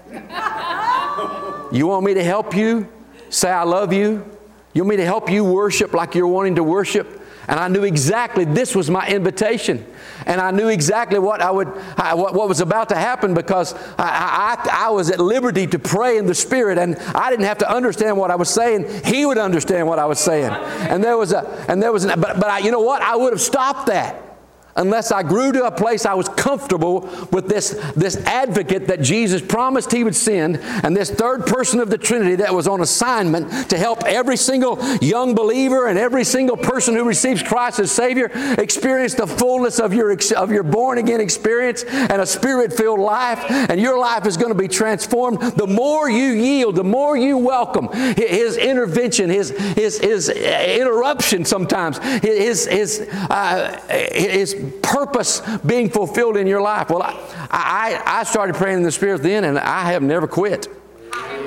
You 1.72 1.86
want 1.86 2.04
me 2.04 2.14
to 2.14 2.24
help 2.24 2.56
you 2.56 2.88
say 3.28 3.48
I 3.48 3.62
love 3.62 3.92
you? 3.92 4.28
You 4.72 4.82
want 4.82 4.90
me 4.90 4.96
to 4.96 5.04
help 5.04 5.30
you 5.30 5.44
worship 5.44 5.94
like 5.94 6.16
you're 6.16 6.26
wanting 6.26 6.56
to 6.56 6.64
worship? 6.64 7.19
And 7.50 7.58
I 7.58 7.66
knew 7.66 7.82
exactly 7.82 8.44
this 8.44 8.76
was 8.76 8.88
my 8.88 9.08
invitation. 9.08 9.84
And 10.24 10.40
I 10.40 10.52
knew 10.52 10.68
exactly 10.68 11.18
what 11.18 11.42
I 11.42 11.50
would, 11.50 11.66
what, 11.66 12.32
what 12.32 12.48
was 12.48 12.60
about 12.60 12.90
to 12.90 12.94
happen 12.94 13.34
because 13.34 13.74
I, 13.98 14.56
I, 14.68 14.86
I 14.86 14.90
was 14.90 15.10
at 15.10 15.18
liberty 15.18 15.66
to 15.66 15.78
pray 15.80 16.16
in 16.16 16.26
the 16.26 16.34
Spirit, 16.34 16.78
and 16.78 16.94
I 16.96 17.28
didn't 17.28 17.46
have 17.46 17.58
to 17.58 17.68
understand 17.68 18.16
what 18.16 18.30
I 18.30 18.36
was 18.36 18.50
saying. 18.50 19.04
He 19.04 19.26
would 19.26 19.36
understand 19.36 19.88
what 19.88 19.98
I 19.98 20.06
was 20.06 20.20
saying. 20.20 20.52
And 20.52 21.02
there 21.02 21.18
was 21.18 21.32
a, 21.32 21.40
and 21.68 21.82
there 21.82 21.92
was, 21.92 22.04
an, 22.04 22.20
but, 22.20 22.38
but 22.38 22.46
I, 22.46 22.58
you 22.60 22.70
know 22.70 22.82
what? 22.82 23.02
I 23.02 23.16
would 23.16 23.32
have 23.32 23.40
stopped 23.40 23.88
that 23.88 24.29
unless 24.76 25.12
I 25.12 25.22
grew 25.22 25.52
to 25.52 25.64
a 25.64 25.70
place 25.70 26.06
I 26.06 26.14
was 26.14 26.28
comfortable 26.28 27.00
with 27.32 27.48
this, 27.48 27.70
this 27.96 28.16
advocate 28.18 28.86
that 28.88 29.00
Jesus 29.00 29.42
promised 29.42 29.92
he 29.92 30.04
would 30.04 30.16
send, 30.16 30.58
and 30.58 30.96
this 30.96 31.10
third 31.10 31.46
person 31.46 31.80
of 31.80 31.90
the 31.90 31.98
Trinity 31.98 32.36
that 32.36 32.54
was 32.54 32.68
on 32.68 32.80
assignment 32.80 33.70
to 33.70 33.78
help 33.78 34.04
every 34.04 34.36
single 34.36 34.78
young 35.00 35.34
believer 35.34 35.88
and 35.88 35.98
every 35.98 36.24
single 36.24 36.56
person 36.56 36.94
who 36.94 37.04
receives 37.04 37.42
Christ 37.42 37.78
as 37.78 37.90
Savior 37.90 38.30
experience 38.58 39.14
the 39.14 39.26
fullness 39.26 39.78
of 39.78 39.92
your, 39.94 40.16
of 40.36 40.50
your 40.50 40.62
born 40.62 40.98
again 40.98 41.20
experience 41.20 41.84
and 41.84 42.20
a 42.20 42.26
spirit 42.26 42.72
filled 42.72 43.00
life, 43.00 43.44
and 43.50 43.80
your 43.80 43.98
life 43.98 44.26
is 44.26 44.36
going 44.36 44.52
to 44.52 44.58
be 44.58 44.68
transformed. 44.68 45.40
The 45.40 45.66
more 45.66 46.10
you 46.10 46.32
yield, 46.32 46.76
the 46.76 46.84
more 46.84 47.16
you 47.16 47.38
welcome 47.38 47.88
His 48.16 48.56
intervention, 48.56 49.30
His, 49.30 49.50
his, 49.50 49.98
his 49.98 50.28
interruption 50.28 51.44
sometimes, 51.44 51.98
His, 52.22 52.66
his, 52.66 53.08
uh, 53.30 53.80
his 53.88 54.54
purpose 54.82 55.40
being 55.66 55.90
fulfilled 55.90 56.36
in 56.36 56.46
your 56.46 56.60
life. 56.60 56.90
Well, 56.90 57.02
I, 57.02 57.16
I, 57.50 58.20
I 58.20 58.24
started 58.24 58.56
praying 58.56 58.78
in 58.78 58.82
the 58.82 58.92
Spirit 58.92 59.22
then, 59.22 59.44
and 59.44 59.58
I 59.58 59.92
have 59.92 60.02
never 60.02 60.26
quit. 60.26 60.68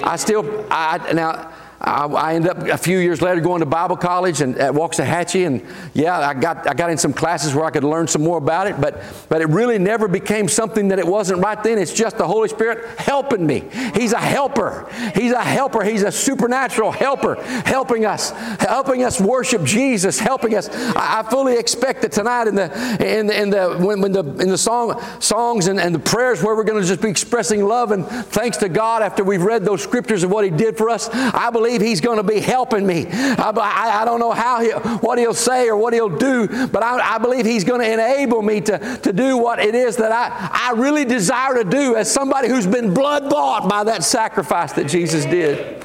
I 0.03 0.17
still, 0.17 0.65
I, 0.69 1.13
now, 1.13 1.52
I, 1.83 2.05
I 2.05 2.35
ended 2.35 2.51
up 2.51 2.59
a 2.59 2.77
few 2.77 2.97
years 2.99 3.21
later 3.21 3.41
going 3.41 3.59
to 3.59 3.65
Bible 3.65 3.97
college 3.97 4.39
and 4.39 4.57
at 4.57 4.71
Waxahachie, 4.71 5.45
and 5.45 5.65
yeah, 5.93 6.17
I 6.17 6.33
got 6.33 6.69
I 6.69 6.73
got 6.73 6.89
in 6.89 6.97
some 6.97 7.11
classes 7.11 7.53
where 7.53 7.65
I 7.65 7.71
could 7.71 7.83
learn 7.83 8.07
some 8.07 8.23
more 8.23 8.37
about 8.37 8.67
it, 8.67 8.79
but 8.79 9.03
but 9.27 9.41
it 9.41 9.49
really 9.49 9.77
never 9.79 10.07
became 10.07 10.47
something 10.47 10.87
that 10.89 10.99
it 10.99 11.05
wasn't 11.05 11.41
right 11.43 11.61
then. 11.61 11.77
It's 11.77 11.93
just 11.93 12.17
the 12.17 12.25
Holy 12.25 12.47
Spirit 12.47 12.97
helping 12.97 13.45
me. 13.45 13.65
He's 13.95 14.13
a 14.13 14.19
helper. 14.19 14.87
He's 15.13 15.33
a 15.33 15.43
helper. 15.43 15.83
He's 15.83 16.03
a 16.03 16.11
supernatural 16.11 16.91
helper, 16.91 17.35
helping 17.65 18.05
us, 18.05 18.31
helping 18.61 19.03
us 19.03 19.19
worship 19.19 19.63
Jesus, 19.65 20.19
helping 20.19 20.55
us. 20.55 20.69
I, 20.95 21.19
I 21.19 21.29
fully 21.29 21.57
expect 21.57 22.01
that 22.03 22.13
tonight 22.13 22.47
in 22.47 22.55
the 22.55 22.71
in 23.05 23.27
the, 23.27 23.41
in 23.41 23.49
the 23.49 23.77
when, 23.85 23.99
when 23.99 24.13
the 24.13 24.23
in 24.23 24.47
the 24.47 24.57
song 24.57 25.01
songs 25.19 25.67
and, 25.67 25.81
and 25.81 25.93
the 25.93 25.99
prayers 25.99 26.41
where 26.41 26.55
we're 26.55 26.63
going 26.63 26.81
to 26.81 26.87
just 26.87 27.01
be 27.01 27.09
expressing 27.09 27.65
love 27.65 27.91
and 27.91 28.07
thanks 28.07 28.55
to 28.57 28.69
God 28.69 29.01
after 29.01 29.25
we've 29.25 29.43
read 29.43 29.65
those 29.65 29.83
scriptures 29.83 30.23
of 30.23 30.31
what 30.31 30.45
He 30.45 30.49
did 30.49 30.77
for 30.77 30.89
us. 30.89 31.09
I 31.11 31.49
believe 31.49 31.72
believe 31.73 31.89
He's 31.89 32.01
going 32.01 32.17
to 32.17 32.23
be 32.23 32.39
helping 32.39 32.85
me. 32.85 33.07
I, 33.09 33.49
I, 33.49 34.01
I 34.01 34.05
don't 34.05 34.19
know 34.19 34.31
how 34.31 34.61
he, 34.61 34.69
what 34.71 35.17
He'll 35.17 35.33
say 35.33 35.67
or 35.67 35.77
what 35.77 35.93
He'll 35.93 36.17
do, 36.17 36.67
but 36.67 36.83
I, 36.83 37.15
I 37.15 37.17
believe 37.17 37.45
He's 37.45 37.63
going 37.63 37.81
to 37.81 37.91
enable 37.91 38.41
me 38.41 38.61
to, 38.61 38.97
to 38.97 39.13
do 39.13 39.37
what 39.37 39.59
it 39.59 39.75
is 39.75 39.97
that 39.97 40.11
I, 40.11 40.69
I 40.69 40.73
really 40.73 41.05
desire 41.05 41.55
to 41.55 41.69
do 41.69 41.95
as 41.95 42.11
somebody 42.11 42.47
who's 42.47 42.67
been 42.67 42.93
blood 42.93 43.29
bought 43.29 43.67
by 43.67 43.83
that 43.85 44.03
sacrifice 44.03 44.73
that 44.73 44.87
Jesus 44.87 45.25
did. 45.25 45.83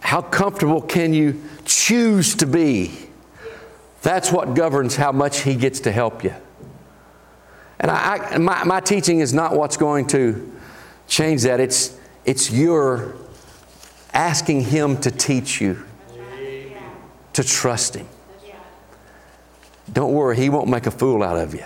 How 0.00 0.22
comfortable 0.22 0.80
can 0.80 1.12
you 1.12 1.42
choose 1.64 2.36
to 2.36 2.46
be? 2.46 2.92
That's 4.02 4.30
what 4.30 4.54
governs 4.54 4.96
how 4.96 5.12
much 5.12 5.40
He 5.40 5.54
gets 5.56 5.80
to 5.80 5.92
help 5.92 6.22
you. 6.22 6.34
And 7.78 7.90
I, 7.90 8.16
I, 8.16 8.38
my, 8.38 8.64
my 8.64 8.80
teaching 8.80 9.20
is 9.20 9.34
not 9.34 9.54
what's 9.54 9.76
going 9.76 10.06
to 10.08 10.52
change 11.08 11.42
that. 11.42 11.60
It's, 11.60 11.98
it's 12.24 12.50
your 12.50 13.16
asking 14.16 14.62
Him 14.62 14.96
to 15.02 15.10
teach 15.10 15.60
you, 15.60 15.84
to 17.34 17.44
trust 17.44 17.94
Him. 17.94 18.08
Don't 19.92 20.12
worry, 20.12 20.36
He 20.36 20.48
won't 20.48 20.68
make 20.68 20.86
a 20.86 20.90
fool 20.90 21.22
out 21.22 21.38
of 21.38 21.54
you. 21.54 21.64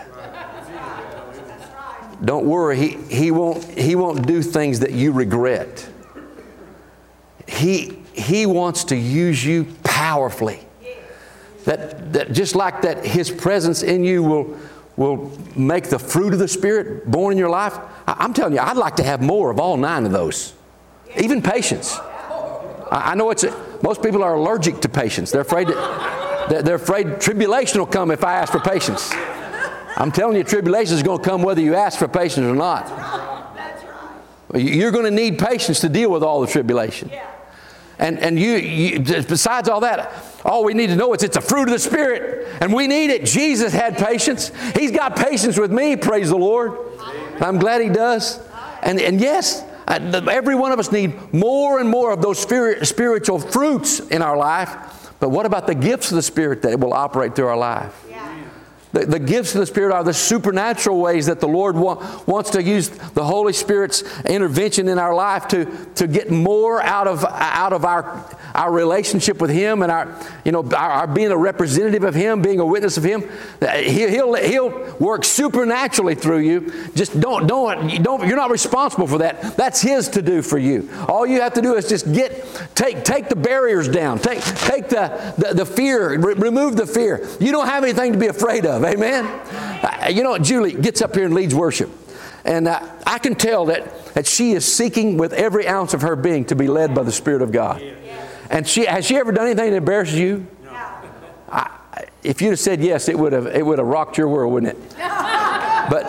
Don't 2.22 2.44
worry, 2.44 2.76
he, 2.76 2.88
he, 3.14 3.30
won't, 3.30 3.64
he 3.64 3.94
won't 3.94 4.26
do 4.26 4.42
things 4.42 4.80
that 4.80 4.92
you 4.92 5.10
regret. 5.10 5.88
He, 7.46 7.98
he 8.12 8.44
wants 8.44 8.84
to 8.84 8.96
use 8.96 9.42
you 9.42 9.66
powerfully. 9.84 10.60
That, 11.64 12.12
that 12.12 12.32
just 12.32 12.54
like 12.54 12.82
that, 12.82 13.06
His 13.06 13.30
presence 13.30 13.82
in 13.82 14.04
you 14.04 14.22
will, 14.22 14.58
will 14.96 15.32
make 15.56 15.84
the 15.84 15.98
fruit 15.98 16.34
of 16.34 16.38
the 16.38 16.48
Spirit 16.48 17.10
born 17.10 17.32
in 17.32 17.38
your 17.38 17.48
life. 17.48 17.78
I, 18.06 18.16
I'm 18.18 18.34
telling 18.34 18.52
you, 18.52 18.60
I'd 18.60 18.76
like 18.76 18.96
to 18.96 19.02
have 19.02 19.22
more 19.22 19.50
of 19.50 19.58
all 19.58 19.78
nine 19.78 20.04
of 20.04 20.12
those, 20.12 20.52
even 21.18 21.40
patience. 21.40 21.98
I 22.90 23.14
know 23.14 23.30
it's, 23.30 23.44
most 23.82 24.02
people 24.02 24.22
are 24.24 24.34
allergic 24.34 24.80
to 24.80 24.88
patience. 24.88 25.30
They're 25.30 25.42
afraid, 25.42 25.68
that, 25.68 26.64
they're 26.64 26.74
afraid 26.74 27.20
tribulation 27.20 27.78
will 27.78 27.86
come 27.86 28.10
if 28.10 28.24
I 28.24 28.34
ask 28.34 28.52
for 28.52 28.58
patience. 28.58 29.10
I'm 29.96 30.10
telling 30.10 30.36
you, 30.36 30.44
tribulation 30.44 30.96
is 30.96 31.02
going 31.02 31.18
to 31.18 31.24
come 31.24 31.42
whether 31.42 31.60
you 31.60 31.74
ask 31.74 31.98
for 31.98 32.08
patience 32.08 32.46
or 32.46 32.54
not. 32.54 32.88
You're 34.54 34.90
going 34.90 35.04
to 35.04 35.10
need 35.10 35.38
patience 35.38 35.80
to 35.80 35.88
deal 35.88 36.10
with 36.10 36.24
all 36.24 36.40
the 36.40 36.48
tribulation. 36.48 37.10
And, 38.00 38.18
and 38.18 38.38
you, 38.38 38.52
you, 38.56 39.00
besides 39.00 39.68
all 39.68 39.80
that, 39.80 40.12
all 40.44 40.64
we 40.64 40.74
need 40.74 40.86
to 40.86 40.96
know 40.96 41.12
is 41.12 41.22
it's 41.22 41.36
a 41.36 41.40
fruit 41.40 41.64
of 41.64 41.70
the 41.70 41.78
Spirit, 41.78 42.48
and 42.60 42.72
we 42.72 42.86
need 42.86 43.10
it. 43.10 43.26
Jesus 43.26 43.74
had 43.74 43.98
patience. 43.98 44.50
He's 44.74 44.90
got 44.90 45.16
patience 45.16 45.58
with 45.58 45.70
me, 45.70 45.96
praise 45.96 46.30
the 46.30 46.36
Lord. 46.36 46.72
I'm 47.40 47.58
glad 47.58 47.82
He 47.82 47.90
does. 47.90 48.40
And, 48.82 48.98
and 48.98 49.20
yes, 49.20 49.62
Uh, 49.90 50.24
every 50.30 50.54
one 50.54 50.70
of 50.70 50.78
us 50.78 50.92
need 50.92 51.34
more 51.34 51.80
and 51.80 51.88
more 51.88 52.12
of 52.12 52.22
those 52.22 52.38
spirit, 52.38 52.86
spiritual 52.86 53.40
fruits 53.40 53.98
in 53.98 54.22
our 54.22 54.36
life. 54.36 54.68
But 55.18 55.30
what 55.30 55.46
about 55.46 55.66
the 55.66 55.74
gifts 55.74 56.12
of 56.12 56.16
the 56.16 56.22
Spirit 56.22 56.62
that 56.62 56.78
will 56.78 56.94
operate 56.94 57.34
through 57.34 57.48
our 57.48 57.56
life? 57.56 58.06
The, 58.92 59.06
the, 59.06 59.18
gifts 59.20 59.54
of 59.54 59.60
the 59.60 59.66
Spirit 59.66 59.94
are 59.94 60.02
the 60.02 60.12
supernatural 60.12 60.98
ways 60.98 61.26
that 61.26 61.38
the 61.38 61.46
Lord 61.46 61.76
wa- 61.76 62.22
wants 62.26 62.50
to 62.50 62.62
use 62.62 62.88
the 62.88 63.24
Holy 63.24 63.52
Spirit's 63.52 64.02
intervention 64.26 64.88
in 64.88 64.98
our 64.98 65.14
life 65.14 65.46
to, 65.48 65.66
to 65.94 66.08
get 66.08 66.30
more 66.30 66.82
out 66.82 67.06
of, 67.06 67.24
out 67.24 67.72
of 67.72 67.84
our, 67.84 68.24
our 68.52 68.72
relationship 68.72 69.40
with 69.40 69.50
Him 69.50 69.82
and 69.82 69.92
our, 69.92 70.18
you 70.44 70.50
know, 70.50 70.68
our, 70.72 70.90
our 70.90 71.06
being 71.06 71.30
a 71.30 71.36
representative 71.36 72.02
of 72.02 72.16
Him, 72.16 72.42
being 72.42 72.58
a 72.58 72.66
witness 72.66 72.96
of 72.96 73.04
Him. 73.04 73.22
He, 73.76 74.08
he'll, 74.08 74.34
he'll 74.34 74.96
work 74.96 75.24
supernaturally 75.24 76.16
through 76.16 76.40
you. 76.40 76.72
Just 76.96 77.20
don't, 77.20 77.46
don't, 77.46 78.02
don't, 78.02 78.26
you're 78.26 78.36
not 78.36 78.50
responsible 78.50 79.06
for 79.06 79.18
that. 79.18 79.56
That's 79.56 79.80
His 79.80 80.08
to 80.10 80.22
do 80.22 80.42
for 80.42 80.58
you. 80.58 80.90
All 81.06 81.24
you 81.24 81.40
have 81.42 81.54
to 81.54 81.62
do 81.62 81.76
is 81.76 81.88
just 81.88 82.12
get, 82.12 82.44
take, 82.74 83.04
take 83.04 83.28
the 83.28 83.36
barriers 83.36 83.86
down, 83.86 84.18
take, 84.18 84.40
take 84.40 84.88
the, 84.88 85.34
the, 85.38 85.54
the 85.54 85.66
fear, 85.66 86.18
re- 86.18 86.34
remove 86.34 86.74
the 86.74 86.86
fear. 86.86 87.28
You 87.38 87.52
don't 87.52 87.68
have 87.68 87.84
anything 87.84 88.14
to 88.14 88.18
be 88.18 88.26
afraid 88.26 88.66
of. 88.66 88.79
Amen. 88.84 89.26
Uh, 89.26 90.08
you 90.10 90.22
know, 90.22 90.36
Julie 90.38 90.72
gets 90.72 91.02
up 91.02 91.14
here 91.14 91.24
and 91.24 91.34
leads 91.34 91.54
worship. 91.54 91.90
And 92.44 92.68
uh, 92.68 92.86
I 93.06 93.18
can 93.18 93.34
tell 93.34 93.66
that, 93.66 94.14
that 94.14 94.26
she 94.26 94.52
is 94.52 94.70
seeking 94.70 95.16
with 95.16 95.32
every 95.32 95.68
ounce 95.68 95.94
of 95.94 96.02
her 96.02 96.16
being 96.16 96.44
to 96.46 96.56
be 96.56 96.68
led 96.68 96.94
by 96.94 97.02
the 97.02 97.12
Spirit 97.12 97.42
of 97.42 97.52
God. 97.52 97.82
And 98.48 98.66
she, 98.66 98.86
has 98.86 99.06
she 99.06 99.16
ever 99.16 99.30
done 99.30 99.46
anything 99.46 99.70
that 99.70 99.76
embarrasses 99.76 100.18
you? 100.18 100.46
No. 100.64 100.70
I, 101.50 101.70
if 102.22 102.42
you'd 102.42 102.50
have 102.50 102.58
said 102.58 102.80
yes, 102.80 103.08
it 103.08 103.18
would 103.18 103.32
have, 103.32 103.46
it 103.46 103.64
would 103.64 103.78
have 103.78 103.86
rocked 103.86 104.18
your 104.18 104.28
world, 104.28 104.52
wouldn't 104.52 104.72
it? 104.72 104.90
but 104.98 106.04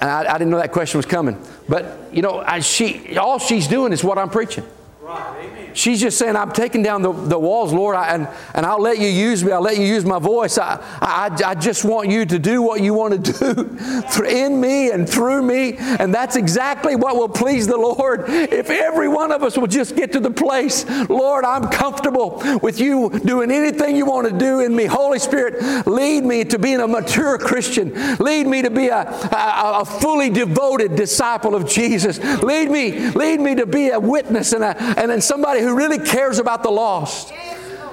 I, 0.00 0.26
I, 0.28 0.32
didn't 0.38 0.50
know 0.50 0.58
that 0.58 0.72
question 0.72 0.98
was 0.98 1.06
coming. 1.06 1.40
But, 1.68 2.10
you 2.12 2.22
know, 2.22 2.40
I, 2.40 2.60
she, 2.60 3.16
all 3.16 3.38
she's 3.38 3.68
doing 3.68 3.92
is 3.92 4.02
what 4.02 4.18
I'm 4.18 4.30
preaching. 4.30 4.64
Right. 5.00 5.44
Amen. 5.44 5.65
She's 5.76 6.00
just 6.00 6.16
saying, 6.16 6.36
I'm 6.36 6.52
taking 6.52 6.82
down 6.82 7.02
the, 7.02 7.12
the 7.12 7.38
walls, 7.38 7.70
Lord, 7.70 7.96
I, 7.96 8.14
and, 8.14 8.26
and 8.54 8.64
I'll 8.64 8.80
let 8.80 8.98
you 8.98 9.08
use 9.08 9.44
me. 9.44 9.52
I'll 9.52 9.60
let 9.60 9.76
you 9.76 9.84
use 9.84 10.06
my 10.06 10.18
voice. 10.18 10.56
I, 10.56 10.82
I, 11.02 11.28
I 11.44 11.54
just 11.54 11.84
want 11.84 12.08
you 12.08 12.24
to 12.24 12.38
do 12.38 12.62
what 12.62 12.80
you 12.80 12.94
want 12.94 13.22
to 13.22 13.32
do 13.54 14.24
in 14.24 14.58
me 14.58 14.90
and 14.90 15.06
through 15.06 15.42
me. 15.42 15.76
And 15.76 16.14
that's 16.14 16.34
exactly 16.34 16.96
what 16.96 17.16
will 17.16 17.28
please 17.28 17.66
the 17.66 17.76
Lord. 17.76 18.24
If 18.26 18.70
every 18.70 19.08
one 19.08 19.30
of 19.30 19.42
us 19.42 19.58
will 19.58 19.66
just 19.66 19.96
get 19.96 20.12
to 20.12 20.20
the 20.20 20.30
place, 20.30 20.88
Lord, 21.10 21.44
I'm 21.44 21.68
comfortable 21.68 22.42
with 22.62 22.80
you 22.80 23.10
doing 23.10 23.50
anything 23.50 23.96
you 23.96 24.06
want 24.06 24.28
to 24.28 24.38
do 24.38 24.60
in 24.60 24.74
me. 24.74 24.86
Holy 24.86 25.18
Spirit, 25.18 25.86
lead 25.86 26.24
me 26.24 26.44
to 26.44 26.58
being 26.58 26.80
a 26.80 26.88
mature 26.88 27.36
Christian. 27.36 27.92
Lead 28.16 28.46
me 28.46 28.62
to 28.62 28.70
be 28.70 28.88
a, 28.88 29.02
a, 29.02 29.80
a 29.82 29.84
fully 29.84 30.30
devoted 30.30 30.96
disciple 30.96 31.54
of 31.54 31.68
Jesus. 31.68 32.18
Lead 32.42 32.70
me, 32.70 33.10
lead 33.10 33.40
me 33.40 33.54
to 33.56 33.66
be 33.66 33.90
a 33.90 34.00
witness 34.00 34.54
and, 34.54 34.64
a, 34.64 34.74
and 34.98 35.10
then 35.10 35.20
somebody 35.20 35.65
who 35.66 35.76
really 35.76 35.98
cares 35.98 36.38
about 36.38 36.62
the 36.62 36.70
lost. 36.70 37.30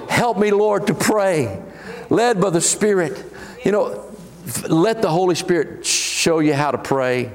Help 0.08 0.38
me, 0.38 0.50
Lord, 0.50 0.86
to 0.86 0.94
pray, 0.94 1.62
led 2.10 2.40
by 2.40 2.50
the 2.50 2.60
Spirit. 2.60 3.24
You 3.64 3.72
know, 3.72 4.14
let 4.68 5.02
the 5.02 5.08
Holy 5.08 5.34
Spirit 5.34 5.86
show 5.86 6.38
you 6.38 6.54
how 6.54 6.70
to 6.70 6.78
pray. 6.78 7.32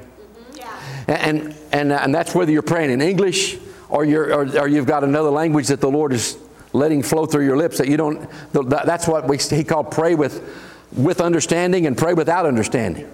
And, 1.07 1.55
and, 1.71 1.91
and 1.91 2.13
that's 2.13 2.35
whether 2.35 2.51
you're 2.51 2.61
praying 2.61 2.91
in 2.91 3.01
English 3.01 3.57
or, 3.89 4.05
you're, 4.05 4.31
or, 4.33 4.59
or 4.59 4.67
you've 4.67 4.85
got 4.85 5.03
another 5.03 5.31
language 5.31 5.67
that 5.67 5.81
the 5.81 5.89
Lord 5.89 6.13
is 6.13 6.37
letting 6.71 7.01
flow 7.01 7.25
through 7.25 7.45
your 7.45 7.57
lips 7.57 7.79
that 7.79 7.87
you 7.87 7.97
don't, 7.97 8.29
that's 8.51 9.07
what 9.07 9.27
we, 9.27 9.37
he 9.37 9.63
called 9.63 9.89
pray 9.89 10.13
with, 10.13 10.47
with 10.95 11.19
understanding 11.19 11.87
and 11.87 11.97
pray 11.97 12.13
without 12.13 12.45
understanding. 12.45 13.11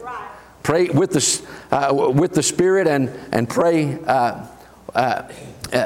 Pray 0.62 0.90
with 0.90 1.12
the, 1.12 1.48
uh, 1.72 1.94
with 1.94 2.34
the 2.34 2.44
Spirit 2.44 2.88
and, 2.88 3.10
and 3.32 3.48
pray 3.48 3.98
uh, 4.06 4.46
uh, 4.94 5.32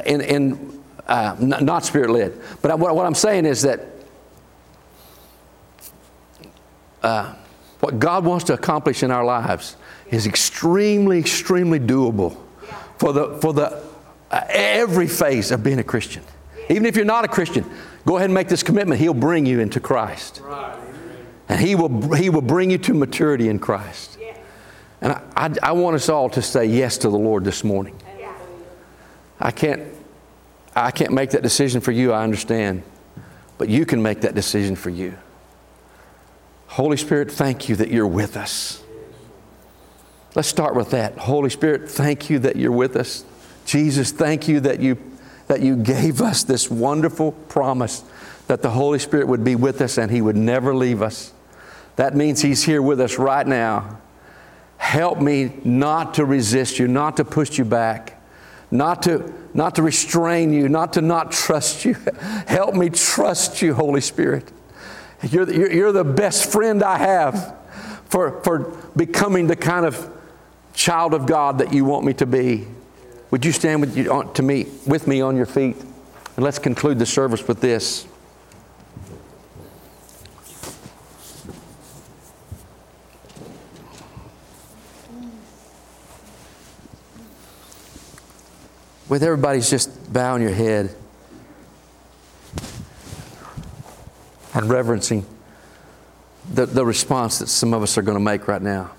in, 0.06 0.22
in 0.22 0.79
uh, 1.10 1.36
not 1.40 1.84
spirit 1.84 2.10
led. 2.10 2.40
But 2.62 2.78
what, 2.80 2.96
what 2.96 3.06
I'm 3.06 3.16
saying 3.16 3.46
is 3.46 3.64
that 3.64 3.82
uh, 7.02 7.34
what 7.80 8.00
God 8.00 8.26
wants 8.26 8.46
to 8.46 8.54
accomplish 8.54 9.04
in 9.04 9.12
our 9.12 9.26
lives 9.26 9.76
is 10.12 10.28
extremely, 10.28 11.18
extremely 11.18 11.80
doable 11.80 12.38
for 12.98 13.14
the, 13.14 13.38
for 13.40 13.54
the 13.54 13.84
uh, 14.32 14.42
every 14.50 15.08
phase 15.08 15.52
of 15.52 15.64
being 15.64 15.80
a 15.80 15.84
Christian. 15.84 16.24
Even 16.70 16.86
if 16.86 16.96
you're 16.96 17.06
not 17.06 17.26
a 17.26 17.28
Christian, 17.28 17.66
go 18.06 18.18
ahead 18.18 18.26
and 18.26 18.34
make 18.34 18.48
this 18.48 18.62
commitment. 18.62 19.02
He'll 19.02 19.14
bring 19.14 19.46
you 19.46 19.60
into 19.60 19.80
Christ. 19.80 20.42
And 21.48 21.60
he 21.60 21.74
will, 21.74 22.14
he 22.14 22.30
will 22.30 22.44
bring 22.44 22.70
you 22.70 22.78
to 22.78 22.94
maturity 22.94 23.50
in 23.50 23.58
Christ. 23.58 24.20
And 25.02 25.14
I, 25.14 25.22
I, 25.36 25.56
I 25.64 25.72
want 25.72 25.96
us 25.96 26.10
all 26.10 26.30
to 26.32 26.42
say 26.42 26.66
yes 26.66 27.00
to 27.00 27.10
the 27.10 27.18
Lord 27.18 27.44
this 27.44 27.64
morning. 27.64 28.00
I 29.40 29.52
can't, 29.52 29.82
I 30.76 30.92
can't 30.92 31.14
make 31.14 31.32
that 31.32 31.42
decision 31.42 31.82
for 31.82 31.92
you, 31.92 32.14
I 32.14 32.24
understand. 32.24 32.84
But 33.58 33.70
you 33.70 33.86
can 33.86 34.02
make 34.02 34.22
that 34.22 34.36
decision 34.36 34.76
for 34.76 34.90
you. 34.90 35.18
Holy 36.68 36.98
Spirit, 36.98 37.32
thank 37.32 37.68
you 37.68 37.76
that 37.78 37.90
you're 37.90 38.08
with 38.08 38.38
us. 38.38 38.84
Let's 40.36 40.48
start 40.48 40.76
with 40.76 40.92
that. 40.92 41.18
Holy 41.18 41.50
Spirit, 41.50 41.90
thank 41.90 42.30
you 42.30 42.40
that 42.40 42.56
you're 42.56 42.72
with 42.72 42.96
us. 42.96 43.26
Jesus, 43.66 44.12
thank 44.12 44.48
you 44.48 44.60
that 44.62 44.80
you, 44.80 44.98
that 45.48 45.62
you 45.62 45.76
gave 45.76 46.22
us 46.22 46.44
this 46.44 46.70
wonderful 46.70 47.32
promise 47.32 48.04
that 48.48 48.62
the 48.62 48.70
Holy 48.70 49.00
Spirit 49.00 49.28
would 49.28 49.44
be 49.44 49.56
with 49.56 49.82
us 49.82 49.98
and 49.98 50.12
He 50.12 50.22
would 50.22 50.36
never 50.36 50.76
leave 50.76 51.02
us. 51.02 51.34
That 51.98 52.16
means 52.16 52.42
He's 52.42 52.64
here 52.64 52.82
with 52.82 53.02
us 53.02 53.18
right 53.18 53.46
now. 53.46 54.00
Help 54.78 55.20
me 55.20 55.54
not 55.64 56.14
to 56.16 56.26
resist 56.26 56.80
you, 56.80 56.88
not 56.88 57.18
to 57.18 57.26
push 57.26 57.58
you 57.58 57.66
back, 57.66 58.19
not 58.72 59.04
to, 59.04 59.34
not 59.54 59.76
to 59.76 59.82
restrain 59.82 60.54
you, 60.54 60.70
not 60.70 60.94
to 60.94 61.02
not 61.02 61.32
trust 61.32 61.86
you. 61.86 61.94
Help 62.48 62.76
me 62.76 62.90
trust 62.90 63.62
you, 63.62 63.74
Holy 63.74 64.02
Spirit. 64.02 64.52
You're 65.24 65.46
the, 65.46 65.56
you're, 65.56 65.72
you're 65.72 65.92
the 65.92 66.04
best 66.04 66.52
friend 66.52 66.82
I 66.84 66.98
have 66.98 67.58
for, 68.06 68.42
for 68.44 68.60
becoming 68.96 69.48
the 69.48 69.56
kind 69.56 69.86
of 69.86 70.10
child 70.74 71.14
of 71.14 71.26
God 71.26 71.60
that 71.60 71.74
you 71.74 71.84
want 71.86 72.06
me 72.06 72.14
to 72.14 72.26
be. 72.26 72.68
Would 73.32 73.46
you 73.46 73.52
stand 73.52 73.82
with, 73.82 73.98
you, 73.98 74.12
on, 74.12 74.34
to 74.34 74.42
me, 74.42 74.68
with 74.88 75.08
me 75.08 75.22
on 75.22 75.36
your 75.36 75.46
feet? 75.46 75.76
And 76.36 76.44
let's 76.46 76.60
conclude 76.60 77.00
the 77.00 77.06
service 77.06 77.48
with 77.48 77.62
this. 77.62 78.08
With 89.10 89.24
everybody's 89.24 89.70
just 89.70 90.14
bowing 90.14 90.42
your 90.42 90.54
head 90.54 90.96
and 94.54 94.70
reverencing 94.70 95.26
the, 96.54 96.66
the 96.66 96.86
response 96.86 97.40
that 97.40 97.48
some 97.48 97.74
of 97.74 97.84
us 97.84 97.98
are 97.98 98.02
going 98.02 98.18
to 98.18 98.24
make 98.24 98.48
right 98.48 98.62
now. 98.62 98.92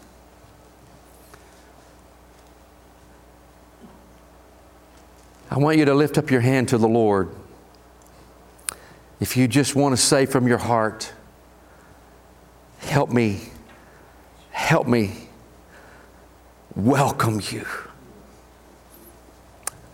I 5.50 5.58
want 5.58 5.78
you 5.78 5.84
to 5.86 5.94
lift 5.94 6.18
up 6.18 6.30
your 6.30 6.40
hand 6.40 6.68
to 6.68 6.78
the 6.78 6.88
Lord. 6.88 7.30
If 9.20 9.36
you 9.36 9.48
just 9.48 9.74
want 9.74 9.96
to 9.96 10.02
say 10.02 10.26
from 10.26 10.46
your 10.46 10.58
heart, 10.58 11.12
Help 12.80 13.10
me, 13.10 13.40
help 14.50 14.88
me 14.88 15.28
welcome 16.74 17.40
you. 17.50 17.66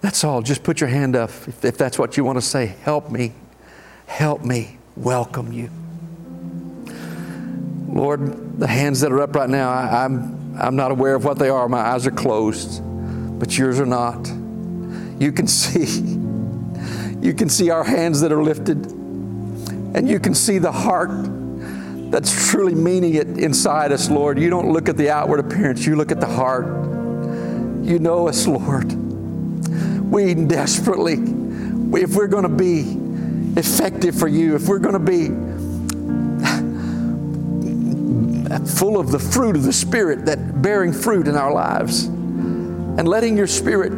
That's 0.06 0.22
all. 0.22 0.40
Just 0.40 0.62
put 0.62 0.80
your 0.80 0.88
hand 0.88 1.16
up 1.16 1.30
if, 1.30 1.64
if 1.64 1.76
that's 1.76 1.98
what 1.98 2.16
you 2.16 2.22
want 2.22 2.38
to 2.38 2.40
say. 2.40 2.66
Help 2.66 3.10
me, 3.10 3.32
help 4.06 4.44
me 4.44 4.78
welcome 4.94 5.52
you. 5.52 5.68
Lord, 7.88 8.60
the 8.60 8.68
hands 8.68 9.00
that 9.00 9.10
are 9.10 9.20
up 9.20 9.34
right 9.34 9.50
now, 9.50 9.68
I, 9.68 10.04
I'm, 10.04 10.56
I'm 10.60 10.76
not 10.76 10.92
aware 10.92 11.16
of 11.16 11.24
what 11.24 11.40
they 11.40 11.48
are. 11.48 11.68
My 11.68 11.80
eyes 11.80 12.06
are 12.06 12.12
closed, 12.12 12.80
but 13.40 13.58
yours 13.58 13.80
are 13.80 13.84
not. 13.84 14.28
You 15.18 15.32
can 15.32 15.48
see. 15.48 16.02
You 17.20 17.34
can 17.34 17.48
see 17.48 17.70
our 17.70 17.82
hands 17.82 18.20
that 18.20 18.30
are 18.30 18.44
lifted, 18.44 18.86
and 18.86 20.08
you 20.08 20.20
can 20.20 20.36
see 20.36 20.58
the 20.58 20.70
heart 20.70 21.10
that's 22.12 22.48
truly 22.48 22.76
meaning 22.76 23.14
it 23.14 23.26
inside 23.40 23.90
us, 23.90 24.08
Lord. 24.08 24.38
You 24.38 24.50
don't 24.50 24.72
look 24.72 24.88
at 24.88 24.96
the 24.96 25.10
outward 25.10 25.40
appearance, 25.40 25.84
you 25.84 25.96
look 25.96 26.12
at 26.12 26.20
the 26.20 26.28
heart. 26.28 26.66
You 27.84 27.98
know 27.98 28.28
us, 28.28 28.46
Lord. 28.46 29.05
We 30.10 30.34
desperately, 30.34 31.14
if 32.00 32.14
we're 32.14 32.28
going 32.28 32.44
to 32.44 32.48
be 32.48 32.96
effective 33.58 34.18
for 34.18 34.28
you, 34.28 34.54
if 34.54 34.68
we're 34.68 34.78
going 34.78 34.94
to 34.94 34.98
be 34.98 35.28
full 38.78 38.98
of 38.98 39.10
the 39.10 39.18
fruit 39.18 39.56
of 39.56 39.64
the 39.64 39.72
Spirit, 39.72 40.26
that 40.26 40.62
bearing 40.62 40.92
fruit 40.92 41.26
in 41.28 41.34
our 41.34 41.52
lives, 41.52 42.04
and 42.04 43.06
letting 43.06 43.36
your 43.36 43.46
Spirit 43.46 43.92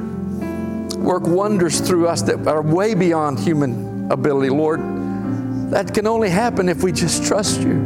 work 0.96 1.26
wonders 1.26 1.80
through 1.80 2.08
us 2.08 2.22
that 2.22 2.46
are 2.46 2.62
way 2.62 2.94
beyond 2.94 3.38
human 3.38 4.10
ability, 4.10 4.50
Lord. 4.50 4.80
That 5.70 5.94
can 5.94 6.06
only 6.06 6.30
happen 6.30 6.68
if 6.68 6.82
we 6.82 6.92
just 6.92 7.24
trust 7.24 7.60
you. 7.60 7.78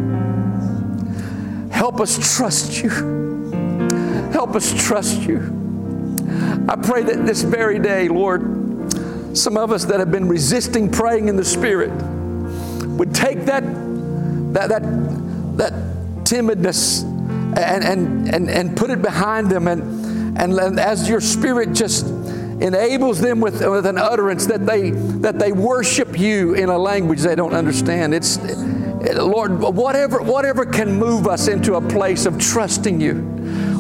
Help 1.71 2.01
us 2.01 2.37
trust 2.37 2.83
you. 2.83 2.91
Help 4.33 4.55
us 4.55 4.73
trust 4.87 5.23
you. 5.23 5.62
I 6.69 6.77
pray 6.77 7.03
that 7.03 7.27
this 7.27 7.43
very 7.43 7.79
day, 7.79 8.09
Lord, 8.09 8.43
some 9.37 9.57
of 9.57 9.73
us 9.73 9.85
that 9.87 9.99
have 9.99 10.11
been 10.11 10.29
resisting 10.29 10.91
praying 10.91 11.29
in 11.29 11.37
the 11.37 11.45
Spirit 11.45 11.91
would 11.91 13.15
take 13.15 13.47
that, 13.47 13.63
that, 14.53 14.69
that, 14.69 14.83
that 15.57 15.73
timidness 16.25 17.03
and, 17.57 17.85
and, 17.85 18.35
and, 18.35 18.51
and 18.51 18.77
put 18.77 18.91
it 18.91 19.03
behind 19.03 19.51
them 19.51 19.69
and, 19.69 20.39
and, 20.39 20.53
and 20.53 20.81
as 20.81 21.09
your 21.09 21.21
Spirit 21.21 21.73
just 21.73 22.07
enables 22.63 23.21
them 23.21 23.41
with, 23.41 23.67
with 23.67 23.87
an 23.87 23.99
utterance 23.99 24.47
that 24.47 24.65
they, 24.65 24.91
that 24.91 25.39
they 25.39 25.53
worship 25.53 26.19
you 26.19 26.55
in 26.55 26.69
a 26.69 26.79
language 26.79 27.21
they 27.21 27.35
don't 27.35 27.55
understand. 27.55 28.15
It's, 28.15 28.39
Lord, 28.39 29.59
whatever, 29.61 30.23
whatever 30.23 30.65
can 30.65 30.95
move 30.95 31.27
us 31.27 31.49
into 31.49 31.75
a 31.75 31.81
place 31.81 32.25
of 32.25 32.39
trusting 32.39 33.01
you, 33.01 33.15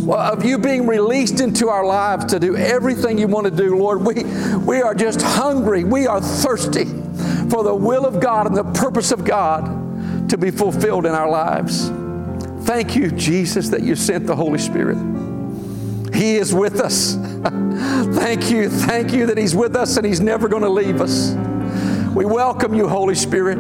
of 0.09 0.45
you 0.45 0.59
being 0.59 0.87
released 0.87 1.41
into 1.41 1.69
our 1.69 1.85
lives 1.85 2.27
to 2.27 2.41
do 2.41 2.57
everything 2.57 3.19
you 3.19 3.29
want 3.29 3.47
to 3.47 3.51
do, 3.51 3.77
Lord, 3.77 4.05
we, 4.05 4.25
we 4.59 4.83
are 4.83 4.95
just 4.95 5.23
hungry. 5.23 5.85
We 5.85 6.07
are 6.07 6.21
thirsty 6.21 6.85
for 7.51 7.63
the 7.63 7.75
will 7.75 8.07
of 8.07 8.21
God 8.21 8.47
and 8.47 8.57
the 8.57 8.65
purpose 8.65 9.13
of 9.13 9.25
God 9.25 10.29
to 10.31 10.39
be 10.39 10.51
fulfilled 10.51 11.07
in 11.07 11.13
our 11.13 11.29
lives. 11.29 11.91
Thank 12.67 12.97
you, 12.97 13.11
Jesus, 13.11 13.69
that 13.71 13.83
you 13.83 13.95
sent 13.97 14.27
the 14.27 14.37
Holy 14.37 14.59
Spirit. 14.59 14.97
He 16.15 16.37
is 16.37 16.55
with 16.55 16.81
us. 16.81 17.15
thank 18.15 18.51
you, 18.51 18.69
thank 18.69 19.13
you 19.13 19.27
that 19.27 19.37
He's 19.37 19.55
with 19.55 19.77
us 19.77 19.97
and 19.97 20.07
He's 20.07 20.21
never 20.21 20.49
going 20.49 20.63
to 20.63 20.69
leave 20.69 21.01
us. 21.01 21.35
We 22.15 22.25
welcome 22.25 22.75
you, 22.75 22.89
Holy 22.89 23.15
Spirit. 23.15 23.59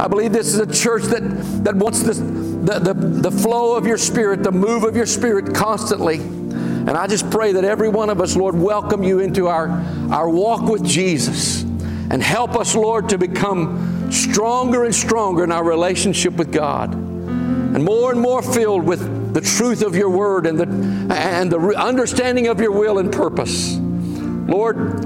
I 0.00 0.08
believe 0.08 0.32
this 0.32 0.48
is 0.48 0.58
a 0.58 0.66
church 0.66 1.04
that, 1.04 1.22
that 1.64 1.74
wants 1.76 2.02
this, 2.02 2.18
the, 2.64 2.78
the, 2.78 2.94
the 2.94 3.30
flow 3.30 3.76
of 3.76 3.86
your 3.86 3.98
Spirit, 3.98 4.42
the 4.42 4.52
move 4.52 4.84
of 4.84 4.96
your 4.96 5.06
Spirit 5.06 5.54
constantly. 5.54 6.16
And 6.16 6.90
I 6.90 7.06
just 7.06 7.30
pray 7.30 7.52
that 7.52 7.64
every 7.64 7.88
one 7.88 8.10
of 8.10 8.20
us, 8.20 8.36
Lord, 8.36 8.54
welcome 8.54 9.02
you 9.02 9.18
into 9.18 9.48
our, 9.48 9.68
our 10.10 10.28
walk 10.28 10.62
with 10.62 10.84
Jesus. 10.84 11.62
And 11.62 12.22
help 12.22 12.54
us, 12.54 12.76
Lord, 12.76 13.08
to 13.08 13.18
become 13.18 14.12
stronger 14.12 14.84
and 14.84 14.94
stronger 14.94 15.42
in 15.42 15.50
our 15.50 15.64
relationship 15.64 16.34
with 16.34 16.52
God. 16.52 16.94
And 16.94 17.84
more 17.84 18.12
and 18.12 18.20
more 18.20 18.40
filled 18.40 18.84
with 18.84 19.34
the 19.34 19.40
truth 19.40 19.82
of 19.82 19.96
your 19.96 20.08
word 20.08 20.46
and 20.46 20.58
the, 20.58 21.14
and 21.14 21.50
the 21.50 21.58
understanding 21.76 22.46
of 22.46 22.60
your 22.60 22.72
will 22.72 22.98
and 22.98 23.12
purpose. 23.12 23.76
Lord, 23.76 25.04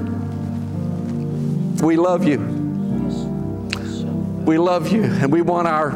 we 1.81 1.97
love 1.97 2.25
you. 2.25 2.39
We 4.45 4.59
love 4.59 4.93
you 4.93 5.05
and 5.05 5.33
we 5.33 5.43
want 5.43 5.67
our, 5.67 5.91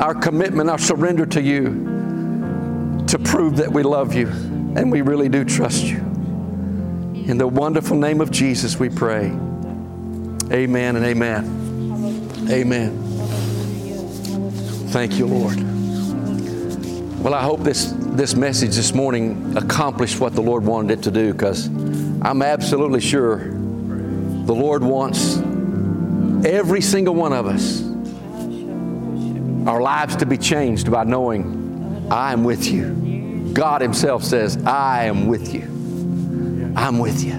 our 0.00 0.14
commitment, 0.14 0.70
our 0.70 0.78
surrender 0.78 1.26
to 1.26 1.40
you 1.40 3.04
to 3.06 3.18
prove 3.18 3.56
that 3.56 3.70
we 3.70 3.82
love 3.82 4.14
you 4.14 4.28
and 4.28 4.90
we 4.90 5.02
really 5.02 5.28
do 5.28 5.44
trust 5.44 5.84
you. 5.84 5.98
In 7.26 7.38
the 7.38 7.46
wonderful 7.46 7.96
name 7.96 8.20
of 8.20 8.30
Jesus, 8.30 8.78
we 8.78 8.88
pray. 8.88 9.26
Amen 10.52 10.96
and 10.96 11.04
amen. 11.04 12.50
Amen. 12.50 13.00
Thank 14.88 15.18
you, 15.18 15.26
Lord. 15.26 15.56
Well, 17.22 17.32
I 17.32 17.42
hope 17.42 17.60
this, 17.60 17.94
this 17.96 18.34
message 18.34 18.76
this 18.76 18.92
morning 18.92 19.56
accomplished 19.56 20.20
what 20.20 20.34
the 20.34 20.42
Lord 20.42 20.64
wanted 20.66 20.98
it 20.98 21.02
to 21.04 21.10
do 21.10 21.32
because 21.32 21.68
I'm 22.20 22.42
absolutely 22.42 23.00
sure 23.00 23.38
the 23.38 24.54
Lord 24.54 24.82
wants 24.82 25.38
every 26.44 26.82
single 26.82 27.14
one 27.14 27.32
of 27.32 27.46
us, 27.46 27.80
our 29.66 29.80
lives 29.80 30.16
to 30.16 30.26
be 30.26 30.36
changed 30.36 30.90
by 30.90 31.04
knowing 31.04 32.08
I 32.10 32.32
am 32.32 32.44
with 32.44 32.66
you. 32.66 33.50
God 33.54 33.80
Himself 33.80 34.22
says, 34.22 34.56
I 34.64 35.04
am 35.04 35.26
with 35.26 35.54
you. 35.54 35.62
I'm 36.76 36.98
with 36.98 37.24
you. 37.24 37.34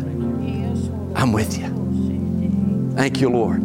I'm 1.16 1.32
with 1.32 1.58
you. 1.58 2.94
Thank 2.96 3.22
you, 3.22 3.30
Lord. 3.30 3.62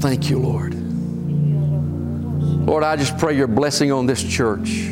Thank 0.00 0.30
you, 0.30 0.38
Lord. 0.38 0.74
Lord, 2.66 2.84
I 2.84 2.96
just 2.96 3.18
pray 3.18 3.36
your 3.36 3.46
blessing 3.46 3.92
on 3.92 4.06
this 4.06 4.22
church. 4.22 4.88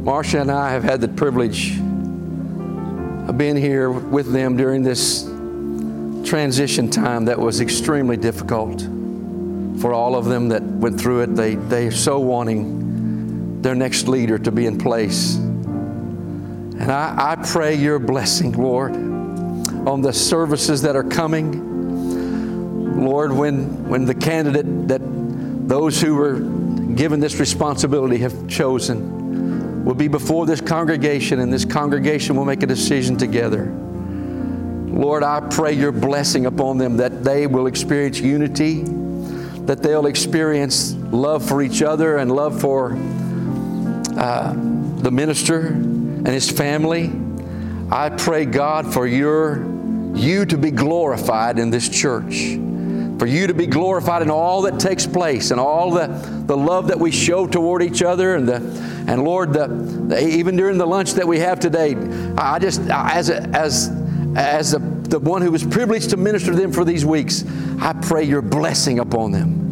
Marcia 0.00 0.40
and 0.40 0.50
I 0.50 0.70
have 0.70 0.84
had 0.84 1.00
the 1.00 1.08
privilege 1.08 1.78
of 1.78 3.36
being 3.36 3.56
here 3.56 3.90
with 3.90 4.32
them 4.32 4.56
during 4.56 4.82
this 4.82 5.24
transition 6.28 6.90
time 6.90 7.26
that 7.26 7.38
was 7.38 7.60
extremely 7.60 8.16
difficult 8.16 8.86
for 9.80 9.92
all 9.92 10.16
of 10.16 10.24
them 10.24 10.48
that 10.48 10.62
went 10.62 11.00
through 11.00 11.22
it. 11.22 11.34
They, 11.34 11.54
they 11.54 11.86
are 11.86 11.92
so 11.92 12.18
wanting 12.18 13.62
their 13.62 13.74
next 13.74 14.08
leader 14.08 14.38
to 14.38 14.50
be 14.50 14.66
in 14.66 14.78
place. 14.78 15.36
And 15.36 16.92
I, 16.92 17.32
I 17.32 17.36
pray 17.36 17.74
your 17.74 17.98
blessing, 17.98 18.52
Lord, 18.52 18.94
on 18.94 20.02
the 20.02 20.12
services 20.12 20.82
that 20.82 20.94
are 20.94 21.04
coming. 21.04 23.04
Lord, 23.04 23.32
when, 23.32 23.88
when 23.88 24.04
the 24.04 24.14
candidate 24.14 24.88
that 24.88 25.00
those 25.68 26.00
who 26.00 26.14
were 26.14 26.38
given 26.94 27.20
this 27.20 27.40
responsibility 27.40 28.18
have 28.18 28.48
chosen 28.48 29.84
will 29.84 29.94
be 29.94 30.08
before 30.08 30.46
this 30.46 30.60
congregation, 30.60 31.40
and 31.40 31.52
this 31.52 31.64
congregation 31.64 32.36
will 32.36 32.44
make 32.44 32.62
a 32.62 32.66
decision 32.66 33.16
together. 33.16 33.66
Lord, 33.66 35.22
I 35.22 35.40
pray 35.40 35.74
your 35.74 35.92
blessing 35.92 36.46
upon 36.46 36.78
them 36.78 36.96
that 36.96 37.22
they 37.22 37.46
will 37.46 37.66
experience 37.66 38.18
unity, 38.18 38.82
that 39.66 39.82
they'll 39.82 40.06
experience 40.06 40.94
love 40.94 41.46
for 41.46 41.62
each 41.62 41.82
other 41.82 42.18
and 42.18 42.30
love 42.30 42.60
for 42.60 42.92
uh, 44.16 44.52
the 44.52 45.10
minister 45.10 45.66
and 45.66 46.26
his 46.26 46.50
family. 46.50 47.12
I 47.90 48.10
pray, 48.10 48.44
God, 48.44 48.92
for 48.92 49.06
your 49.06 49.64
you 50.14 50.46
to 50.46 50.56
be 50.56 50.70
glorified 50.70 51.58
in 51.58 51.70
this 51.70 51.88
church 51.88 52.56
for 53.18 53.26
you 53.26 53.46
to 53.46 53.54
be 53.54 53.66
glorified 53.66 54.22
in 54.22 54.30
all 54.30 54.62
that 54.62 54.78
takes 54.78 55.06
place 55.06 55.50
and 55.50 55.58
all 55.58 55.90
the, 55.90 56.06
the 56.46 56.56
love 56.56 56.88
that 56.88 56.98
we 56.98 57.10
show 57.10 57.46
toward 57.46 57.82
each 57.82 58.02
other 58.02 58.36
and 58.36 58.48
the 58.48 58.56
and 59.08 59.22
Lord 59.22 59.52
the, 59.52 59.68
the 59.68 60.26
even 60.26 60.56
during 60.56 60.78
the 60.78 60.86
lunch 60.86 61.12
that 61.12 61.26
we 61.26 61.38
have 61.38 61.58
today 61.58 61.94
I 62.36 62.58
just 62.58 62.80
as 62.90 63.30
a, 63.30 63.42
as 63.56 63.90
as 64.36 64.74
a, 64.74 64.80
the 65.10 65.18
one 65.18 65.42
who 65.42 65.50
was 65.50 65.64
privileged 65.64 66.10
to 66.10 66.16
minister 66.16 66.52
to 66.52 66.56
them 66.56 66.72
for 66.72 66.84
these 66.84 67.04
weeks 67.04 67.44
I 67.80 67.92
pray 67.92 68.24
your 68.24 68.42
blessing 68.42 68.98
upon 68.98 69.32
them 69.32 69.66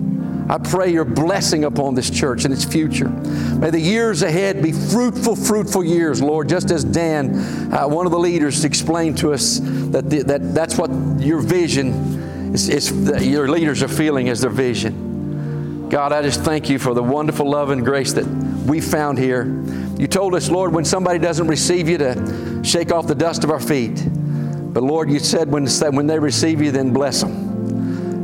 I 0.49 0.59
pray 0.59 0.93
your 0.93 1.07
blessing 1.07 1.65
upon 1.65 1.95
this 1.95 2.11
church 2.11 2.45
and 2.45 2.53
its 2.53 2.65
future. 2.65 3.09
May 3.09 3.71
the 3.71 3.81
years 3.81 4.23
ahead 4.23 4.63
be 4.63 4.73
fruitful, 4.73 5.37
fruitful 5.37 5.83
years, 5.85 6.21
Lord, 6.21 6.51
just 6.51 6.71
as 6.71 6.85
Dan, 6.85 7.35
uh, 7.73 7.89
one 7.89 8.05
of 8.05 8.13
the 8.13 8.19
leaders, 8.19 8.65
explained 8.65 9.17
to 9.19 9.33
us 9.33 9.61
that, 9.63 10.11
the, 10.11 10.23
that 10.25 10.55
that's 10.55 10.77
what 10.77 10.91
your 11.19 11.41
vision 11.41 12.53
is. 12.53 12.69
it's 12.69 12.91
your 13.25 13.49
leaders 13.49 13.83
are 13.83 13.89
feeling 13.89 14.29
as 14.29 14.43
their 14.43 14.51
vision. 14.51 15.89
God, 15.89 16.13
I 16.13 16.21
just 16.21 16.43
thank 16.43 16.69
you 16.69 16.79
for 16.79 16.93
the 16.93 17.03
wonderful 17.03 17.49
love 17.49 17.71
and 17.71 17.83
grace 17.83 18.13
that 18.13 18.27
we 18.67 18.81
found 18.83 19.19
here. 19.19 19.45
You 19.97 20.07
told 20.07 20.35
us, 20.35 20.51
Lord, 20.51 20.75
when 20.75 20.85
somebody 20.85 21.19
doesn't 21.19 21.47
receive 21.47 21.89
you 21.89 21.99
to 21.99 22.61
shake 22.63 22.93
off 22.93 23.07
the 23.07 23.15
dust 23.15 23.45
of 23.45 23.51
our 23.51 23.61
feet. 23.61 23.99
But 24.75 24.83
Lord, 24.83 25.09
you 25.09 25.21
said 25.21 25.49
when, 25.49 25.67
when 25.67 26.09
they 26.09 26.19
receive 26.19 26.61
you, 26.61 26.73
then 26.73 26.93
bless 26.93 27.21
them. 27.21 27.55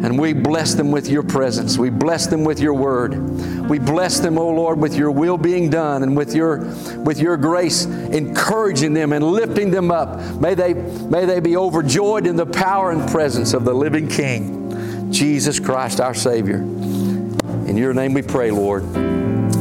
And 0.05 0.18
we 0.18 0.32
bless 0.32 0.74
them 0.74 0.90
with 0.90 1.09
your 1.09 1.22
presence. 1.22 1.78
We 1.78 1.90
bless 1.90 2.27
them 2.27 2.43
with 2.43 2.59
your 2.59 2.74
word. 2.74 3.68
We 3.68 3.78
bless 3.78 4.18
them, 4.18 4.36
O 4.36 4.43
oh 4.43 4.51
Lord, 4.51 4.81
with 4.81 4.97
your 4.97 5.12
will 5.12 5.39
being 5.39 5.70
done 5.70 6.02
and 6.02 6.16
with 6.16 6.35
your, 6.35 6.59
with 7.05 7.20
your 7.20 7.36
grace 7.36 7.85
encouraging 7.85 8.94
them 8.94 9.12
and 9.12 9.24
lifting 9.24 9.70
them 9.70 9.93
up. 9.93 10.18
May 10.40 10.55
they, 10.55 10.74
may 10.74 11.24
they 11.24 11.39
be 11.39 11.56
overjoyed 11.56 12.27
in 12.27 12.35
the 12.35 12.47
power 12.47 12.90
and 12.90 13.09
presence 13.10 13.55
of 13.55 13.64
the 13.64 13.74
living 13.74 14.09
King, 14.09 15.12
Jesus 15.12 15.60
Christ 15.60 16.01
our 16.01 16.14
Savior. 16.14 16.56
In 16.56 17.77
your 17.77 17.94
name 17.94 18.12
we 18.12 18.22
pray, 18.22 18.51
Lord. 18.51 18.82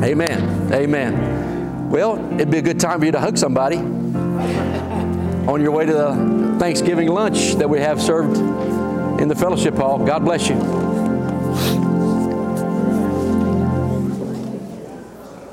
Amen. 0.01 0.73
Amen. 0.73 1.91
Well, 1.91 2.33
it'd 2.33 2.49
be 2.49 2.57
a 2.57 2.63
good 2.63 2.79
time 2.79 2.99
for 2.99 3.05
you 3.05 3.11
to 3.11 3.19
hug 3.19 3.37
somebody 3.37 3.77
on 3.77 5.61
your 5.61 5.71
way 5.71 5.85
to 5.85 5.93
the 5.93 6.48
Thanksgiving 6.59 7.07
lunch 7.07 7.55
that 7.55 7.69
we 7.69 7.79
have 7.79 8.01
served 8.01 8.37
in 9.21 9.27
the 9.29 9.35
fellowship 9.35 9.75
hall. 9.75 9.97
God 9.97 10.25
bless 10.25 10.49
you. 10.49 10.55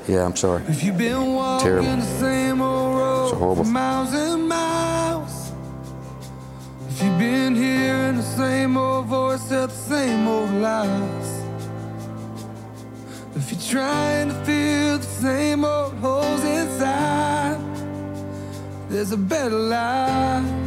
Yeah, 0.07 0.25
I'm 0.25 0.35
sorry. 0.35 0.63
If 0.67 0.83
you've 0.83 0.97
been 0.97 1.33
walking 1.33 1.67
Terrible. 1.67 1.95
the 1.97 2.01
same 2.19 2.61
old 2.61 2.97
road 2.97 3.23
It's 3.29 3.37
horrible. 3.37 3.63
for 3.65 3.69
miles 3.69 4.13
and 4.13 4.47
miles, 4.47 5.51
if 6.89 7.03
you've 7.03 7.19
been 7.19 7.55
hearing 7.55 8.15
the 8.15 8.21
same 8.23 8.77
old 8.77 9.05
voice 9.07 9.47
tell 9.49 9.67
the 9.67 9.73
same 9.73 10.27
old 10.27 10.49
lies, 10.51 11.41
if 13.35 13.51
you're 13.51 13.81
trying 13.81 14.29
to 14.29 14.35
fill 14.45 14.97
the 14.97 15.03
same 15.03 15.65
old 15.65 15.93
holes 15.95 16.43
inside, 16.43 17.59
there's 18.89 19.11
a 19.11 19.17
better 19.17 19.49
life. 19.55 20.66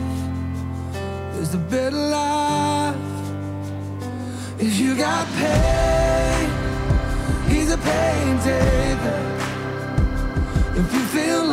There's 1.41 1.55
a 1.55 1.59
better 1.71 1.97
life. 1.97 2.95
If 4.59 4.79
you 4.79 4.95
got 4.95 5.27
pain, 5.39 6.51
he's 7.49 7.73
a 7.73 7.79
pain 7.79 8.39
taker. 8.41 9.23
If 10.77 10.93
you 10.93 11.01
feel 11.17 11.45